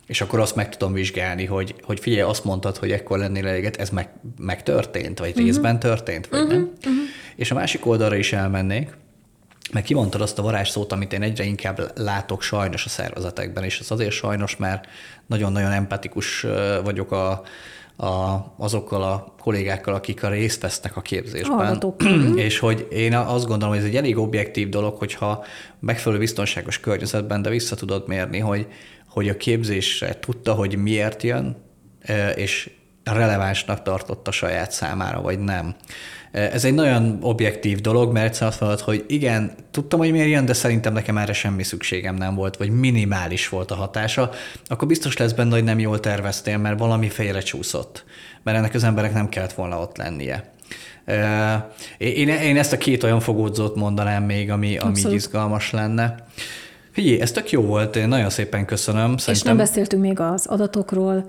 és 0.07 0.21
akkor 0.21 0.39
azt 0.39 0.55
meg 0.55 0.77
tudom 0.77 0.93
vizsgálni, 0.93 1.45
hogy, 1.45 1.75
hogy 1.81 1.99
figyelj, 1.99 2.21
azt 2.21 2.43
mondtad, 2.43 2.77
hogy 2.77 2.91
ekkor 2.91 3.17
lennél 3.17 3.47
eléget, 3.47 3.77
ez 3.77 3.89
meg, 3.89 4.09
megtörtént, 4.37 5.19
vagy 5.19 5.29
uh-huh. 5.29 5.43
részben 5.43 5.79
történt, 5.79 6.27
vagy 6.27 6.39
uh-huh. 6.39 6.53
nem. 6.53 6.71
Uh-huh. 6.77 6.93
És 7.35 7.51
a 7.51 7.55
másik 7.55 7.85
oldalra 7.85 8.15
is 8.15 8.33
elmennék, 8.33 8.97
meg 9.71 9.83
kimondtad 9.83 10.21
azt 10.21 10.39
a 10.39 10.41
varázsszót, 10.41 10.91
amit 10.91 11.13
én 11.13 11.21
egyre 11.21 11.43
inkább 11.43 11.91
látok 11.95 12.41
sajnos 12.41 12.85
a 12.85 12.89
szervezetekben, 12.89 13.63
és 13.63 13.79
ez 13.79 13.91
azért 13.91 14.11
sajnos, 14.11 14.57
mert 14.57 14.85
nagyon-nagyon 15.27 15.71
empatikus 15.71 16.45
vagyok 16.83 17.11
a, 17.11 17.43
a, 17.95 18.45
azokkal 18.57 19.03
a 19.03 19.33
kollégákkal, 19.39 19.93
akik 19.93 20.23
a 20.23 20.29
részt 20.29 20.61
vesznek 20.61 20.97
a 20.97 21.01
képzésben. 21.01 21.57
és 22.35 22.59
hogy 22.59 22.87
én 22.91 23.13
azt 23.13 23.45
gondolom, 23.45 23.73
hogy 23.73 23.83
ez 23.83 23.89
egy 23.89 23.95
elég 23.95 24.17
objektív 24.17 24.69
dolog, 24.69 24.97
hogyha 24.97 25.45
megfelelő 25.79 26.19
biztonságos 26.19 26.79
környezetben, 26.79 27.41
de 27.41 27.49
vissza 27.49 27.75
tudod 27.75 28.07
mérni, 28.07 28.39
hogy 28.39 28.67
hogy 29.13 29.29
a 29.29 29.37
képzésre 29.37 30.19
tudta, 30.19 30.53
hogy 30.53 30.75
miért 30.75 31.23
jön, 31.23 31.57
és 32.35 32.69
relevánsnak 33.03 33.81
tartotta 33.81 34.31
saját 34.31 34.71
számára, 34.71 35.21
vagy 35.21 35.39
nem. 35.39 35.75
Ez 36.31 36.65
egy 36.65 36.73
nagyon 36.73 37.17
objektív 37.21 37.79
dolog, 37.79 38.13
mert 38.13 38.25
egyszer 38.25 38.47
azt 38.47 38.59
mondod, 38.59 38.79
hogy 38.79 39.05
igen, 39.07 39.55
tudtam, 39.71 39.99
hogy 39.99 40.11
miért 40.11 40.29
jön, 40.29 40.45
de 40.45 40.53
szerintem 40.53 40.93
nekem 40.93 41.17
erre 41.17 41.33
semmi 41.33 41.63
szükségem 41.63 42.15
nem 42.15 42.35
volt, 42.35 42.57
vagy 42.57 42.69
minimális 42.69 43.49
volt 43.49 43.71
a 43.71 43.75
hatása, 43.75 44.31
akkor 44.65 44.87
biztos 44.87 45.17
lesz 45.17 45.31
benne, 45.31 45.53
hogy 45.53 45.63
nem 45.63 45.79
jól 45.79 45.99
terveztél, 45.99 46.57
mert 46.57 46.79
valami 46.79 47.09
félrecsúszott, 47.09 48.05
mert 48.43 48.57
ennek 48.57 48.73
az 48.73 48.83
emberek 48.83 49.13
nem 49.13 49.29
kellett 49.29 49.53
volna 49.53 49.79
ott 49.79 49.97
lennie. 49.97 50.51
Én, 51.97 52.27
én 52.27 52.57
ezt 52.57 52.73
a 52.73 52.77
két 52.77 53.03
olyan 53.03 53.19
fogódzót 53.19 53.75
mondanám 53.75 54.23
még, 54.23 54.51
ami, 54.51 54.77
ami 54.77 55.01
izgalmas 55.09 55.71
lenne. 55.71 56.27
Figyelj, 56.93 57.21
ez 57.21 57.31
tök 57.31 57.51
jó 57.51 57.61
volt, 57.61 57.95
én 57.95 58.07
nagyon 58.07 58.29
szépen 58.29 58.65
köszönöm. 58.65 59.17
Szerintem... 59.17 59.33
És 59.33 59.41
nem 59.41 59.57
beszéltünk 59.57 60.01
még 60.01 60.19
az 60.19 60.45
adatokról, 60.45 61.25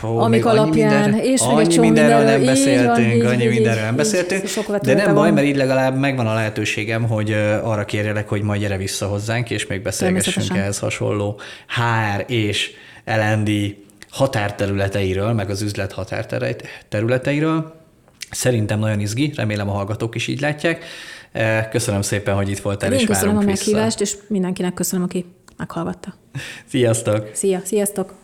Oh, 0.00 0.22
amik 0.22 0.44
alapján, 0.44 1.10
minden, 1.10 1.24
és 1.24 1.40
annyi 1.40 1.60
egy 1.60 1.78
mindenről 1.78 2.24
nem 2.24 2.44
beszéltünk, 2.44 3.14
így, 3.14 3.24
annyi 3.24 3.42
így, 3.42 3.48
mindenről 3.48 3.82
nem 3.82 3.90
így, 3.90 3.96
beszéltünk, 3.96 4.76
de 4.82 4.94
nem 4.94 5.14
baj, 5.14 5.32
mert 5.32 5.46
így 5.46 5.56
legalább 5.56 5.98
megvan 5.98 6.26
a 6.26 6.34
lehetőségem, 6.34 7.08
hogy 7.08 7.32
arra 7.62 7.84
kérjelek, 7.84 8.28
hogy 8.28 8.42
majd 8.42 8.60
gyere 8.60 8.76
vissza 8.76 9.06
hozzánk, 9.06 9.50
és 9.50 9.66
még 9.66 9.82
beszélgessünk 9.82 10.58
ehhez 10.58 10.78
hasonló 10.78 11.40
HR 11.68 12.24
és 12.26 12.70
LND 13.04 13.50
határterületeiről, 14.10 15.32
meg 15.32 15.50
az 15.50 15.62
üzlet 15.62 15.92
határterületeiről. 15.92 17.74
Szerintem 18.30 18.78
nagyon 18.78 19.00
izgi, 19.00 19.32
remélem 19.36 19.68
a 19.68 19.72
hallgatók 19.72 20.14
is 20.14 20.26
így 20.26 20.40
látják. 20.40 20.84
Eh, 21.36 21.68
köszönöm 21.70 22.02
szépen, 22.02 22.34
hogy 22.34 22.48
itt 22.50 22.58
voltál, 22.58 22.92
Én 22.92 22.98
és 22.98 23.04
köszönöm 23.04 23.36
a 23.36 23.40
meghívást, 23.40 23.98
vissza. 23.98 24.16
és 24.16 24.22
mindenkinek 24.28 24.74
köszönöm, 24.74 25.04
aki 25.04 25.24
meghallgatta. 25.56 26.14
Sziasztok! 26.66 27.30
Szia, 27.32 27.60
sziasztok! 27.64 28.14